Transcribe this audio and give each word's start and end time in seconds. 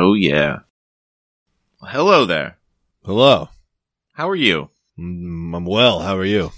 Oh, 0.00 0.14
yeah. 0.14 0.60
Well, 1.80 1.90
hello 1.90 2.24
there. 2.24 2.56
Hello. 3.04 3.50
How 4.14 4.30
are 4.30 4.34
you? 4.34 4.70
Mm, 4.98 5.54
I'm 5.54 5.66
well. 5.66 6.00
How 6.00 6.16
are 6.16 6.24
you? 6.24 6.52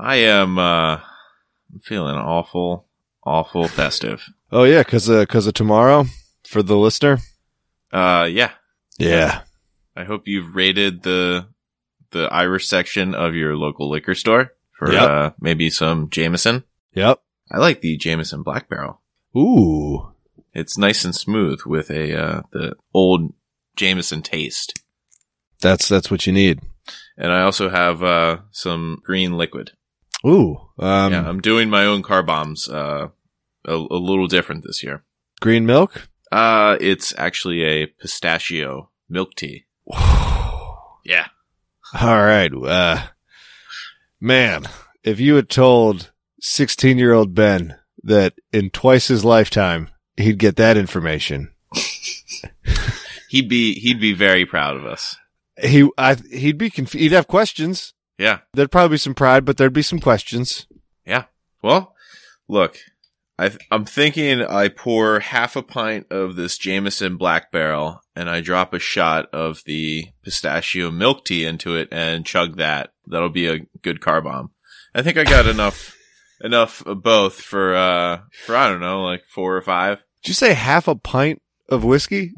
I 0.00 0.16
am, 0.16 0.58
uh, 0.58 0.96
I'm 0.96 1.78
feeling 1.84 2.16
awful, 2.16 2.86
awful 3.22 3.68
festive. 3.68 4.24
Oh 4.50 4.64
yeah, 4.64 4.82
cause 4.82 5.08
of, 5.08 5.28
cause 5.28 5.46
of 5.46 5.54
tomorrow 5.54 6.06
for 6.44 6.60
the 6.64 6.76
listener. 6.76 7.18
Uh, 7.92 8.26
yeah. 8.28 8.50
Yeah. 8.98 9.42
I 9.94 10.02
hope 10.02 10.26
you've 10.26 10.56
rated 10.56 11.04
the, 11.04 11.46
the 12.10 12.24
Irish 12.32 12.66
section 12.66 13.14
of 13.14 13.36
your 13.36 13.56
local 13.56 13.88
liquor 13.88 14.16
store 14.16 14.54
for, 14.72 14.92
Yep. 14.92 15.02
uh, 15.02 15.30
maybe 15.40 15.70
some 15.70 16.10
Jameson. 16.10 16.64
Yep. 16.94 17.22
I 17.52 17.58
like 17.58 17.80
the 17.80 17.96
Jameson 17.96 18.42
Black 18.42 18.68
Barrel. 18.68 19.00
Ooh. 19.36 20.08
It's 20.54 20.76
nice 20.78 21.04
and 21.04 21.14
smooth 21.14 21.60
with 21.64 21.90
a, 21.90 22.14
uh, 22.20 22.42
the 22.52 22.76
old 22.92 23.32
Jameson 23.76 24.22
taste. 24.22 24.80
That's 25.60 25.88
that's 25.88 26.10
what 26.10 26.26
you 26.26 26.32
need. 26.32 26.60
And 27.16 27.30
I 27.32 27.42
also 27.42 27.68
have, 27.68 28.02
uh, 28.02 28.38
some 28.50 28.98
green 29.04 29.36
liquid. 29.36 29.72
Ooh. 30.26 30.58
Um, 30.78 31.12
yeah, 31.12 31.28
I'm 31.28 31.40
doing 31.40 31.70
my 31.70 31.84
own 31.84 32.02
car 32.02 32.22
bombs, 32.22 32.68
uh, 32.68 33.08
a, 33.66 33.72
a 33.72 33.74
little 33.74 34.26
different 34.26 34.64
this 34.64 34.82
year. 34.82 35.04
green 35.40 35.66
milk. 35.66 36.08
Uh, 36.32 36.76
it's 36.80 37.14
actually 37.18 37.62
a 37.64 37.86
pistachio 37.86 38.90
milk 39.08 39.34
tea. 39.34 39.64
Yeah. 41.04 41.26
All 42.00 42.22
right. 42.22 42.52
Uh, 42.54 43.06
man, 44.20 44.64
if 45.02 45.18
you 45.18 45.34
had 45.36 45.48
told 45.48 46.12
16 46.40 46.98
year 46.98 47.12
old 47.12 47.34
Ben 47.34 47.76
that 48.02 48.34
in 48.52 48.70
twice 48.70 49.08
his 49.08 49.24
lifetime 49.24 49.88
he'd 50.20 50.38
get 50.38 50.56
that 50.56 50.76
information, 50.76 51.52
He'd 53.28 53.48
be, 53.48 53.74
he'd 53.78 54.00
be 54.00 54.12
very 54.12 54.44
proud 54.44 54.76
of 54.76 54.84
us. 54.84 55.16
he, 55.62 55.88
I, 55.96 56.16
he'd 56.32 56.58
be 56.58 56.68
conf- 56.68 56.94
he'd 56.94 57.12
have 57.12 57.28
questions. 57.28 57.94
Yeah. 58.18 58.40
There'd 58.54 58.72
probably 58.72 58.94
be 58.94 58.98
some 58.98 59.14
pride, 59.14 59.44
but 59.44 59.56
there'd 59.56 59.72
be 59.72 59.82
some 59.82 60.00
questions. 60.00 60.66
Yeah. 61.06 61.24
Well, 61.62 61.94
look, 62.48 62.76
I, 63.38 63.52
I'm 63.70 63.84
thinking 63.84 64.42
I 64.42 64.66
pour 64.68 65.20
half 65.20 65.54
a 65.54 65.62
pint 65.62 66.08
of 66.10 66.34
this 66.34 66.58
Jameson 66.58 67.16
Black 67.16 67.52
Barrel 67.52 68.00
and 68.16 68.28
I 68.28 68.40
drop 68.40 68.74
a 68.74 68.80
shot 68.80 69.26
of 69.32 69.62
the 69.64 70.06
pistachio 70.24 70.90
milk 70.90 71.24
tea 71.24 71.44
into 71.44 71.76
it 71.76 71.88
and 71.92 72.26
chug 72.26 72.56
that. 72.56 72.92
That'll 73.06 73.28
be 73.28 73.46
a 73.46 73.60
good 73.82 74.00
car 74.00 74.20
bomb. 74.20 74.50
I 74.92 75.02
think 75.02 75.16
I 75.16 75.22
got 75.24 75.46
enough, 75.46 75.96
enough 76.40 76.84
of 76.84 77.00
both 77.02 77.40
for, 77.40 77.76
uh, 77.76 78.22
for, 78.44 78.56
I 78.56 78.68
don't 78.68 78.80
know, 78.80 79.04
like 79.04 79.24
four 79.24 79.56
or 79.56 79.62
five. 79.62 80.02
Did 80.22 80.28
you 80.28 80.34
say 80.34 80.54
half 80.54 80.86
a 80.88 80.94
pint 80.94 81.40
of 81.68 81.84
whiskey? 81.84 82.32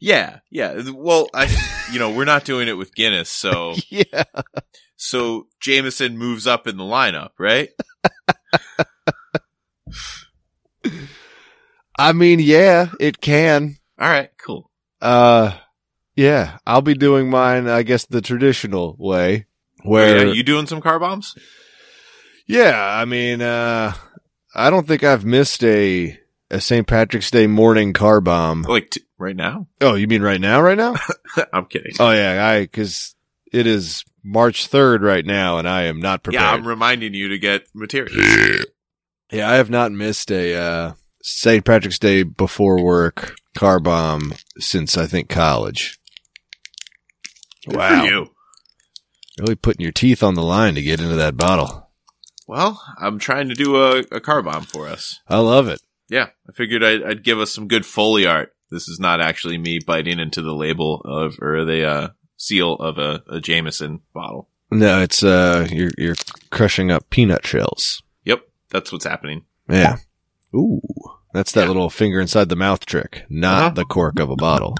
Yeah. 0.00 0.40
Yeah. 0.50 0.82
Well, 0.94 1.28
I, 1.34 1.46
you 1.92 1.98
know, 1.98 2.10
we're 2.10 2.24
not 2.26 2.44
doing 2.44 2.68
it 2.68 2.74
with 2.76 2.94
Guinness. 2.94 3.30
So, 3.30 3.74
Yeah. 3.88 4.24
so 4.96 5.46
Jameson 5.60 6.18
moves 6.18 6.46
up 6.46 6.66
in 6.66 6.76
the 6.76 6.84
lineup, 6.84 7.30
right? 7.38 7.70
I 11.98 12.12
mean, 12.12 12.40
yeah, 12.40 12.88
it 12.98 13.20
can. 13.20 13.76
All 13.98 14.08
right. 14.08 14.30
Cool. 14.38 14.70
Uh, 15.00 15.56
yeah, 16.16 16.58
I'll 16.66 16.82
be 16.82 16.94
doing 16.94 17.30
mine, 17.30 17.68
I 17.68 17.82
guess, 17.82 18.06
the 18.06 18.20
traditional 18.20 18.96
way 18.98 19.46
where, 19.84 20.18
Oh, 20.18 20.22
yeah, 20.26 20.32
you 20.32 20.42
doing 20.42 20.66
some 20.66 20.80
car 20.80 20.98
bombs? 20.98 21.34
yeah, 22.46 22.74
I 22.76 23.04
mean, 23.04 23.40
uh, 23.42 23.92
I 24.54 24.70
don't 24.70 24.86
think 24.86 25.04
I've 25.04 25.24
missed 25.24 25.62
a, 25.64 26.18
a 26.52 26.60
St. 26.60 26.86
Patrick's 26.86 27.30
Day 27.30 27.46
morning 27.46 27.92
car 27.92 28.20
bomb. 28.20 28.62
Like 28.62 28.90
t- 28.90 29.02
right 29.18 29.34
now? 29.34 29.66
Oh, 29.80 29.94
you 29.94 30.06
mean 30.06 30.22
right 30.22 30.40
now, 30.40 30.60
right 30.60 30.76
now? 30.76 30.94
I'm 31.52 31.64
kidding. 31.66 31.92
oh 31.98 32.10
yeah, 32.12 32.46
I, 32.46 32.66
cause 32.66 33.14
it 33.52 33.66
is 33.66 34.04
March 34.22 34.70
3rd 34.70 35.00
right 35.00 35.24
now 35.26 35.58
and 35.58 35.68
I 35.68 35.84
am 35.84 35.98
not 35.98 36.22
prepared. 36.22 36.42
Yeah, 36.42 36.52
I'm 36.52 36.66
reminding 36.68 37.14
you 37.14 37.28
to 37.28 37.38
get 37.38 37.66
materials. 37.74 38.66
Yeah, 39.30 39.50
I 39.50 39.54
have 39.54 39.70
not 39.70 39.92
missed 39.92 40.30
a 40.30 40.54
uh, 40.54 40.92
St. 41.22 41.64
Patrick's 41.64 41.98
Day 41.98 42.22
before 42.22 42.82
work 42.82 43.34
car 43.56 43.80
bomb 43.80 44.34
since 44.58 44.96
I 44.96 45.06
think 45.06 45.28
college. 45.28 45.98
Good 47.66 47.76
for 47.76 48.04
you. 48.06 48.26
Really 49.38 49.54
putting 49.54 49.82
your 49.82 49.92
teeth 49.92 50.22
on 50.22 50.34
the 50.34 50.42
line 50.42 50.74
to 50.74 50.82
get 50.82 51.00
into 51.00 51.16
that 51.16 51.36
bottle. 51.36 51.90
Well, 52.46 52.82
I'm 52.98 53.18
trying 53.18 53.48
to 53.48 53.54
do 53.54 53.76
a, 53.76 54.00
a 54.10 54.20
car 54.20 54.42
bomb 54.42 54.64
for 54.64 54.86
us. 54.88 55.20
I 55.28 55.38
love 55.38 55.68
it. 55.68 55.80
Yeah, 56.12 56.28
I 56.46 56.52
figured 56.52 56.84
I'd, 56.84 57.02
I'd 57.02 57.24
give 57.24 57.40
us 57.40 57.54
some 57.54 57.68
good 57.68 57.86
foley 57.86 58.26
art. 58.26 58.54
This 58.70 58.86
is 58.86 59.00
not 59.00 59.22
actually 59.22 59.56
me 59.56 59.78
biting 59.78 60.18
into 60.20 60.42
the 60.42 60.52
label 60.54 61.00
of 61.06 61.38
or 61.40 61.64
the 61.64 61.84
uh, 61.88 62.08
seal 62.36 62.74
of 62.74 62.98
a, 62.98 63.22
a 63.30 63.40
Jameson 63.40 64.00
bottle. 64.12 64.50
No, 64.70 65.00
it's 65.00 65.22
uh 65.22 65.66
you're 65.70 65.90
you're 65.96 66.14
crushing 66.50 66.90
up 66.90 67.08
peanut 67.08 67.46
shells. 67.46 68.02
Yep, 68.26 68.42
that's 68.70 68.92
what's 68.92 69.06
happening. 69.06 69.44
Yeah. 69.70 69.96
Ooh. 70.54 70.80
That's 71.32 71.52
that 71.52 71.62
Yeah. 71.62 71.66
little 71.68 71.88
finger 71.90 72.20
inside 72.20 72.50
the 72.50 72.56
mouth 72.56 72.84
trick, 72.84 73.24
not 73.30 73.58
Uh-huh. 73.58 73.70
the 73.70 73.84
cork 73.86 74.18
of 74.20 74.28
a 74.28 74.36
bottle. 74.36 74.76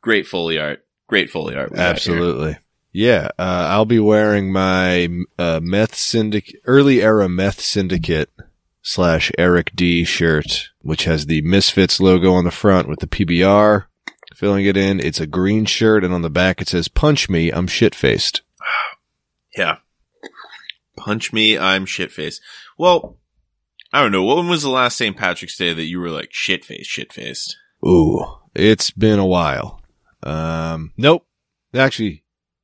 Great 0.00 0.26
foley 0.26 0.58
art. 0.58 0.84
Great 1.06 1.30
foley 1.30 1.54
art. 1.54 1.70
we 1.70 1.76
got 1.76 1.82
here. 1.82 1.90
Absolutely. 1.90 2.58
Yeah, 2.92 3.28
uh, 3.38 3.66
I'll 3.70 3.86
be 3.86 3.98
wearing 3.98 4.52
my 4.52 5.08
uh, 5.38 5.60
meth 5.62 5.94
syndicate, 5.94 6.60
early 6.66 7.02
era 7.02 7.28
meth 7.28 7.60
syndicate 7.60 8.30
slash 8.82 9.32
Eric 9.38 9.72
D 9.74 10.04
shirt, 10.04 10.70
which 10.82 11.04
has 11.04 11.26
the 11.26 11.40
Misfits 11.40 12.00
logo 12.00 12.32
on 12.32 12.44
the 12.44 12.50
front 12.50 12.88
with 12.88 13.00
the 13.00 13.06
PBR 13.06 13.84
filling 14.34 14.66
it 14.66 14.76
in. 14.76 14.98
It's 15.00 15.20
a 15.20 15.26
green 15.26 15.64
shirt, 15.64 16.04
and 16.04 16.12
on 16.12 16.22
the 16.22 16.30
back 16.30 16.60
it 16.60 16.68
says 16.68 16.88
"Punch 16.88 17.30
me, 17.30 17.50
I'm 17.50 17.66
shit 17.66 17.94
faced." 17.94 18.42
Yeah. 19.54 19.76
Punch 20.96 21.30
me, 21.30 21.58
I'm 21.58 21.84
shit 21.84 22.10
faced. 22.10 22.40
Well, 22.78 23.18
I 23.92 24.00
don't 24.00 24.12
know. 24.12 24.24
When 24.24 24.48
was 24.48 24.62
the 24.62 24.70
last 24.70 24.96
St. 24.96 25.14
Patrick's 25.14 25.58
Day 25.58 25.74
that 25.74 25.84
you 25.84 26.00
were 26.00 26.08
like 26.08 26.30
shit 26.32 26.64
faced, 26.64 26.88
shit 26.88 27.12
faced? 27.12 27.58
Ooh, 27.86 28.24
it's 28.54 28.90
been 28.90 29.18
a 29.18 29.26
while. 29.26 29.82
Um, 30.22 30.92
nope. 30.96 31.26
Actually, 31.74 32.21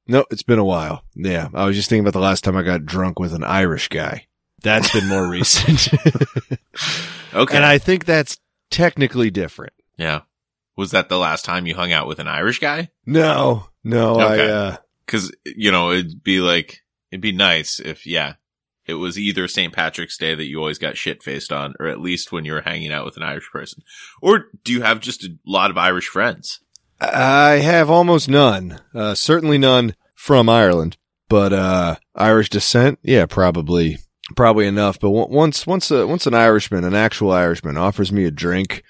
no, 0.08 0.24
it's 0.30 0.42
been 0.42 0.58
a 0.58 0.64
while. 0.64 1.04
Yeah, 1.14 1.48
I 1.54 1.66
was 1.66 1.76
just 1.76 1.88
thinking 1.88 2.04
about 2.04 2.14
the 2.14 2.18
last 2.24 2.42
time 2.42 2.56
I 2.56 2.62
got 2.62 2.84
drunk 2.86 3.18
with 3.20 3.32
an 3.34 3.44
Irish 3.44 3.88
guy. 3.88 4.26
That's 4.62 4.92
been 4.92 5.06
more 5.06 5.28
recent. 5.28 5.88
Okay. 7.34 7.56
And 7.56 7.64
I 7.64 7.76
think 7.78 8.04
that's 8.06 8.38
technically 8.70 9.30
different. 9.30 9.72
yeah. 9.96 10.22
Was 10.76 10.92
that 10.92 11.08
the 11.08 11.18
last 11.18 11.44
time 11.44 11.66
you 11.66 11.74
hung 11.74 11.90
out 11.92 12.06
with 12.06 12.20
an 12.20 12.28
Irish 12.28 12.60
guy? 12.60 12.88
No, 13.04 13.68
no, 13.82 14.14
Okay. 14.20 14.48
I, 14.48 14.52
uh, 14.52 14.76
Cause, 15.08 15.32
you 15.44 15.72
know, 15.72 15.90
it'd 15.90 16.22
be 16.22 16.40
like, 16.40 16.82
it'd 17.10 17.20
be 17.20 17.32
nice 17.32 17.80
if, 17.80 18.06
yeah, 18.06 18.34
it 18.86 18.94
was 18.94 19.18
either 19.18 19.48
St. 19.48 19.72
Patrick's 19.72 20.16
Day 20.16 20.34
that 20.36 20.44
you 20.44 20.58
always 20.60 20.78
got 20.78 20.96
shit 20.96 21.22
faced 21.22 21.50
on, 21.52 21.74
or 21.80 21.86
at 21.88 22.00
least 22.00 22.30
when 22.32 22.44
you 22.44 22.52
were 22.52 22.60
hanging 22.62 22.92
out 22.92 23.04
with 23.04 23.16
an 23.16 23.24
Irish 23.24 23.50
person. 23.50 23.82
Or 24.22 24.46
do 24.64 24.72
you 24.72 24.82
have 24.82 25.00
just 25.00 25.24
a 25.24 25.36
lot 25.44 25.70
of 25.70 25.76
Irish 25.76 26.06
friends? 26.08 26.60
I 27.00 27.58
have 27.58 27.90
almost 27.90 28.28
none. 28.28 28.80
Uh, 28.94 29.14
certainly 29.14 29.58
none 29.58 29.94
from 30.14 30.48
Ireland, 30.48 30.96
but, 31.28 31.52
uh, 31.52 31.96
Irish 32.14 32.50
descent. 32.50 32.98
Yeah, 33.02 33.26
probably, 33.26 33.98
probably 34.36 34.66
enough. 34.66 34.98
But 34.98 35.10
on- 35.10 35.30
once, 35.30 35.66
once, 35.66 35.90
uh, 35.92 36.06
once 36.08 36.26
an 36.26 36.34
Irishman, 36.34 36.84
an 36.84 36.94
actual 36.94 37.30
Irishman 37.30 37.76
offers 37.76 38.10
me 38.10 38.24
a 38.24 38.30
drink, 38.30 38.82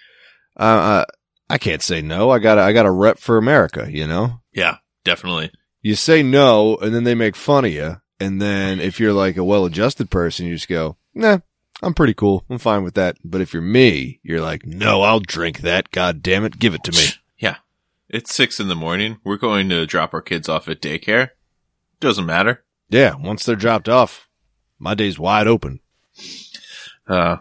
uh, 0.59 0.63
uh, 0.63 1.05
I 1.51 1.59
can't 1.59 1.83
say 1.83 2.03
no. 2.03 2.31
I 2.31 2.39
got 2.39 2.59
I 2.59 2.73
got 2.73 2.83
to 2.83 2.91
rep 2.91 3.19
for 3.19 3.37
America, 3.39 3.89
you 3.91 4.07
know? 4.07 4.41
Yeah, 4.53 4.79
definitely. 5.05 5.51
You 5.81 5.95
say 5.95 6.23
no 6.23 6.77
and 6.77 6.95
then 6.95 7.05
they 7.05 7.15
make 7.15 7.37
fun 7.37 7.65
of 7.65 7.73
you. 7.73 8.01
And 8.21 8.43
then 8.43 8.81
if 8.81 8.99
you're 8.99 9.13
like 9.13 9.37
a 9.37 9.45
well-adjusted 9.45 10.11
person, 10.11 10.47
you 10.47 10.55
just 10.57 10.69
go, 10.69 10.97
nah, 11.15 11.39
I'm 11.83 11.95
pretty 11.95 12.15
cool. 12.15 12.45
I'm 12.51 12.59
fine 12.59 12.83
with 12.83 12.95
that. 12.95 13.17
But 13.25 13.41
if 13.41 13.53
you're 13.55 13.63
me, 13.63 14.19
you're 14.23 14.41
like, 14.41 14.67
no, 14.67 15.03
I'll 15.03 15.21
drink 15.21 15.61
that. 15.61 15.91
God 15.91 16.21
damn 16.23 16.45
it. 16.45 16.59
Give 16.59 16.75
it 16.75 16.83
to 16.85 16.93
me. 16.93 17.05
It's 18.09 18.35
six 18.35 18.59
in 18.59 18.69
the 18.69 18.75
morning. 18.75 19.19
We're 19.25 19.37
going 19.37 19.69
to 19.69 19.85
drop 19.87 20.15
our 20.15 20.23
kids 20.23 20.49
off 20.49 20.67
at 20.69 20.81
daycare. 20.81 21.31
Doesn't 22.01 22.25
matter. 22.27 22.65
Yeah. 22.89 23.15
Once 23.17 23.45
they're 23.45 23.55
dropped 23.57 23.89
off, 23.89 24.29
my 24.79 24.95
day's 24.95 25.19
wide 25.19 25.47
open. 25.47 25.81
Uh, 27.07 27.39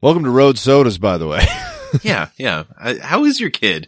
Welcome 0.00 0.24
to 0.24 0.30
Road 0.30 0.58
Sodas, 0.58 0.98
by 0.98 1.18
the 1.18 1.26
way. 1.28 1.44
yeah, 2.02 2.28
yeah. 2.36 2.64
I, 2.78 2.98
how 2.98 3.24
is 3.24 3.40
your 3.40 3.50
kid? 3.50 3.86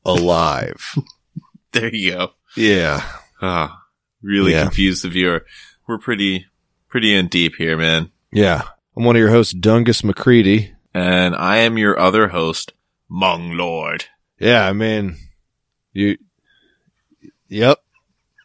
alive. 0.06 0.95
There 1.72 1.94
you 1.95 2.12
go. 2.13 2.31
yeah. 2.57 3.07
Ah, 3.44 3.84
really 4.24 4.54
Yeah. 4.54 4.63
confused 4.63 5.04
the 5.04 5.10
viewer. 5.10 5.45
We're 5.88 6.00
pretty, 6.00 6.48
pretty 6.88 7.13
in 7.16 7.28
deep 7.28 7.54
here, 7.57 7.78
man. 7.78 8.12
Yeah. 8.31 8.63
I'm 9.00 9.06
one 9.06 9.16
of 9.16 9.22
your 9.22 9.30
hosts, 9.30 9.54
Dungus 9.54 10.04
McCready. 10.04 10.74
And 10.94 11.34
I 11.34 11.60
am 11.60 11.78
your 11.78 11.98
other 11.98 12.28
host, 12.28 12.74
Mung 13.07 13.54
Lord. 13.54 14.04
Yeah, 14.38 14.68
I 14.68 14.74
mean, 14.74 15.16
you, 15.94 16.18
yep. 17.48 17.78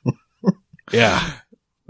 yeah. 0.93 1.33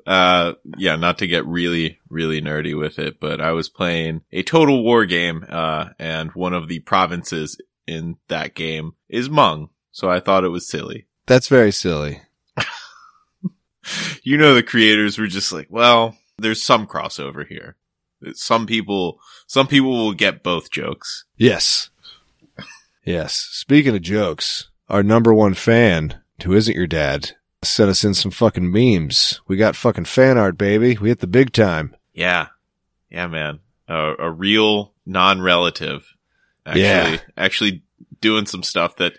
uh, 0.06 0.54
yeah, 0.78 0.96
not 0.96 1.18
to 1.18 1.26
get 1.26 1.44
really, 1.44 2.00
really 2.08 2.40
nerdy 2.40 2.74
with 2.74 2.98
it, 2.98 3.20
but 3.20 3.38
I 3.38 3.52
was 3.52 3.68
playing 3.68 4.22
a 4.32 4.42
total 4.42 4.82
war 4.82 5.04
game, 5.04 5.44
uh, 5.46 5.90
and 5.98 6.30
one 6.30 6.54
of 6.54 6.66
the 6.66 6.78
provinces 6.78 7.60
in 7.86 8.16
that 8.28 8.54
game 8.54 8.94
is 9.10 9.28
Mung. 9.28 9.68
So 9.92 10.10
I 10.10 10.20
thought 10.20 10.44
it 10.44 10.48
was 10.48 10.66
silly. 10.66 11.04
That's 11.26 11.48
very 11.48 11.70
silly. 11.70 12.22
You 14.22 14.38
know, 14.38 14.54
the 14.54 14.62
creators 14.62 15.18
were 15.18 15.26
just 15.26 15.52
like, 15.52 15.66
well, 15.68 16.16
there's 16.38 16.62
some 16.62 16.86
crossover 16.86 17.46
here. 17.46 17.76
Some 18.34 18.66
people, 18.66 19.18
some 19.46 19.66
people 19.66 19.90
will 19.90 20.12
get 20.14 20.42
both 20.42 20.70
jokes. 20.70 21.24
Yes. 21.36 21.90
Yes. 23.04 23.34
Speaking 23.52 23.94
of 23.94 24.02
jokes, 24.02 24.68
our 24.88 25.02
number 25.02 25.32
one 25.34 25.54
fan, 25.54 26.20
who 26.44 26.52
isn't 26.54 26.74
your 26.76 26.86
dad, 26.86 27.32
sent 27.62 27.90
us 27.90 28.04
in 28.04 28.14
some 28.14 28.30
fucking 28.30 28.70
memes. 28.70 29.40
We 29.46 29.56
got 29.56 29.76
fucking 29.76 30.06
fan 30.06 30.38
art, 30.38 30.56
baby. 30.58 30.96
We 31.00 31.08
hit 31.08 31.20
the 31.20 31.26
big 31.26 31.52
time. 31.52 31.94
Yeah. 32.12 32.48
Yeah, 33.10 33.26
man. 33.26 33.60
A, 33.88 34.14
a 34.18 34.30
real 34.30 34.92
non-relative. 35.06 36.06
Actually, 36.66 36.82
Yeah. 36.82 37.16
actually 37.36 37.82
doing 38.20 38.46
some 38.46 38.62
stuff 38.62 38.96
that 38.96 39.14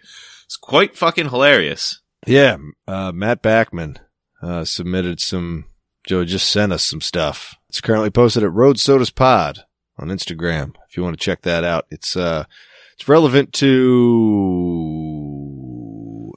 is 0.50 0.58
quite 0.58 0.98
fucking 0.98 1.30
hilarious. 1.30 2.00
Yeah. 2.26 2.58
Uh, 2.88 3.12
Matt 3.12 3.44
Backman, 3.44 3.98
uh, 4.42 4.66
submitted 4.66 5.20
some, 5.20 5.66
Joe 6.08 6.26
just 6.26 6.50
sent 6.50 6.72
us 6.74 6.84
some 6.84 7.02
stuff. 7.02 7.56
It's 7.76 7.82
currently 7.82 8.10
posted 8.10 8.42
at 8.42 8.54
Road 8.54 8.80
Sodas 8.80 9.10
Pod 9.10 9.66
on 9.98 10.08
Instagram. 10.08 10.76
If 10.88 10.96
you 10.96 11.04
want 11.04 11.20
to 11.20 11.22
check 11.22 11.42
that 11.42 11.66
out, 11.66 11.86
it's, 11.92 12.16
uh, 12.16 12.46
it's 12.94 13.06
relevant 13.10 13.52
to 13.56 13.66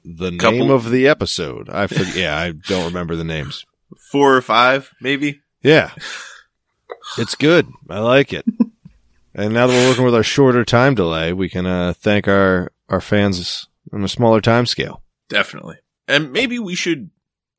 the 0.05 0.33
name 0.33 0.69
of 0.69 0.91
the 0.91 1.07
episode. 1.07 1.71
I 1.71 1.87
forget. 1.87 2.17
yeah, 2.17 2.37
I 2.37 2.51
don't 2.51 2.87
remember 2.87 3.15
the 3.15 3.23
names. 3.23 3.65
Four 4.11 4.35
or 4.35 4.43
five, 4.43 4.93
maybe. 5.01 5.41
Yeah. 5.63 5.93
It's 7.19 7.37
good. 7.37 7.69
I 7.89 8.01
like 8.01 8.33
it. 8.33 8.45
and 9.33 9.55
now 9.55 9.69
that 9.69 9.75
we're 9.75 9.91
working 9.91 10.07
with 10.07 10.17
our 10.17 10.25
shorter 10.25 10.65
time 10.65 10.97
delay, 10.97 11.33
we 11.33 11.49
can 11.49 11.67
uh, 11.67 11.93
thank 11.97 12.27
our, 12.27 12.73
our 12.89 13.01
fans 13.01 13.69
on 13.93 14.03
a 14.03 14.09
smaller 14.09 14.41
time 14.41 14.67
scale. 14.67 15.05
Definitely. 15.29 15.77
And 16.09 16.33
maybe 16.33 16.59
we 16.59 16.75
should, 16.75 17.11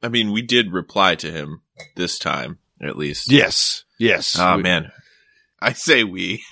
I 0.03 0.09
mean, 0.09 0.33
we 0.33 0.41
did 0.41 0.73
reply 0.73 1.15
to 1.15 1.31
him 1.31 1.61
this 1.95 2.19
time, 2.19 2.59
at 2.81 2.97
least. 2.97 3.31
Yes. 3.31 3.83
Yes. 3.97 4.37
Oh 4.39 4.57
We- 4.57 4.63
man. 4.63 4.91
I 5.61 5.73
say 5.73 6.03
we. 6.05 6.43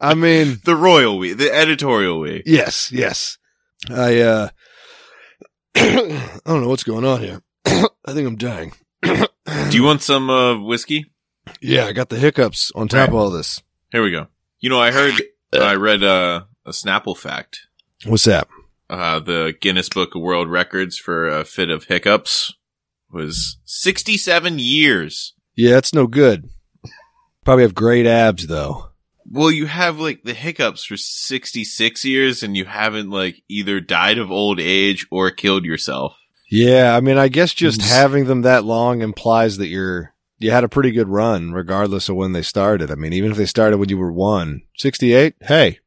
I 0.00 0.14
mean, 0.14 0.58
The 0.64 0.74
royal 0.76 1.18
we. 1.18 1.32
The 1.32 1.52
editorial 1.54 2.18
we. 2.20 2.42
yes, 2.44 2.90
yes. 2.90 3.38
I, 3.88 4.20
uh, 4.20 4.48
I 5.76 6.38
don't 6.44 6.62
know 6.62 6.68
what's 6.68 6.82
going 6.84 7.04
on 7.04 7.20
here. 7.20 7.40
I 7.66 8.12
think 8.12 8.26
I'm 8.26 8.36
dying. 8.36 8.72
Do 9.02 9.28
you 9.76 9.84
want 9.84 10.02
some, 10.02 10.28
uh, 10.30 10.58
whiskey? 10.60 11.12
Yeah, 11.60 11.84
I 11.86 11.92
got 11.92 12.08
the 12.08 12.18
hiccups 12.18 12.72
on 12.74 12.88
top 12.88 13.10
of 13.10 13.14
all 13.14 13.30
this. 13.30 13.62
Here 13.92 14.02
we 14.02 14.10
go. 14.10 14.26
You 14.58 14.70
know, 14.70 14.80
I 14.80 14.90
heard, 14.90 15.14
I 15.52 15.74
read, 15.74 16.02
uh, 16.02 16.42
a 16.64 16.70
Snapple 16.70 17.16
fact. 17.16 17.60
What's 18.04 18.24
that? 18.24 18.48
Uh, 18.90 19.20
the 19.20 19.54
Guinness 19.60 19.88
Book 19.88 20.14
of 20.16 20.22
World 20.22 20.48
Records 20.50 20.98
for 20.98 21.28
a 21.28 21.44
fit 21.44 21.70
of 21.70 21.84
hiccups 21.84 22.54
was 23.12 23.58
67 23.64 24.58
years. 24.58 25.34
Yeah, 25.56 25.78
it's 25.78 25.94
no 25.94 26.06
good. 26.06 26.48
Probably 27.44 27.62
have 27.64 27.74
great 27.74 28.06
abs 28.06 28.46
though. 28.46 28.90
Well, 29.28 29.50
you 29.50 29.66
have 29.66 29.98
like 29.98 30.22
the 30.22 30.34
hiccups 30.34 30.84
for 30.84 30.96
66 30.96 32.04
years 32.04 32.42
and 32.42 32.56
you 32.56 32.64
haven't 32.64 33.10
like 33.10 33.42
either 33.48 33.80
died 33.80 34.18
of 34.18 34.30
old 34.30 34.60
age 34.60 35.06
or 35.10 35.30
killed 35.30 35.64
yourself. 35.64 36.16
Yeah, 36.48 36.96
I 36.96 37.00
mean, 37.00 37.18
I 37.18 37.26
guess 37.28 37.52
just 37.52 37.80
Mm. 37.80 37.88
having 37.88 38.24
them 38.26 38.42
that 38.42 38.64
long 38.64 39.02
implies 39.02 39.56
that 39.58 39.66
you're 39.68 40.12
you 40.38 40.50
had 40.50 40.64
a 40.64 40.68
pretty 40.68 40.90
good 40.90 41.08
run, 41.08 41.52
regardless 41.52 42.08
of 42.10 42.16
when 42.16 42.32
they 42.32 42.42
started. 42.42 42.90
I 42.90 42.94
mean, 42.94 43.14
even 43.14 43.30
if 43.30 43.38
they 43.38 43.46
started 43.46 43.78
when 43.78 43.88
you 43.88 43.96
were 43.96 44.12
one, 44.12 44.60
68, 44.76 45.34
hey, 45.40 45.78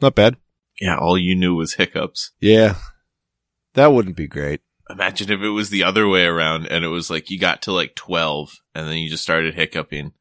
not 0.00 0.14
bad. 0.14 0.36
Yeah, 0.80 0.96
all 0.96 1.18
you 1.18 1.34
knew 1.34 1.56
was 1.56 1.74
hiccups. 1.74 2.30
Yeah, 2.40 2.76
that 3.74 3.92
wouldn't 3.92 4.16
be 4.16 4.28
great. 4.28 4.60
Imagine 4.92 5.30
if 5.30 5.40
it 5.40 5.48
was 5.50 5.70
the 5.70 5.84
other 5.84 6.06
way 6.06 6.24
around 6.24 6.66
and 6.66 6.84
it 6.84 6.88
was 6.88 7.10
like 7.10 7.30
you 7.30 7.38
got 7.38 7.62
to 7.62 7.72
like 7.72 7.94
12 7.94 8.50
and 8.74 8.86
then 8.86 8.98
you 8.98 9.08
just 9.08 9.22
started 9.22 9.54
hiccuping. 9.54 10.12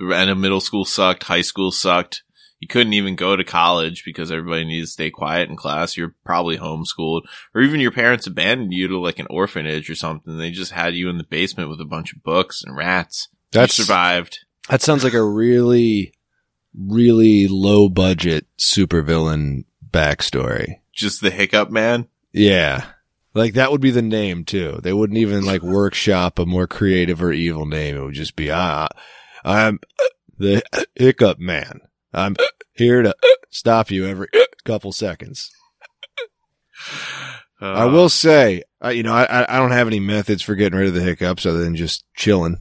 And 0.00 0.40
middle 0.40 0.60
school 0.60 0.84
sucked, 0.84 1.24
high 1.24 1.40
school 1.40 1.70
sucked. 1.72 2.22
You 2.60 2.66
couldn't 2.66 2.92
even 2.92 3.14
go 3.14 3.36
to 3.36 3.44
college 3.44 4.02
because 4.04 4.32
everybody 4.32 4.64
needed 4.64 4.86
to 4.86 4.90
stay 4.90 5.10
quiet 5.10 5.48
in 5.48 5.56
class. 5.56 5.96
You're 5.96 6.16
probably 6.24 6.58
homeschooled 6.58 7.22
or 7.54 7.60
even 7.60 7.80
your 7.80 7.92
parents 7.92 8.26
abandoned 8.26 8.72
you 8.72 8.88
to 8.88 8.98
like 8.98 9.20
an 9.20 9.28
orphanage 9.30 9.88
or 9.88 9.94
something. 9.94 10.36
They 10.36 10.50
just 10.50 10.72
had 10.72 10.94
you 10.94 11.08
in 11.08 11.18
the 11.18 11.24
basement 11.24 11.70
with 11.70 11.80
a 11.80 11.84
bunch 11.84 12.12
of 12.12 12.22
books 12.24 12.62
and 12.64 12.76
rats. 12.76 13.28
That 13.52 13.70
survived. 13.70 14.40
that 14.68 14.82
sounds 14.82 15.04
like 15.04 15.14
a 15.14 15.24
really, 15.24 16.12
really 16.76 17.46
low 17.48 17.88
budget 17.88 18.46
supervillain 18.58 19.64
backstory. 19.88 20.80
Just 20.92 21.20
the 21.20 21.30
hiccup 21.30 21.70
man. 21.70 22.08
Yeah. 22.32 22.84
Like 23.34 23.54
that 23.54 23.70
would 23.70 23.80
be 23.80 23.90
the 23.90 24.02
name 24.02 24.44
too. 24.44 24.80
They 24.82 24.92
wouldn't 24.92 25.18
even 25.18 25.44
like 25.44 25.62
workshop 25.62 26.38
a 26.38 26.46
more 26.46 26.66
creative 26.66 27.22
or 27.22 27.32
evil 27.32 27.66
name. 27.66 27.96
It 27.96 28.02
would 28.02 28.14
just 28.14 28.36
be, 28.36 28.50
ah, 28.50 28.88
I'm 29.44 29.78
the 30.38 30.62
hiccup 30.94 31.38
man. 31.38 31.80
I'm 32.12 32.36
here 32.72 33.02
to 33.02 33.14
stop 33.50 33.90
you 33.90 34.06
every 34.06 34.28
couple 34.64 34.92
seconds. 34.92 35.50
Uh, 37.60 37.64
I 37.66 37.84
will 37.86 38.08
say, 38.08 38.62
you 38.92 39.02
know, 39.02 39.12
I, 39.12 39.44
I- 39.52 39.58
don't 39.58 39.72
have 39.72 39.88
any 39.88 40.00
methods 40.00 40.42
for 40.42 40.54
getting 40.54 40.78
rid 40.78 40.88
of 40.88 40.94
the 40.94 41.02
hiccups 41.02 41.44
other 41.44 41.58
than 41.64 41.74
just 41.76 42.04
chilling. 42.14 42.52
no, 42.52 42.58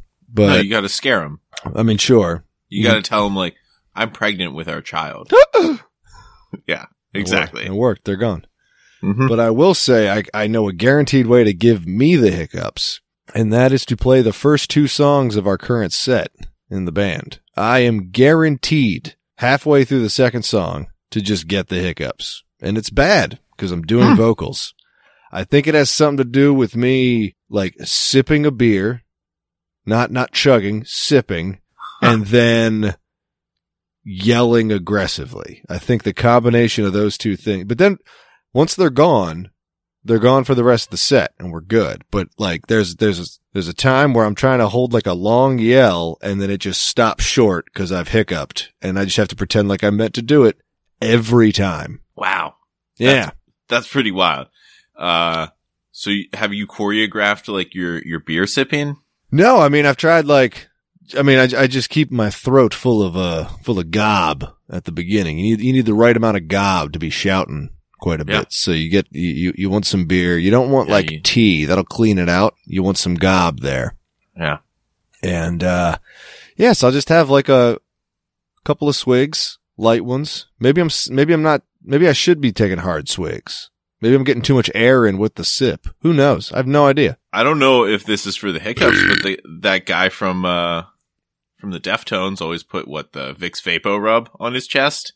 But 0.47 0.63
you 0.65 0.69
got 0.71 0.81
to 0.81 0.89
scare 0.89 1.21
them. 1.21 1.39
I 1.75 1.83
mean, 1.83 1.97
sure. 1.97 2.43
You 2.69 2.83
got 2.83 2.95
to 2.95 3.01
tell 3.01 3.23
them 3.23 3.35
like, 3.35 3.55
I'm 3.95 4.11
pregnant 4.11 4.53
with 4.53 4.67
our 4.67 4.81
child. 4.81 5.31
yeah, 6.67 6.85
exactly. 7.13 7.65
It 7.65 7.71
worked. 7.73 8.05
They're 8.05 8.15
gone. 8.15 8.45
Mhm. 9.03 9.27
But 9.29 9.39
I 9.39 9.49
will 9.51 9.73
say 9.73 10.09
I, 10.09 10.23
I 10.33 10.47
know 10.47 10.67
a 10.67 10.73
guaranteed 10.73 11.27
way 11.27 11.43
to 11.43 11.53
give 11.53 11.85
me 11.87 12.15
the 12.15 12.31
hiccups, 12.31 12.99
and 13.35 13.51
that 13.53 13.71
is 13.71 13.85
to 13.87 13.97
play 13.97 14.21
the 14.21 14.33
first 14.33 14.69
two 14.69 14.87
songs 14.87 15.35
of 15.35 15.45
our 15.47 15.57
current 15.57 15.93
set 15.93 16.31
in 16.69 16.85
the 16.85 16.91
band. 16.91 17.39
I 17.55 17.79
am 17.79 18.09
guaranteed 18.09 19.15
halfway 19.37 19.85
through 19.85 20.01
the 20.01 20.09
second 20.09 20.43
song 20.43 20.87
to 21.11 21.21
just 21.21 21.47
get 21.47 21.67
the 21.67 21.79
hiccups. 21.79 22.43
And 22.59 22.77
it's 22.77 22.89
bad 22.89 23.39
because 23.55 23.71
I'm 23.71 23.83
doing 23.83 24.15
vocals. 24.15 24.73
I 25.31 25.43
think 25.43 25.67
it 25.67 25.75
has 25.75 25.89
something 25.89 26.17
to 26.17 26.23
do 26.23 26.53
with 26.53 26.75
me 26.75 27.35
like 27.49 27.75
sipping 27.83 28.45
a 28.45 28.51
beer, 28.51 29.03
not, 29.85 30.11
not 30.11 30.31
chugging, 30.31 30.83
sipping, 30.85 31.59
and 32.01 32.25
then 32.27 32.95
yelling 34.03 34.71
aggressively. 34.71 35.61
I 35.69 35.77
think 35.77 36.03
the 36.03 36.13
combination 36.13 36.85
of 36.85 36.93
those 36.93 37.17
two 37.17 37.35
things, 37.35 37.65
but 37.65 37.77
then 37.77 37.97
once 38.53 38.75
they're 38.75 38.89
gone, 38.89 39.51
they're 40.03 40.19
gone 40.19 40.43
for 40.43 40.55
the 40.55 40.63
rest 40.63 40.87
of 40.87 40.91
the 40.91 40.97
set 40.97 41.33
and 41.37 41.51
we're 41.51 41.61
good. 41.61 42.03
But 42.11 42.29
like 42.37 42.67
there's, 42.67 42.95
there's, 42.95 43.19
a, 43.19 43.25
there's 43.53 43.67
a 43.67 43.73
time 43.73 44.13
where 44.13 44.25
I'm 44.25 44.35
trying 44.35 44.59
to 44.59 44.69
hold 44.69 44.93
like 44.93 45.05
a 45.05 45.13
long 45.13 45.59
yell 45.59 46.17
and 46.21 46.41
then 46.41 46.49
it 46.49 46.59
just 46.59 46.81
stops 46.81 47.23
short 47.23 47.65
because 47.65 47.91
I've 47.91 48.07
hiccuped 48.09 48.71
and 48.81 48.97
I 48.97 49.05
just 49.05 49.17
have 49.17 49.27
to 49.29 49.35
pretend 49.35 49.67
like 49.67 49.83
I 49.83 49.89
meant 49.89 50.13
to 50.15 50.21
do 50.21 50.45
it 50.45 50.57
every 51.01 51.51
time. 51.51 52.01
Wow. 52.15 52.55
Yeah. 52.97 53.31
That's 53.67 53.87
pretty 53.87 54.11
wild. 54.11 54.47
Uh, 54.97 55.47
so 55.91 56.11
have 56.33 56.53
you 56.53 56.67
choreographed 56.67 57.51
like 57.53 57.75
your, 57.75 58.01
your 58.03 58.19
beer 58.19 58.47
sipping? 58.47 58.97
No, 59.29 59.59
I 59.59 59.67
mean, 59.69 59.85
I've 59.85 59.97
tried 59.97 60.25
like, 60.25 60.69
I 61.17 61.21
mean, 61.21 61.37
I, 61.37 61.63
I 61.63 61.67
just 61.67 61.89
keep 61.89 62.11
my 62.11 62.29
throat 62.29 62.73
full 62.73 63.03
of, 63.03 63.17
uh, 63.17 63.45
full 63.63 63.77
of 63.77 63.91
gob 63.91 64.53
at 64.69 64.85
the 64.85 64.91
beginning. 64.91 65.37
You 65.37 65.57
need, 65.57 65.65
you 65.65 65.73
need 65.73 65.85
the 65.85 65.93
right 65.93 66.15
amount 66.15 66.37
of 66.37 66.47
gob 66.47 66.93
to 66.93 66.99
be 66.99 67.09
shouting 67.09 67.71
quite 67.99 68.21
a 68.21 68.25
Yeah. 68.27 68.39
bit. 68.39 68.47
So 68.53 68.71
you 68.71 68.89
get, 68.89 69.07
you, 69.11 69.53
you, 69.55 69.69
want 69.69 69.85
some 69.85 70.05
beer. 70.05 70.37
You 70.37 70.51
don't 70.51 70.69
want 70.71 70.87
Yeah, 70.89 70.93
like 70.95 71.11
you- 71.11 71.19
tea. 71.21 71.65
That'll 71.65 71.83
clean 71.83 72.17
it 72.19 72.29
out. 72.29 72.55
You 72.65 72.83
want 72.83 72.97
some 72.97 73.15
gob 73.15 73.61
there. 73.61 73.95
Yeah. 74.37 74.57
And, 75.23 75.63
uh, 75.63 75.97
yes, 76.55 76.83
I'll 76.83 76.91
just 76.91 77.09
have 77.09 77.29
like 77.29 77.49
a 77.49 77.79
couple 78.63 78.87
of 78.87 78.95
swigs, 78.95 79.57
light 79.77 80.05
ones. 80.05 80.47
Maybe 80.59 80.79
I'm, 80.81 80.89
maybe 81.09 81.33
I'm 81.33 81.41
not, 81.41 81.63
maybe 81.83 82.07
I 82.07 82.13
should 82.13 82.39
be 82.41 82.51
taking 82.51 82.79
hard 82.79 83.09
swigs. 83.09 83.69
Maybe 83.99 84.13
I'm 84.15 84.23
getting 84.23 84.43
too 84.43 84.53
much 84.53 84.69
air 84.75 85.07
in 85.07 85.17
with 85.17 85.35
the 85.35 85.43
sip. 85.43 85.87
Who 86.01 86.13
knows? 86.13 86.51
I 86.51 86.57
have 86.57 86.67
no 86.67 86.85
idea. 86.85 87.17
I 87.33 87.41
don't 87.43 87.57
know 87.57 87.83
if 87.83 88.03
this 88.05 88.27
is 88.27 88.35
for 88.35 88.51
the 88.51 88.59
hiccups, 88.59 89.01
but 89.07 89.23
the, 89.23 89.39
that 89.61 89.87
guy 89.87 90.09
from, 90.09 90.45
uh, 90.45 90.83
from 91.55 91.71
the 91.71 91.79
Deftones 91.79 92.39
always 92.39 92.61
put 92.61 92.87
what 92.87 93.13
the 93.13 93.33
Vicks 93.33 93.59
VapoRub 93.63 94.27
on 94.39 94.53
his 94.53 94.67
chest 94.67 95.13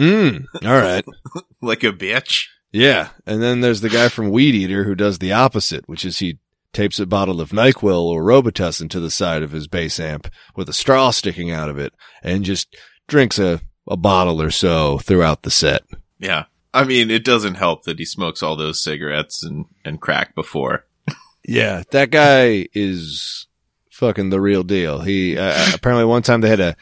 Mm. 0.00 0.46
All 0.64 0.80
right. 0.80 1.04
like 1.60 1.84
a 1.84 1.92
bitch. 1.92 2.46
Yeah. 2.72 3.10
And 3.26 3.42
then 3.42 3.60
there's 3.60 3.82
the 3.82 3.90
guy 3.90 4.08
from 4.08 4.30
Weedeater 4.30 4.84
who 4.86 4.94
does 4.94 5.18
the 5.18 5.32
opposite, 5.32 5.88
which 5.88 6.04
is 6.04 6.18
he 6.18 6.38
tapes 6.72 6.98
a 6.98 7.06
bottle 7.06 7.40
of 7.40 7.50
NyQuil 7.50 8.04
or 8.04 8.22
Robitussin 8.22 8.88
to 8.90 9.00
the 9.00 9.10
side 9.10 9.42
of 9.42 9.52
his 9.52 9.66
bass 9.66 10.00
amp 10.00 10.28
with 10.56 10.68
a 10.68 10.72
straw 10.72 11.10
sticking 11.10 11.50
out 11.50 11.68
of 11.68 11.78
it 11.78 11.92
and 12.22 12.44
just 12.44 12.74
drinks 13.08 13.38
a, 13.38 13.60
a 13.88 13.96
bottle 13.96 14.40
or 14.40 14.50
so 14.50 14.98
throughout 14.98 15.42
the 15.42 15.50
set. 15.50 15.82
Yeah. 16.18 16.44
I 16.72 16.84
mean, 16.84 17.10
it 17.10 17.24
doesn't 17.24 17.56
help 17.56 17.82
that 17.84 17.98
he 17.98 18.04
smokes 18.04 18.42
all 18.42 18.56
those 18.56 18.80
cigarettes 18.82 19.42
and, 19.42 19.66
and 19.84 20.00
crack 20.00 20.34
before. 20.34 20.86
Yeah. 21.42 21.84
That 21.90 22.10
guy 22.10 22.68
is 22.74 23.48
fucking 23.90 24.28
the 24.28 24.42
real 24.42 24.62
deal. 24.62 25.00
He 25.00 25.38
uh, 25.38 25.72
apparently 25.74 26.04
one 26.04 26.22
time 26.22 26.42
they 26.42 26.50
had 26.50 26.58
to 26.58 26.76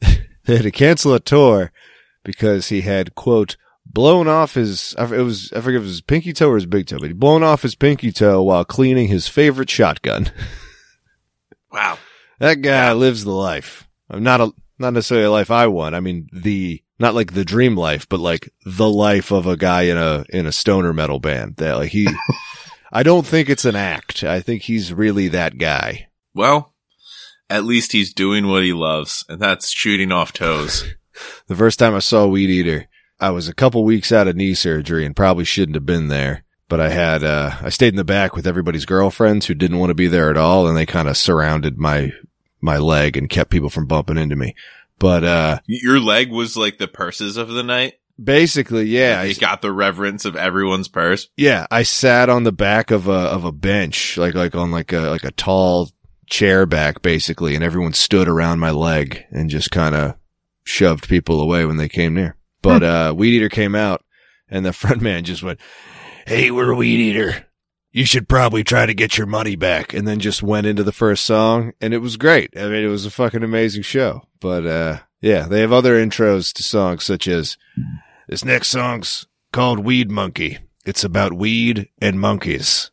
they 0.44 0.54
had 0.56 0.62
to 0.62 0.70
cancel 0.70 1.12
a 1.12 1.20
tour 1.20 1.72
because 2.32 2.68
he 2.68 2.82
had 2.82 3.14
quote 3.14 3.56
blown 3.86 4.28
off 4.28 4.54
his 4.54 4.94
it 4.98 5.10
was 5.22 5.52
I 5.52 5.60
forget 5.60 5.76
if 5.78 5.82
it 5.82 5.86
was 5.86 5.90
his 5.92 6.00
pinky 6.00 6.32
toe 6.32 6.50
or 6.50 6.54
his 6.56 6.66
big 6.66 6.86
toe, 6.86 6.98
but 6.98 7.08
he 7.08 7.12
blown 7.12 7.42
off 7.42 7.62
his 7.62 7.74
pinky 7.74 8.12
toe 8.12 8.42
while 8.42 8.64
cleaning 8.64 9.08
his 9.08 9.28
favorite 9.28 9.70
shotgun. 9.70 10.30
Wow. 11.72 11.98
That 12.40 12.62
guy 12.62 12.92
lives 12.94 13.22
the 13.22 13.30
life. 13.30 13.88
I'm 14.10 14.24
Not 14.24 14.40
a 14.40 14.52
not 14.78 14.92
necessarily 14.92 15.26
a 15.26 15.30
life 15.30 15.50
I 15.52 15.68
want. 15.68 15.94
I 15.94 16.00
mean 16.00 16.28
the 16.32 16.82
not 16.98 17.14
like 17.14 17.32
the 17.32 17.44
dream 17.44 17.76
life, 17.76 18.08
but 18.08 18.18
like 18.18 18.52
the 18.66 18.88
life 18.88 19.30
of 19.30 19.46
a 19.46 19.56
guy 19.56 19.82
in 19.82 19.96
a 19.96 20.24
in 20.30 20.46
a 20.46 20.52
stoner 20.52 20.92
metal 20.92 21.20
band. 21.20 21.56
That 21.56 21.76
like 21.76 21.90
he 21.92 22.08
I 22.92 23.04
don't 23.04 23.26
think 23.26 23.48
it's 23.48 23.64
an 23.64 23.76
act. 23.76 24.24
I 24.24 24.40
think 24.40 24.62
he's 24.62 24.92
really 24.92 25.28
that 25.28 25.58
guy. 25.58 26.08
Well, 26.34 26.74
at 27.48 27.64
least 27.64 27.92
he's 27.92 28.12
doing 28.12 28.48
what 28.48 28.64
he 28.64 28.72
loves, 28.72 29.24
and 29.28 29.40
that's 29.40 29.70
shooting 29.70 30.10
off 30.12 30.32
toes. 30.32 30.84
The 31.46 31.56
first 31.56 31.78
time 31.78 31.94
I 31.94 31.98
saw 32.00 32.26
Weedeater, 32.26 32.86
I 33.18 33.30
was 33.30 33.48
a 33.48 33.54
couple 33.54 33.84
weeks 33.84 34.12
out 34.12 34.28
of 34.28 34.36
knee 34.36 34.54
surgery 34.54 35.04
and 35.04 35.14
probably 35.16 35.44
shouldn't 35.44 35.76
have 35.76 35.86
been 35.86 36.08
there. 36.08 36.44
But 36.68 36.80
I 36.80 36.90
had, 36.90 37.24
uh, 37.24 37.56
I 37.60 37.68
stayed 37.70 37.88
in 37.94 37.96
the 37.96 38.04
back 38.04 38.36
with 38.36 38.46
everybody's 38.46 38.86
girlfriends 38.86 39.46
who 39.46 39.54
didn't 39.54 39.78
want 39.78 39.90
to 39.90 39.94
be 39.94 40.06
there 40.06 40.30
at 40.30 40.36
all. 40.36 40.68
And 40.68 40.76
they 40.76 40.86
kind 40.86 41.08
of 41.08 41.16
surrounded 41.16 41.76
my, 41.78 42.12
my 42.60 42.78
leg 42.78 43.16
and 43.16 43.28
kept 43.28 43.50
people 43.50 43.70
from 43.70 43.86
bumping 43.86 44.16
into 44.18 44.36
me. 44.36 44.54
But, 44.98 45.24
uh, 45.24 45.58
Your 45.66 45.98
leg 45.98 46.30
was 46.30 46.56
like 46.56 46.78
the 46.78 46.86
purses 46.86 47.36
of 47.36 47.48
the 47.48 47.62
night. 47.64 47.94
basically, 48.22 48.84
yeah, 48.84 49.22
you 49.22 49.30
I, 49.30 49.34
got 49.34 49.62
the 49.62 49.72
reverence 49.72 50.24
of 50.24 50.36
everyone's 50.36 50.88
purse. 50.88 51.28
yeah, 51.36 51.66
I 51.70 51.82
sat 51.82 52.28
on 52.28 52.44
the 52.44 52.52
back 52.52 52.90
of 52.90 53.08
a, 53.08 53.12
of 53.12 53.44
a 53.44 53.52
bench, 53.52 54.16
like, 54.16 54.34
like 54.34 54.54
on 54.54 54.70
like 54.70 54.92
a, 54.92 55.00
like 55.00 55.24
a 55.24 55.32
tall 55.32 55.90
chair 56.28 56.66
back 56.66 57.02
basically. 57.02 57.54
And 57.56 57.64
everyone 57.64 57.94
stood 57.94 58.28
around 58.28 58.60
my 58.60 58.70
leg 58.70 59.24
and 59.32 59.50
just 59.50 59.72
kind 59.72 59.96
of 59.96 60.14
shoved 60.64 61.08
people 61.08 61.40
away 61.40 61.64
when 61.64 61.76
they 61.76 61.88
came 61.88 62.14
near. 62.14 62.36
But, 62.62 62.82
uh, 62.82 63.14
Weedeater 63.16 63.50
came 63.50 63.74
out 63.74 64.04
and 64.48 64.64
the 64.64 64.72
front 64.74 65.00
man 65.00 65.24
just 65.24 65.42
went, 65.42 65.60
Hey, 66.26 66.50
we're 66.50 66.74
Weedeater. 66.74 67.44
You 67.92 68.04
should 68.04 68.28
probably 68.28 68.62
try 68.62 68.86
to 68.86 68.94
get 68.94 69.18
your 69.18 69.26
money 69.26 69.56
back. 69.56 69.92
And 69.92 70.06
then 70.06 70.20
just 70.20 70.42
went 70.42 70.66
into 70.66 70.84
the 70.84 70.92
first 70.92 71.26
song 71.26 71.72
and 71.80 71.92
it 71.92 71.98
was 71.98 72.16
great. 72.16 72.50
I 72.56 72.64
mean, 72.68 72.84
it 72.84 72.88
was 72.88 73.06
a 73.06 73.10
fucking 73.10 73.42
amazing 73.42 73.82
show. 73.82 74.28
But, 74.38 74.66
uh, 74.66 74.98
yeah, 75.20 75.46
they 75.46 75.60
have 75.60 75.72
other 75.72 75.94
intros 75.94 76.52
to 76.54 76.62
songs 76.62 77.04
such 77.04 77.26
as 77.26 77.56
this 78.28 78.44
next 78.44 78.68
song's 78.68 79.26
called 79.52 79.80
Weed 79.80 80.10
Monkey. 80.10 80.58
It's 80.86 81.04
about 81.04 81.32
weed 81.32 81.88
and 82.00 82.20
monkeys. 82.20 82.90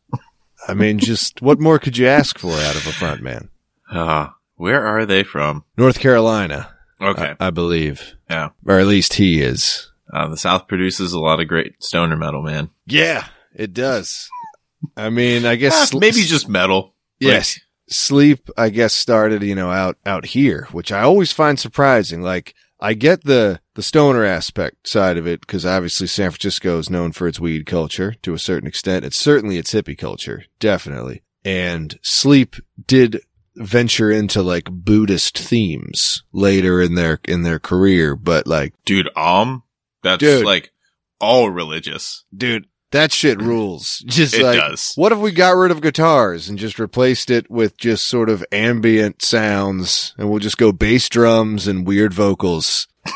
I 0.66 0.74
mean, 0.74 0.98
just 0.98 1.40
what 1.40 1.60
more 1.60 1.78
could 1.78 1.96
you 1.96 2.06
ask 2.06 2.38
for 2.38 2.52
out 2.52 2.76
of 2.76 2.86
a 2.86 2.92
front 2.92 3.22
man? 3.22 3.48
Ah, 3.90 4.36
where 4.56 4.84
are 4.84 5.06
they 5.06 5.22
from? 5.22 5.64
North 5.76 5.98
Carolina, 6.00 6.74
Okay. 7.00 7.34
I, 7.40 7.46
I 7.48 7.50
believe. 7.50 8.14
Yeah. 8.28 8.50
Or 8.66 8.78
at 8.78 8.86
least 8.86 9.14
he 9.14 9.40
is. 9.40 9.90
Uh, 10.12 10.28
the 10.28 10.36
South 10.36 10.68
produces 10.68 11.12
a 11.12 11.20
lot 11.20 11.40
of 11.40 11.48
great 11.48 11.82
stoner 11.82 12.16
metal, 12.16 12.42
man. 12.42 12.70
Yeah, 12.86 13.26
it 13.54 13.72
does. 13.74 14.28
I 14.96 15.10
mean, 15.10 15.44
I 15.44 15.56
guess 15.56 15.74
Ah, 15.74 15.84
sl- 15.86 15.98
maybe 15.98 16.22
just 16.22 16.48
metal. 16.48 16.94
yes. 17.20 17.58
Sleep, 17.90 18.50
I 18.58 18.68
guess, 18.68 18.92
started, 18.94 19.42
you 19.42 19.54
know, 19.54 19.70
out, 19.70 19.96
out 20.04 20.26
here, 20.26 20.68
which 20.72 20.92
I 20.92 21.00
always 21.02 21.32
find 21.32 21.58
surprising. 21.58 22.20
Like, 22.20 22.54
I 22.80 22.92
get 22.92 23.24
the, 23.24 23.60
the 23.76 23.82
stoner 23.82 24.24
aspect 24.24 24.86
side 24.88 25.16
of 25.16 25.26
it, 25.26 25.40
because 25.40 25.64
obviously 25.64 26.06
San 26.06 26.30
Francisco 26.30 26.78
is 26.78 26.90
known 26.90 27.12
for 27.12 27.26
its 27.26 27.40
weed 27.40 27.64
culture 27.64 28.14
to 28.22 28.34
a 28.34 28.38
certain 28.38 28.68
extent. 28.68 29.06
It's 29.06 29.18
certainly 29.18 29.56
its 29.56 29.72
hippie 29.72 29.96
culture, 29.96 30.44
definitely. 30.60 31.22
And 31.46 31.98
Sleep 32.02 32.56
did 32.86 33.20
venture 33.58 34.10
into 34.10 34.42
like 34.42 34.70
Buddhist 34.70 35.38
themes 35.38 36.22
later 36.32 36.80
in 36.80 36.94
their, 36.94 37.20
in 37.24 37.42
their 37.42 37.58
career, 37.58 38.16
but 38.16 38.46
like, 38.46 38.74
Dude, 38.84 39.10
Om, 39.16 39.62
that's 40.02 40.20
Dude. 40.20 40.44
like 40.44 40.72
all 41.20 41.50
religious. 41.50 42.24
dude, 42.36 42.66
that 42.92 43.12
shit 43.12 43.38
mm. 43.38 43.46
rules. 43.46 43.98
Just 44.06 44.34
It 44.34 44.42
like, 44.44 44.58
does. 44.58 44.92
what 44.94 45.12
if 45.12 45.18
we 45.18 45.30
got 45.32 45.56
rid 45.56 45.70
of 45.70 45.82
guitars 45.82 46.48
and 46.48 46.58
just 46.58 46.78
replaced 46.78 47.30
it 47.30 47.50
with 47.50 47.76
just 47.76 48.06
sort 48.08 48.30
of 48.30 48.44
ambient 48.52 49.20
sounds 49.22 50.14
and 50.16 50.30
we'll 50.30 50.38
just 50.38 50.56
go 50.58 50.72
bass 50.72 51.08
drums 51.08 51.66
and 51.66 51.86
weird 51.86 52.14
vocals? 52.14 52.86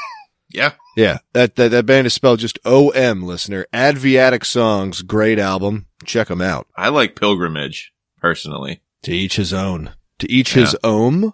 Yeah. 0.54 0.72
Yeah, 0.98 1.20
that, 1.32 1.56
that, 1.56 1.70
that 1.70 1.86
band 1.86 2.06
is 2.06 2.12
spelled 2.12 2.40
just 2.40 2.58
O-M, 2.66 3.22
listener. 3.22 3.64
Advaitic 3.72 4.44
Songs, 4.44 5.00
great 5.00 5.38
album. 5.38 5.86
Check 6.04 6.28
them 6.28 6.42
out. 6.42 6.66
I 6.76 6.90
like 6.90 7.16
Pilgrimage, 7.16 7.94
personally. 8.20 8.82
To 9.04 9.12
each 9.12 9.36
his 9.36 9.54
own. 9.54 9.92
To 10.22 10.30
each 10.30 10.52
his 10.54 10.76
own? 10.84 11.32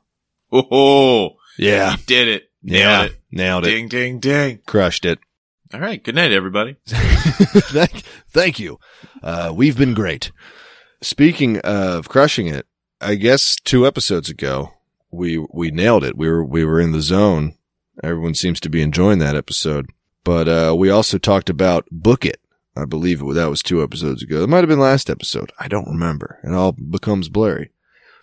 Oh, 0.50 1.32
Yeah. 1.58 1.96
did 2.06 2.26
it. 2.26 2.44
Nailed 2.62 2.80
yeah. 2.82 3.04
it. 3.04 3.20
Nailed 3.30 3.66
it. 3.66 3.70
Ding, 3.70 3.88
ding, 3.88 4.18
ding. 4.18 4.60
Crushed 4.66 5.04
it. 5.04 5.18
All 5.74 5.80
right. 5.80 6.02
Good 6.02 6.14
night, 6.14 6.32
everybody. 6.32 6.76
thank, 6.86 8.02
thank 8.30 8.58
you. 8.58 8.78
Uh, 9.22 9.52
we've 9.54 9.76
been 9.76 9.92
great. 9.92 10.32
Speaking 11.02 11.58
of 11.58 12.08
crushing 12.08 12.46
it, 12.46 12.66
I 12.98 13.16
guess 13.16 13.56
two 13.62 13.86
episodes 13.86 14.30
ago, 14.30 14.70
we, 15.10 15.36
we 15.52 15.70
nailed 15.70 16.02
it. 16.02 16.16
We 16.16 16.26
were, 16.30 16.42
we 16.42 16.64
were 16.64 16.80
in 16.80 16.92
the 16.92 17.02
zone. 17.02 17.56
Everyone 18.02 18.32
seems 18.34 18.58
to 18.60 18.70
be 18.70 18.80
enjoying 18.80 19.18
that 19.18 19.36
episode, 19.36 19.90
but, 20.24 20.48
uh, 20.48 20.74
we 20.74 20.88
also 20.88 21.18
talked 21.18 21.50
about 21.50 21.84
Book 21.90 22.24
It. 22.24 22.40
I 22.74 22.86
believe 22.86 23.20
it, 23.20 23.34
that 23.34 23.50
was 23.50 23.62
two 23.62 23.82
episodes 23.82 24.22
ago. 24.22 24.42
It 24.42 24.48
might 24.48 24.58
have 24.60 24.68
been 24.68 24.78
last 24.80 25.10
episode. 25.10 25.52
I 25.58 25.68
don't 25.68 25.88
remember. 25.88 26.38
It 26.42 26.54
all 26.54 26.72
becomes 26.72 27.28
blurry, 27.28 27.70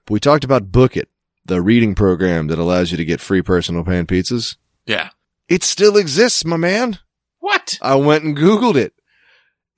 but 0.06 0.14
we 0.14 0.20
talked 0.20 0.44
about 0.44 0.72
Book 0.72 0.96
It, 0.96 1.10
the 1.46 1.62
reading 1.62 1.96
program 1.96 2.48
that 2.48 2.60
allows 2.60 2.92
you 2.92 2.98
to 2.98 3.06
get 3.06 3.22
free 3.22 3.42
personal 3.42 3.84
pan 3.84 4.06
pizzas. 4.06 4.56
Yeah. 4.86 5.10
It 5.48 5.64
still 5.64 5.98
exists, 5.98 6.46
my 6.46 6.58
man. 6.58 7.00
What? 7.40 7.78
I 7.82 7.96
went 7.96 8.24
and 8.24 8.36
Googled 8.36 8.76
it. 8.76 8.94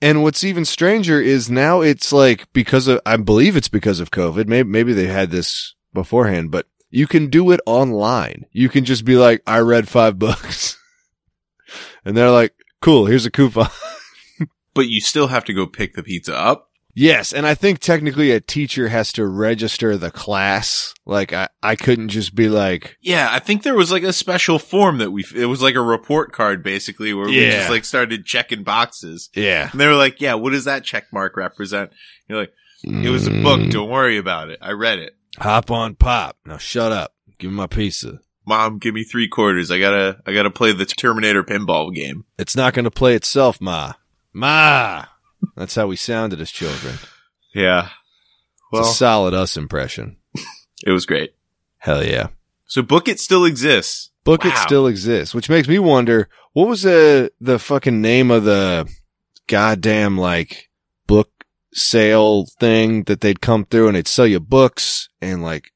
And 0.01 0.21
what's 0.21 0.43
even 0.43 0.63
stranger 0.63 1.19
is 1.19 1.49
now 1.49 1.81
it's 1.81 2.13
like 2.13 2.51
because 2.53 2.87
of, 2.87 3.01
I 3.05 3.17
believe 3.17 3.57
it's 3.57 3.67
because 3.67 3.99
of 3.99 4.11
COVID. 4.11 4.47
Maybe, 4.47 4.69
maybe 4.69 4.93
they 4.93 5.07
had 5.07 5.31
this 5.31 5.75
beforehand, 5.93 6.51
but 6.51 6.67
you 6.89 7.07
can 7.07 7.29
do 7.29 7.51
it 7.51 7.59
online. 7.65 8.45
You 8.51 8.69
can 8.69 8.85
just 8.85 9.05
be 9.05 9.15
like, 9.15 9.41
I 9.47 9.59
read 9.59 9.89
five 9.89 10.19
books. 10.19 10.77
and 12.05 12.15
they're 12.15 12.31
like, 12.31 12.53
cool, 12.81 13.05
here's 13.05 13.25
a 13.25 13.31
coupon. 13.31 13.69
But 14.73 14.87
you 14.87 15.01
still 15.01 15.27
have 15.27 15.43
to 15.45 15.53
go 15.53 15.65
pick 15.65 15.95
the 15.95 16.03
pizza 16.03 16.37
up. 16.37 16.69
Yes. 16.97 17.31
And 17.31 17.45
I 17.45 17.53
think 17.53 17.79
technically 17.79 18.31
a 18.31 18.41
teacher 18.41 18.87
has 18.89 19.13
to 19.13 19.25
register 19.27 19.95
the 19.97 20.09
class. 20.11 20.93
Like 21.05 21.31
I, 21.31 21.47
I 21.61 21.75
couldn't 21.75 22.09
just 22.09 22.33
be 22.35 22.49
like, 22.49 22.97
Yeah, 23.01 23.27
I 23.31 23.39
think 23.39 23.61
there 23.63 23.75
was 23.75 23.91
like 23.91 24.03
a 24.03 24.11
special 24.11 24.57
form 24.59 24.97
that 24.97 25.11
we, 25.11 25.23
it 25.35 25.45
was 25.45 25.61
like 25.61 25.75
a 25.75 25.81
report 25.81 26.33
card 26.33 26.63
basically 26.63 27.13
where 27.13 27.27
we 27.27 27.35
just 27.51 27.69
like 27.69 27.85
started 27.85 28.25
checking 28.25 28.63
boxes. 28.63 29.29
yeah, 29.35 29.69
And 29.71 29.79
they 29.79 29.87
were 29.87 29.95
like, 29.95 30.19
yeah, 30.19 30.33
what 30.33 30.51
does 30.51 30.65
that 30.65 30.83
check 30.83 31.05
mark 31.13 31.37
represent? 31.37 31.91
You're 32.27 32.39
like, 32.39 32.53
it 32.83 33.09
was 33.09 33.27
a 33.27 33.31
book. 33.31 33.59
Mm, 33.61 33.71
Don't 33.71 33.89
worry 33.89 34.17
about 34.17 34.49
it. 34.49 34.59
I 34.61 34.71
read 34.71 34.99
it. 34.99 35.13
Hop 35.39 35.71
on 35.71 35.95
pop. 35.95 36.37
Now 36.45 36.57
shut 36.57 36.91
up. 36.91 37.13
Give 37.37 37.51
me 37.51 37.57
my 37.57 37.67
pizza. 37.67 38.19
Mom, 38.45 38.77
give 38.79 38.93
me 38.93 39.03
three 39.03 39.27
quarters. 39.27 39.71
I 39.71 39.79
gotta, 39.79 40.19
I 40.25 40.33
gotta 40.33 40.49
play 40.51 40.71
the 40.71 40.85
Terminator 40.85 41.43
pinball 41.43 41.93
game. 41.93 42.25
It's 42.39 42.55
not 42.55 42.73
going 42.73 42.85
to 42.85 42.91
play 42.91 43.13
itself, 43.15 43.59
Ma. 43.59 43.93
Ma. 44.33 45.05
That's 45.55 45.75
how 45.75 45.87
we 45.87 45.95
sounded 45.95 46.41
as 46.41 46.51
children. 46.51 46.95
Yeah. 47.53 47.89
It's 48.73 48.89
a 48.89 48.93
solid 48.93 49.33
us 49.33 49.57
impression. 49.57 50.17
it 50.85 50.91
was 50.91 51.05
great. 51.05 51.33
Hell 51.77 52.03
yeah. 52.03 52.27
So 52.65 52.81
Book 52.81 53.07
It 53.07 53.19
still 53.19 53.45
exists. 53.45 54.11
Book 54.23 54.45
It 54.45 54.57
still 54.57 54.87
exists, 54.87 55.33
which 55.33 55.49
makes 55.49 55.67
me 55.67 55.79
wonder 55.79 56.27
what 56.53 56.67
was 56.67 56.81
the 56.81 57.31
the 57.39 57.59
fucking 57.59 58.01
name 58.01 58.29
of 58.29 58.43
the 58.43 58.91
goddamn 59.47 60.17
like 60.17 60.69
book 61.07 61.31
sale 61.73 62.45
thing 62.59 63.03
that 63.03 63.21
they'd 63.21 63.39
come 63.39 63.63
through 63.65 63.87
and 63.87 63.95
they'd 63.95 64.07
sell 64.07 64.27
you 64.27 64.39
books 64.39 65.07
and 65.21 65.41
like 65.41 65.71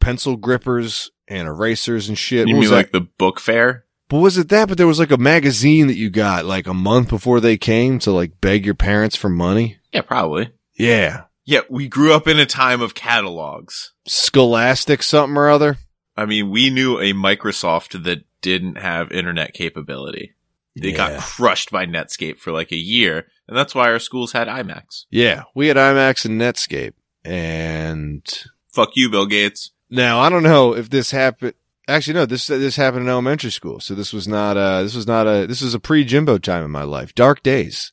pencil 0.00 0.36
grippers 0.36 1.10
and 1.28 1.46
erasers 1.46 2.08
and 2.08 2.16
shit. 2.16 2.48
You 2.48 2.54
What 2.54 2.60
mean 2.60 2.70
was 2.70 2.78
like 2.78 2.92
the 2.92 3.02
book 3.02 3.38
fair? 3.38 3.84
But 4.10 4.18
was 4.18 4.36
it 4.36 4.48
that? 4.48 4.68
But 4.68 4.76
there 4.76 4.88
was 4.88 4.98
like 4.98 5.12
a 5.12 5.16
magazine 5.16 5.86
that 5.86 5.96
you 5.96 6.10
got 6.10 6.44
like 6.44 6.66
a 6.66 6.74
month 6.74 7.08
before 7.08 7.38
they 7.40 7.56
came 7.56 8.00
to 8.00 8.10
like 8.10 8.40
beg 8.40 8.66
your 8.66 8.74
parents 8.74 9.14
for 9.14 9.28
money. 9.28 9.78
Yeah, 9.92 10.02
probably. 10.02 10.50
Yeah. 10.74 11.24
Yeah, 11.44 11.60
we 11.70 11.86
grew 11.86 12.12
up 12.12 12.26
in 12.26 12.40
a 12.40 12.44
time 12.44 12.82
of 12.82 12.94
catalogs. 12.94 13.92
Scholastic 14.06 15.04
something 15.04 15.36
or 15.36 15.48
other. 15.48 15.78
I 16.16 16.26
mean, 16.26 16.50
we 16.50 16.70
knew 16.70 16.98
a 16.98 17.12
Microsoft 17.12 18.02
that 18.02 18.24
didn't 18.42 18.78
have 18.78 19.12
internet 19.12 19.54
capability. 19.54 20.34
They 20.76 20.92
got 20.92 21.20
crushed 21.20 21.70
by 21.70 21.86
Netscape 21.86 22.38
for 22.38 22.52
like 22.52 22.72
a 22.72 22.76
year, 22.76 23.26
and 23.46 23.56
that's 23.56 23.74
why 23.74 23.90
our 23.90 23.98
schools 23.98 24.32
had 24.32 24.48
iMacs. 24.48 25.04
Yeah, 25.10 25.44
we 25.54 25.68
had 25.68 25.76
iMacs 25.76 26.24
and 26.24 26.40
Netscape, 26.40 26.94
and 27.24 28.26
Fuck 28.72 28.90
you, 28.94 29.10
Bill 29.10 29.26
Gates. 29.26 29.72
now 29.88 30.20
I 30.20 30.28
don't 30.30 30.42
know 30.42 30.74
if 30.74 30.88
this 30.90 31.10
happened. 31.10 31.54
Actually, 31.90 32.14
no 32.14 32.26
this 32.26 32.46
this 32.46 32.76
happened 32.76 33.02
in 33.02 33.08
elementary 33.08 33.50
school, 33.50 33.80
so 33.80 33.94
this 33.94 34.12
was 34.12 34.28
not 34.28 34.56
uh 34.56 34.82
this 34.82 34.94
was 34.94 35.06
not 35.06 35.26
a 35.26 35.46
this 35.46 35.60
was 35.60 35.74
a 35.74 35.80
pre 35.80 36.04
Jimbo 36.04 36.38
time 36.38 36.64
in 36.64 36.70
my 36.70 36.84
life, 36.84 37.14
dark 37.14 37.42
days. 37.42 37.92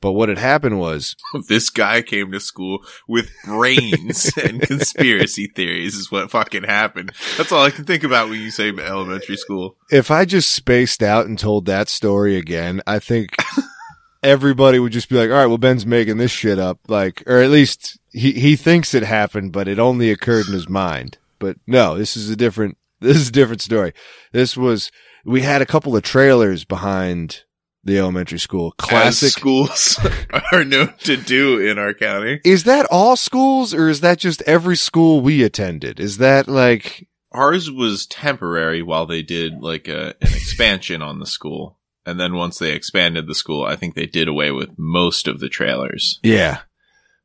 But 0.00 0.12
what 0.12 0.28
had 0.28 0.38
happened 0.38 0.80
was 0.80 1.14
This 1.48 1.70
guy 1.70 2.02
came 2.02 2.32
to 2.32 2.40
school 2.40 2.84
with 3.06 3.30
brains 3.44 4.32
and 4.42 4.60
conspiracy 4.60 5.46
theories 5.46 5.94
is 5.94 6.10
what 6.10 6.30
fucking 6.30 6.64
happened. 6.64 7.12
That's 7.38 7.52
all 7.52 7.62
I 7.62 7.70
can 7.70 7.84
think 7.84 8.02
about 8.02 8.28
when 8.28 8.40
you 8.40 8.50
say 8.50 8.70
elementary 8.70 9.36
school. 9.36 9.76
if 9.90 10.10
I 10.10 10.24
just 10.24 10.50
spaced 10.50 11.02
out 11.02 11.26
and 11.26 11.38
told 11.38 11.66
that 11.66 11.88
story 11.88 12.36
again, 12.36 12.82
I 12.84 12.98
think 12.98 13.36
everybody 14.22 14.80
would 14.80 14.92
just 14.92 15.08
be 15.08 15.16
like, 15.16 15.30
all 15.30 15.36
right, 15.36 15.46
well, 15.46 15.58
Ben's 15.58 15.86
making 15.86 16.16
this 16.16 16.32
shit 16.32 16.58
up. 16.58 16.80
Like, 16.88 17.22
or 17.26 17.38
at 17.38 17.50
least 17.50 17.98
he, 18.10 18.32
he 18.32 18.56
thinks 18.56 18.94
it 18.94 19.04
happened, 19.04 19.52
but 19.52 19.68
it 19.68 19.78
only 19.78 20.10
occurred 20.10 20.48
in 20.48 20.52
his 20.52 20.68
mind. 20.68 21.18
But 21.38 21.58
no, 21.66 21.96
this 21.96 22.16
is 22.16 22.28
a 22.28 22.36
different, 22.36 22.76
this 23.02 23.16
is 23.16 23.28
a 23.28 23.32
different 23.32 23.60
story. 23.60 23.92
This 24.32 24.56
was, 24.56 24.90
we 25.24 25.42
had 25.42 25.62
a 25.62 25.66
couple 25.66 25.96
of 25.96 26.02
trailers 26.02 26.64
behind 26.64 27.42
the 27.84 27.98
elementary 27.98 28.38
school. 28.38 28.72
Classic. 28.78 29.26
As 29.26 29.32
schools 29.32 29.98
are 30.52 30.64
known 30.64 30.94
to 31.00 31.16
do 31.16 31.58
in 31.58 31.78
our 31.78 31.94
county. 31.94 32.40
is 32.44 32.64
that 32.64 32.86
all 32.90 33.16
schools 33.16 33.74
or 33.74 33.88
is 33.88 34.00
that 34.00 34.18
just 34.18 34.42
every 34.42 34.76
school 34.76 35.20
we 35.20 35.42
attended? 35.42 36.00
Is 36.00 36.18
that 36.18 36.48
like, 36.48 37.08
Ours 37.32 37.70
was 37.70 38.06
temporary 38.06 38.82
while 38.82 39.06
they 39.06 39.22
did 39.22 39.54
like 39.60 39.88
a, 39.88 40.14
an 40.20 40.34
expansion 40.34 41.02
on 41.02 41.18
the 41.18 41.26
school. 41.26 41.78
And 42.04 42.18
then 42.18 42.34
once 42.34 42.58
they 42.58 42.72
expanded 42.72 43.26
the 43.26 43.34
school, 43.34 43.64
I 43.64 43.76
think 43.76 43.94
they 43.94 44.06
did 44.06 44.28
away 44.28 44.50
with 44.50 44.70
most 44.76 45.28
of 45.28 45.40
the 45.40 45.48
trailers. 45.48 46.18
Yeah. 46.22 46.60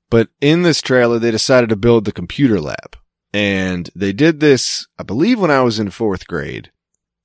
But 0.09 0.29
in 0.39 0.61
this 0.61 0.81
trailer, 0.81 1.19
they 1.19 1.31
decided 1.31 1.69
to 1.69 1.75
build 1.75 2.05
the 2.05 2.11
computer 2.11 2.61
lab. 2.61 2.95
And 3.33 3.89
they 3.95 4.13
did 4.13 4.39
this, 4.39 4.87
I 4.97 5.03
believe, 5.03 5.39
when 5.39 5.51
I 5.51 5.61
was 5.61 5.79
in 5.79 5.89
fourth 5.89 6.27
grade. 6.27 6.71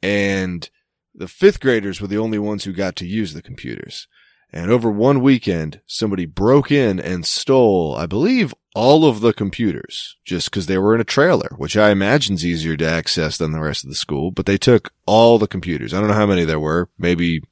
And 0.03 0.69
the 1.15 1.29
fifth 1.29 1.61
graders 1.61 2.01
were 2.01 2.09
the 2.09 2.19
only 2.19 2.39
ones 2.39 2.65
who 2.65 2.73
got 2.73 2.97
to 2.97 3.07
use 3.07 3.35
the 3.35 3.43
computers. 3.43 4.09
And 4.53 4.71
over 4.71 4.91
one 4.91 5.23
weekend, 5.23 5.81
somebody 5.87 6.27
broke 6.27 6.71
in 6.71 7.01
and 7.01 7.25
stole, 7.25 7.97
I 7.97 8.05
believe, 8.07 8.53
all 8.75 9.07
of 9.07 9.21
the 9.21 9.33
computers 9.33 10.17
just 10.25 10.51
because 10.51 10.67
they 10.67 10.77
were 10.77 10.95
in 10.95 11.01
a 11.01 11.05
trailer, 11.05 11.55
which 11.57 11.77
I 11.77 11.91
imagine 11.91 12.35
is 12.35 12.45
easier 12.45 12.77
to 12.77 12.89
access 12.89 13.39
than 13.39 13.53
the 13.53 13.61
rest 13.61 13.85
of 13.85 13.91
the 13.91 13.97
school. 13.97 14.31
But 14.31 14.45
they 14.45 14.59
took 14.59 14.93
all 15.07 15.39
the 15.39 15.47
computers. 15.47 15.95
I 15.95 16.01
don't 16.01 16.09
know 16.09 16.15
how 16.15 16.27
many 16.27 16.45
there 16.45 16.61
were. 16.61 16.91
Maybe, 16.99 17.43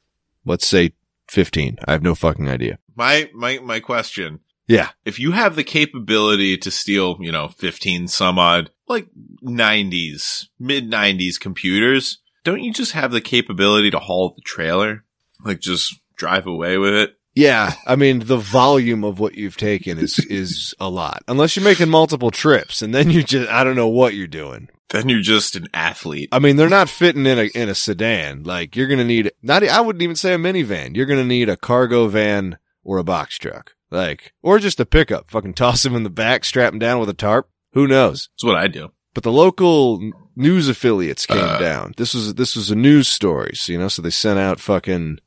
let's 0.44 0.66
say 0.66 0.92
15. 1.28 1.78
I 1.86 1.92
have 1.92 2.02
no 2.02 2.14
fucking 2.14 2.48
idea. 2.48 2.78
My, 2.94 3.30
my, 3.32 3.58
my 3.60 3.80
question. 3.80 4.40
Yeah. 4.70 4.90
If 5.04 5.18
you 5.18 5.32
have 5.32 5.56
the 5.56 5.64
capability 5.64 6.56
to 6.58 6.70
steal, 6.70 7.16
you 7.20 7.32
know, 7.32 7.48
15 7.48 8.06
some 8.06 8.38
odd, 8.38 8.70
like 8.86 9.08
90s, 9.42 10.46
mid 10.60 10.88
90s 10.88 11.40
computers, 11.40 12.18
don't 12.44 12.62
you 12.62 12.72
just 12.72 12.92
have 12.92 13.10
the 13.10 13.20
capability 13.20 13.90
to 13.90 13.98
haul 13.98 14.32
the 14.36 14.42
trailer? 14.42 15.04
Like 15.44 15.58
just 15.58 16.00
drive 16.16 16.46
away 16.46 16.78
with 16.78 16.94
it? 16.94 17.16
Yeah, 17.34 17.74
I 17.84 17.96
mean 17.96 18.20
the 18.20 18.36
volume 18.36 19.02
of 19.04 19.18
what 19.18 19.34
you've 19.34 19.56
taken 19.56 19.98
is 19.98 20.18
is 20.30 20.74
a 20.78 20.88
lot. 20.88 21.22
Unless 21.26 21.56
you're 21.56 21.64
making 21.64 21.88
multiple 21.88 22.30
trips, 22.30 22.80
and 22.80 22.94
then 22.94 23.10
you 23.10 23.22
just 23.24 23.50
I 23.50 23.64
don't 23.64 23.76
know 23.76 23.88
what 23.88 24.14
you're 24.14 24.26
doing. 24.26 24.68
Then 24.90 25.08
you're 25.08 25.20
just 25.20 25.56
an 25.56 25.66
athlete. 25.74 26.28
I 26.32 26.38
mean 26.38 26.56
they're 26.56 26.68
not 26.68 26.88
fitting 26.88 27.26
in 27.26 27.38
a 27.38 27.44
in 27.44 27.68
a 27.68 27.74
sedan. 27.74 28.44
Like 28.44 28.76
you're 28.76 28.88
gonna 28.88 29.04
need 29.04 29.32
not 29.42 29.64
I 29.64 29.80
wouldn't 29.80 30.02
even 30.02 30.16
say 30.16 30.34
a 30.34 30.38
minivan. 30.38 30.96
You're 30.96 31.06
gonna 31.06 31.24
need 31.24 31.48
a 31.48 31.56
cargo 31.56 32.06
van 32.08 32.58
or 32.84 32.98
a 32.98 33.04
box 33.04 33.38
truck, 33.38 33.74
like 33.90 34.32
or 34.42 34.58
just 34.58 34.80
a 34.80 34.86
pickup. 34.86 35.30
Fucking 35.30 35.54
toss 35.54 35.84
him 35.84 35.94
in 35.94 36.02
the 36.02 36.10
back, 36.10 36.44
strap 36.44 36.72
him 36.72 36.78
down 36.78 37.00
with 37.00 37.08
a 37.08 37.14
tarp. 37.14 37.48
Who 37.72 37.86
knows? 37.86 38.28
That's 38.34 38.44
what 38.44 38.56
I 38.56 38.66
do. 38.68 38.90
But 39.14 39.24
the 39.24 39.32
local 39.32 40.00
news 40.36 40.68
affiliates 40.68 41.26
came 41.26 41.38
Uh. 41.38 41.58
down. 41.58 41.94
This 41.96 42.14
was 42.14 42.34
this 42.34 42.54
was 42.56 42.70
a 42.70 42.76
news 42.76 43.08
story, 43.08 43.52
so, 43.54 43.72
you 43.72 43.78
know. 43.78 43.88
So 43.88 44.02
they 44.02 44.10
sent 44.10 44.38
out 44.38 44.60
fucking. 44.60 45.18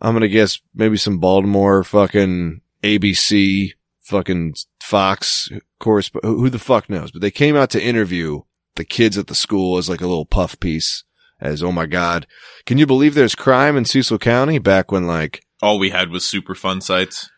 I'm 0.00 0.14
gonna 0.14 0.28
guess 0.28 0.60
maybe 0.74 0.96
some 0.96 1.18
Baltimore 1.18 1.82
fucking 1.84 2.60
ABC 2.82 3.72
fucking 4.00 4.54
Fox 4.80 5.48
correspond. 5.78 6.24
Who 6.24 6.40
who 6.40 6.50
the 6.50 6.58
fuck 6.58 6.88
knows? 6.88 7.10
But 7.10 7.20
they 7.20 7.30
came 7.30 7.56
out 7.56 7.70
to 7.70 7.82
interview 7.82 8.42
the 8.76 8.84
kids 8.84 9.18
at 9.18 9.26
the 9.26 9.34
school 9.34 9.76
as 9.78 9.88
like 9.88 10.00
a 10.00 10.06
little 10.06 10.26
puff 10.26 10.58
piece. 10.60 11.04
As 11.40 11.62
oh 11.62 11.70
my 11.72 11.86
god, 11.86 12.26
can 12.66 12.78
you 12.78 12.86
believe 12.86 13.14
there's 13.14 13.34
crime 13.36 13.76
in 13.76 13.84
Cecil 13.84 14.18
County 14.18 14.58
back 14.58 14.90
when 14.90 15.06
like 15.06 15.44
All 15.62 15.78
we 15.78 15.90
had 15.90 16.10
was 16.10 16.24
Superfund 16.24 16.82
sites. 16.82 17.30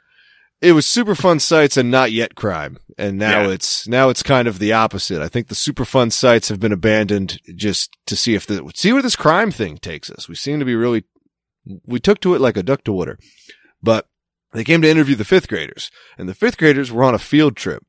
It 0.61 0.73
was 0.73 0.85
Superfund 0.85 1.40
sites 1.40 1.77
and 1.77 1.90
not 1.90 2.12
yet 2.12 2.35
crime. 2.35 2.79
And 2.99 3.16
now 3.18 3.42
Yeah. 3.42 3.51
it's, 3.55 3.88
now 3.88 4.11
it's 4.11 4.23
kind 4.23 4.46
of 4.46 4.59
the 4.59 4.73
opposite. 4.75 5.23
I 5.23 5.29
think 5.29 5.49
the 5.49 5.55
Superfund 5.55 6.12
sites 6.12 6.49
have 6.51 6.61
been 6.61 6.73
abandoned 6.73 7.40
just 7.57 7.96
to 8.07 8.14
see 8.16 8.35
if 8.35 8.46
the, 8.46 8.70
see 8.75 8.92
where 8.92 9.01
this 9.03 9.16
crime 9.16 9.51
thing 9.51 9.79
takes 9.79 10.11
us. 10.11 10.29
We 10.29 10.35
seem 10.35 10.59
to 10.59 10.66
be 10.66 10.75
really, 10.75 11.05
we 11.87 11.99
took 11.99 12.20
to 12.20 12.35
it 12.35 12.40
like 12.42 12.59
a 12.59 12.62
duck 12.62 12.85
to 12.85 12.92
water, 12.92 13.18
but 13.83 14.07
they 14.53 14.64
came 14.64 14.83
to 14.83 14.90
interview 14.90 15.14
the 15.14 15.25
fifth 15.25 15.49
graders 15.49 15.90
and 16.18 16.29
the 16.29 16.35
fifth 16.35 16.59
graders 16.59 16.92
were 16.92 17.05
on 17.05 17.14
a 17.14 17.18
field 17.18 17.57
trip. 17.57 17.85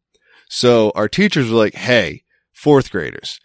So 0.49 0.91
our 0.95 1.10
teachers 1.10 1.49
were 1.49 1.57
like, 1.57 1.75
Hey, 1.75 2.23
fourth 2.53 2.89
graders, 2.91 3.39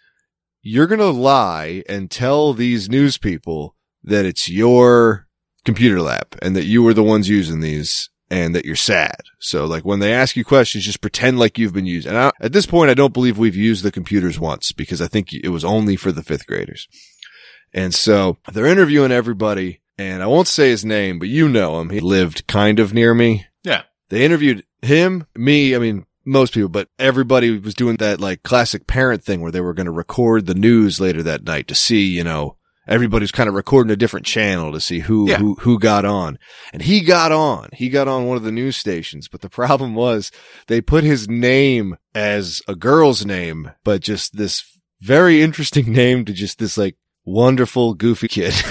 you're 0.61 0.87
going 0.87 0.99
to 0.99 1.07
lie 1.09 1.83
and 1.89 2.09
tell 2.09 2.53
these 2.53 2.89
news 2.89 3.17
people 3.17 3.75
that 4.03 4.25
it's 4.25 4.47
your 4.49 5.27
computer 5.65 6.01
lab 6.01 6.37
and 6.41 6.55
that 6.55 6.65
you 6.65 6.81
were 6.81 6.93
the 6.93 7.03
ones 7.03 7.27
using 7.27 7.59
these 7.59 8.09
and 8.29 8.55
that 8.55 8.65
you're 8.65 8.75
sad. 8.75 9.21
So 9.39 9.65
like 9.65 9.85
when 9.85 9.99
they 9.99 10.13
ask 10.13 10.35
you 10.35 10.43
questions, 10.43 10.83
just 10.83 11.01
pretend 11.01 11.39
like 11.39 11.57
you've 11.57 11.73
been 11.73 11.85
used. 11.85 12.07
And 12.07 12.17
I, 12.17 12.31
at 12.41 12.53
this 12.53 12.65
point, 12.65 12.91
I 12.91 12.93
don't 12.93 13.13
believe 13.13 13.37
we've 13.37 13.55
used 13.55 13.83
the 13.83 13.91
computers 13.91 14.39
once 14.39 14.71
because 14.71 15.01
I 15.01 15.07
think 15.07 15.33
it 15.33 15.49
was 15.49 15.63
only 15.63 15.95
for 15.95 16.11
the 16.11 16.23
fifth 16.23 16.47
graders. 16.47 16.87
And 17.73 17.93
so 17.93 18.37
they're 18.51 18.65
interviewing 18.65 19.11
everybody 19.11 19.81
and 19.97 20.21
I 20.21 20.27
won't 20.27 20.47
say 20.47 20.69
his 20.69 20.85
name, 20.85 21.19
but 21.19 21.27
you 21.27 21.49
know 21.49 21.79
him. 21.79 21.89
He 21.89 21.99
lived 21.99 22.47
kind 22.47 22.79
of 22.79 22.93
near 22.93 23.13
me. 23.13 23.45
Yeah. 23.63 23.83
They 24.09 24.23
interviewed 24.23 24.63
him, 24.81 25.25
me, 25.35 25.75
I 25.75 25.79
mean, 25.79 26.05
most 26.23 26.53
people, 26.53 26.69
but 26.69 26.89
everybody 26.99 27.57
was 27.57 27.73
doing 27.73 27.95
that 27.97 28.19
like 28.19 28.43
classic 28.43 28.85
parent 28.85 29.23
thing 29.23 29.41
where 29.41 29.51
they 29.51 29.61
were 29.61 29.73
going 29.73 29.85
to 29.85 29.91
record 29.91 30.45
the 30.45 30.53
news 30.53 30.99
later 30.99 31.23
that 31.23 31.45
night 31.45 31.67
to 31.69 31.75
see, 31.75 32.05
you 32.05 32.23
know, 32.23 32.56
everybody's 32.87 33.31
kind 33.31 33.49
of 33.49 33.55
recording 33.55 33.91
a 33.91 33.95
different 33.95 34.25
channel 34.25 34.71
to 34.71 34.79
see 34.81 34.99
who, 34.99 35.29
Yeah. 35.29 35.37
who, 35.37 35.55
who 35.55 35.77
got 35.79 36.05
on. 36.05 36.39
And 36.73 36.81
he 36.81 37.01
got 37.01 37.31
on. 37.31 37.69
He 37.73 37.89
got 37.89 38.07
on 38.07 38.25
one 38.25 38.37
of 38.37 38.43
the 38.43 38.51
news 38.51 38.77
stations, 38.77 39.27
but 39.27 39.41
the 39.41 39.49
problem 39.59 39.93
was 39.95 40.31
they 40.67 40.81
put 40.81 41.03
his 41.03 41.27
name 41.29 41.97
as 42.15 42.61
a 42.67 42.75
girl's 42.75 43.25
name, 43.25 43.71
but 43.83 44.01
just 44.01 44.37
this 44.37 44.63
very 45.01 45.41
interesting 45.41 45.91
name 45.91 46.25
to 46.25 46.33
just 46.33 46.59
this 46.59 46.77
like 46.77 46.95
wonderful, 47.25 47.93
goofy 47.93 48.27
kid. 48.27 48.53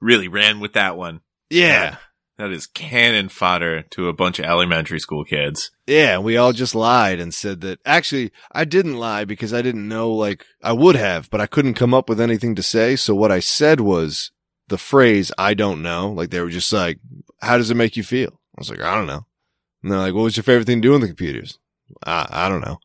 Really 0.00 0.28
ran 0.28 0.60
with 0.60 0.72
that 0.72 0.96
one. 0.96 1.20
yeah. 1.50 1.96
That 2.40 2.52
is 2.52 2.66
cannon 2.66 3.28
fodder 3.28 3.82
to 3.90 4.08
a 4.08 4.14
bunch 4.14 4.38
of 4.38 4.46
elementary 4.46 4.98
school 4.98 5.26
kids. 5.26 5.70
Yeah, 5.86 6.16
we 6.20 6.38
all 6.38 6.54
just 6.54 6.74
lied 6.74 7.20
and 7.20 7.34
said 7.34 7.60
that. 7.60 7.80
Actually, 7.84 8.32
I 8.50 8.64
didn't 8.64 8.96
lie 8.96 9.26
because 9.26 9.52
I 9.52 9.60
didn't 9.60 9.86
know, 9.86 10.10
like, 10.10 10.46
I 10.62 10.72
would 10.72 10.96
have, 10.96 11.28
but 11.28 11.42
I 11.42 11.46
couldn't 11.46 11.74
come 11.74 11.92
up 11.92 12.08
with 12.08 12.18
anything 12.18 12.54
to 12.54 12.62
say. 12.62 12.96
So 12.96 13.14
what 13.14 13.30
I 13.30 13.40
said 13.40 13.82
was 13.82 14.30
the 14.68 14.78
phrase, 14.78 15.30
I 15.36 15.52
don't 15.52 15.82
know. 15.82 16.10
Like, 16.12 16.30
they 16.30 16.40
were 16.40 16.48
just 16.48 16.72
like, 16.72 16.98
how 17.42 17.58
does 17.58 17.70
it 17.70 17.76
make 17.76 17.94
you 17.94 18.02
feel? 18.02 18.30
I 18.30 18.56
was 18.56 18.70
like, 18.70 18.80
I 18.80 18.94
don't 18.94 19.06
know. 19.06 19.26
And 19.82 19.92
they're 19.92 19.98
like, 19.98 20.14
what 20.14 20.22
was 20.22 20.38
your 20.38 20.44
favorite 20.44 20.64
thing 20.64 20.80
to 20.80 20.88
do 20.88 20.94
on 20.94 21.02
the 21.02 21.08
computers? 21.08 21.58
I, 22.06 22.26
I 22.30 22.48
don't 22.48 22.64
know. 22.64 22.78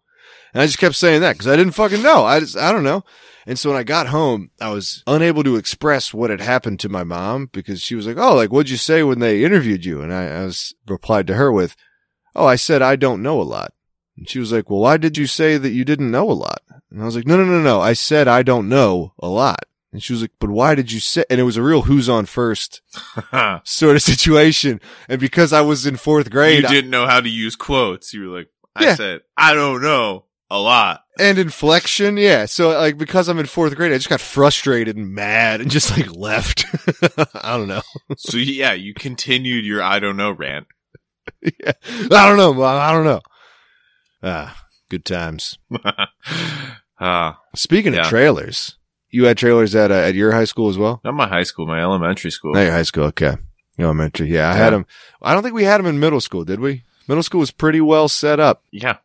And 0.54 0.64
I 0.64 0.66
just 0.66 0.80
kept 0.80 0.96
saying 0.96 1.22
that 1.22 1.32
because 1.32 1.48
I 1.48 1.56
didn't 1.56 1.76
fucking 1.76 2.04
know. 2.04 2.26
I 2.26 2.42
just, 2.42 2.58
I 2.58 2.74
don't 2.74 2.84
know. 2.84 3.06
And 3.48 3.60
so 3.60 3.70
when 3.70 3.78
I 3.80 3.84
got 3.84 4.08
home, 4.08 4.50
I 4.60 4.70
was 4.70 5.04
unable 5.06 5.44
to 5.44 5.56
express 5.56 6.14
what 6.14 6.30
had 6.32 6.42
happened 6.42 6.80
to 6.82 6.90
my 6.90 7.04
mom 7.04 7.50
because 7.54 7.82
she 7.82 7.94
was 7.96 8.08
like, 8.08 8.18
Oh, 8.18 8.36
like, 8.36 8.52
what'd 8.52 8.70
you 8.70 8.78
say 8.78 9.04
when 9.04 9.20
they 9.20 9.44
interviewed 9.44 9.86
you? 9.86 10.02
And 10.02 10.14
I, 10.14 10.28
I 10.28 10.46
was 10.46 10.74
replied 10.88 11.28
to 11.28 11.36
her 11.36 11.52
with, 11.52 11.76
Oh, 12.36 12.46
I 12.48 12.56
said, 12.56 12.82
I 12.82 12.96
don't 12.96 13.22
know 13.24 13.40
a 13.40 13.44
lot. 13.44 13.74
And 14.18 14.28
she 14.30 14.40
was 14.40 14.52
like, 14.52 14.70
Well, 14.70 14.80
why 14.80 14.98
did 14.98 15.18
you 15.18 15.28
say 15.28 15.58
that 15.58 15.70
you 15.72 15.86
didn't 15.86 16.10
know 16.12 16.30
a 16.30 16.34
lot? 16.34 16.62
And 16.90 17.02
I 17.02 17.06
was 17.06 17.16
like, 17.16 17.28
No, 17.28 17.38
no, 17.38 17.46
no, 17.46 17.62
no. 17.62 17.82
I 17.82 17.94
said, 17.94 18.28
I 18.28 18.42
don't 18.44 18.68
know 18.70 19.14
a 19.20 19.28
lot. 19.28 19.66
And 19.94 20.02
she 20.04 20.12
was 20.14 20.22
like, 20.22 20.32
But 20.40 20.50
why 20.50 20.74
did 20.76 20.92
you 20.92 21.00
say? 21.00 21.24
And 21.30 21.40
it 21.40 21.44
was 21.44 21.58
a 21.58 21.62
real 21.64 21.84
who's 21.84 22.10
on 22.10 22.26
first 22.26 22.82
sort 23.64 23.96
of 23.96 24.02
situation. 24.02 24.82
And 25.08 25.20
because 25.22 25.54
I 25.54 25.62
was 25.62 25.86
in 25.86 25.98
fourth 25.98 26.30
grade 26.32 26.66
I- 26.66 26.70
didn't 26.72 26.90
know 26.92 27.06
how 27.08 27.22
to 27.22 27.30
use 27.30 27.56
quotes. 27.56 28.14
You 28.14 28.30
were 28.30 28.38
like, 28.40 28.50
I 28.76 28.86
Yeah. 28.86 28.96
said, 28.96 29.22
I 29.38 29.54
don't 29.54 29.82
know 29.82 30.25
a 30.50 30.60
lot. 30.60 31.02
and 31.20 31.38
inflection, 31.38 32.18
yeah. 32.18 32.46
So 32.46 32.70
like, 32.70 32.98
because 32.98 33.28
I'm 33.28 33.40
in 33.40 33.46
fourth 33.48 33.76
grade, 33.76 33.92
I 33.92 33.96
just 33.98 34.10
got 34.10 34.22
frustrated 34.22 34.96
and 34.96 35.12
mad 35.14 35.62
and 35.62 35.72
just 35.72 35.98
like 35.98 36.16
left. 36.16 36.66
I 37.36 37.58
don't 37.58 37.68
know. 37.68 37.82
So 38.18 38.38
yeah, 38.38 38.74
you 38.74 38.94
continued 38.94 39.66
your 39.66 39.82
I 39.82 40.00
don't 40.00 40.18
know 40.18 40.32
rant. 40.32 40.68
yeah. 41.42 41.72
I 42.12 42.28
don't 42.30 42.38
know. 42.38 42.64
I 42.64 42.92
don't 42.92 43.06
know. 43.06 43.22
Ah, 44.24 44.56
good 44.90 45.06
times. 45.06 45.58
Ah, 47.00 47.40
Speaking 47.56 47.94
Yeah. 47.94 48.02
of 48.02 48.08
trailers, 48.08 48.78
you 49.10 49.26
had 49.26 49.38
trailers 49.38 49.76
at 49.76 49.92
uh, 49.92 49.96
at 49.96 50.16
your 50.16 50.32
high 50.32 50.46
school 50.46 50.70
as 50.70 50.78
well. 50.78 51.02
not 51.04 51.14
my 51.14 51.28
high 51.28 51.44
school, 51.44 51.66
my 51.68 51.82
elementary 51.82 52.32
school. 52.32 52.54
Not 52.54 52.62
your 52.62 52.72
high 52.72 52.84
school, 52.84 53.04
okay. 53.06 53.36
Elementary, 53.78 54.30
yeah. 54.30 54.50
I 54.50 54.54
Yeah. 54.54 54.58
had 54.64 54.74
them. 54.74 54.86
I 55.22 55.34
don't 55.34 55.44
think 55.44 55.56
we 55.56 55.66
had 55.66 55.80
them 55.80 55.88
in 55.88 56.00
middle 56.00 56.22
school, 56.22 56.46
did 56.46 56.60
we? 56.62 56.84
Middle 57.08 57.22
school 57.24 57.42
was 57.42 57.52
pretty 57.52 57.82
well 57.82 58.08
set 58.08 58.40
up. 58.40 58.64
Yeah, 58.72 58.98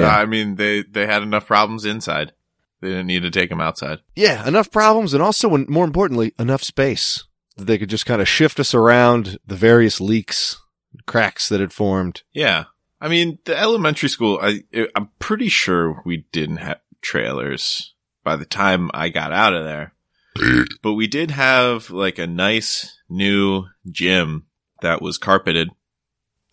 yeah. 0.00 0.16
I 0.16 0.26
mean, 0.26 0.56
they 0.56 0.82
they 0.82 1.06
had 1.06 1.22
enough 1.22 1.46
problems 1.46 1.84
inside. 1.84 2.32
They 2.80 2.88
didn't 2.88 3.06
need 3.08 3.22
to 3.22 3.30
take 3.30 3.50
them 3.50 3.60
outside. 3.60 3.98
Yeah, 4.14 4.46
enough 4.46 4.70
problems, 4.70 5.12
and 5.12 5.22
also, 5.22 5.54
and 5.54 5.68
more 5.68 5.84
importantly, 5.84 6.32
enough 6.38 6.62
space 6.62 7.24
that 7.56 7.64
they 7.64 7.78
could 7.78 7.90
just 7.90 8.06
kind 8.06 8.22
of 8.22 8.28
shift 8.28 8.60
us 8.60 8.72
around 8.72 9.38
the 9.46 9.56
various 9.56 10.00
leaks 10.00 10.60
cracks 11.06 11.48
that 11.48 11.60
had 11.60 11.72
formed. 11.72 12.22
Yeah. 12.32 12.64
I 13.00 13.08
mean, 13.08 13.38
the 13.44 13.56
elementary 13.56 14.08
school, 14.08 14.38
I, 14.42 14.62
I'm 14.94 15.10
pretty 15.18 15.48
sure 15.48 16.02
we 16.04 16.26
didn't 16.32 16.58
have 16.58 16.80
trailers 17.00 17.94
by 18.24 18.36
the 18.36 18.44
time 18.44 18.90
I 18.94 19.08
got 19.08 19.32
out 19.32 19.54
of 19.54 19.64
there. 19.64 19.94
but 20.82 20.94
we 20.94 21.06
did 21.06 21.30
have 21.30 21.90
like 21.90 22.18
a 22.18 22.26
nice 22.26 22.98
new 23.08 23.64
gym 23.90 24.46
that 24.82 25.02
was 25.02 25.18
carpeted. 25.18 25.70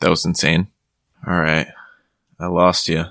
That 0.01 0.09
was 0.09 0.25
insane. 0.25 0.67
All 1.27 1.39
right. 1.39 1.67
I 2.39 2.47
lost 2.47 2.87
you. 2.89 3.05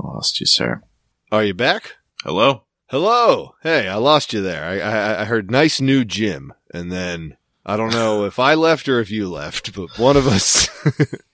I 0.00 0.06
lost 0.14 0.40
you, 0.40 0.46
sir. 0.46 0.82
Are 1.30 1.44
you 1.44 1.54
back? 1.54 1.96
Hello? 2.22 2.64
Hello. 2.88 3.54
Hey, 3.62 3.86
I 3.86 3.96
lost 3.96 4.32
you 4.32 4.40
there. 4.40 4.64
I, 4.64 4.80
I, 4.80 5.20
I 5.22 5.24
heard 5.24 5.50
nice 5.50 5.80
new 5.80 6.04
gym 6.04 6.52
and 6.72 6.90
then 6.90 7.36
I 7.64 7.76
don't 7.76 7.92
know 7.92 8.24
if 8.24 8.38
I 8.38 8.54
left 8.54 8.88
or 8.88 9.00
if 9.00 9.10
you 9.10 9.28
left, 9.28 9.74
but 9.74 9.98
one 9.98 10.16
of 10.16 10.26
us. 10.26 10.68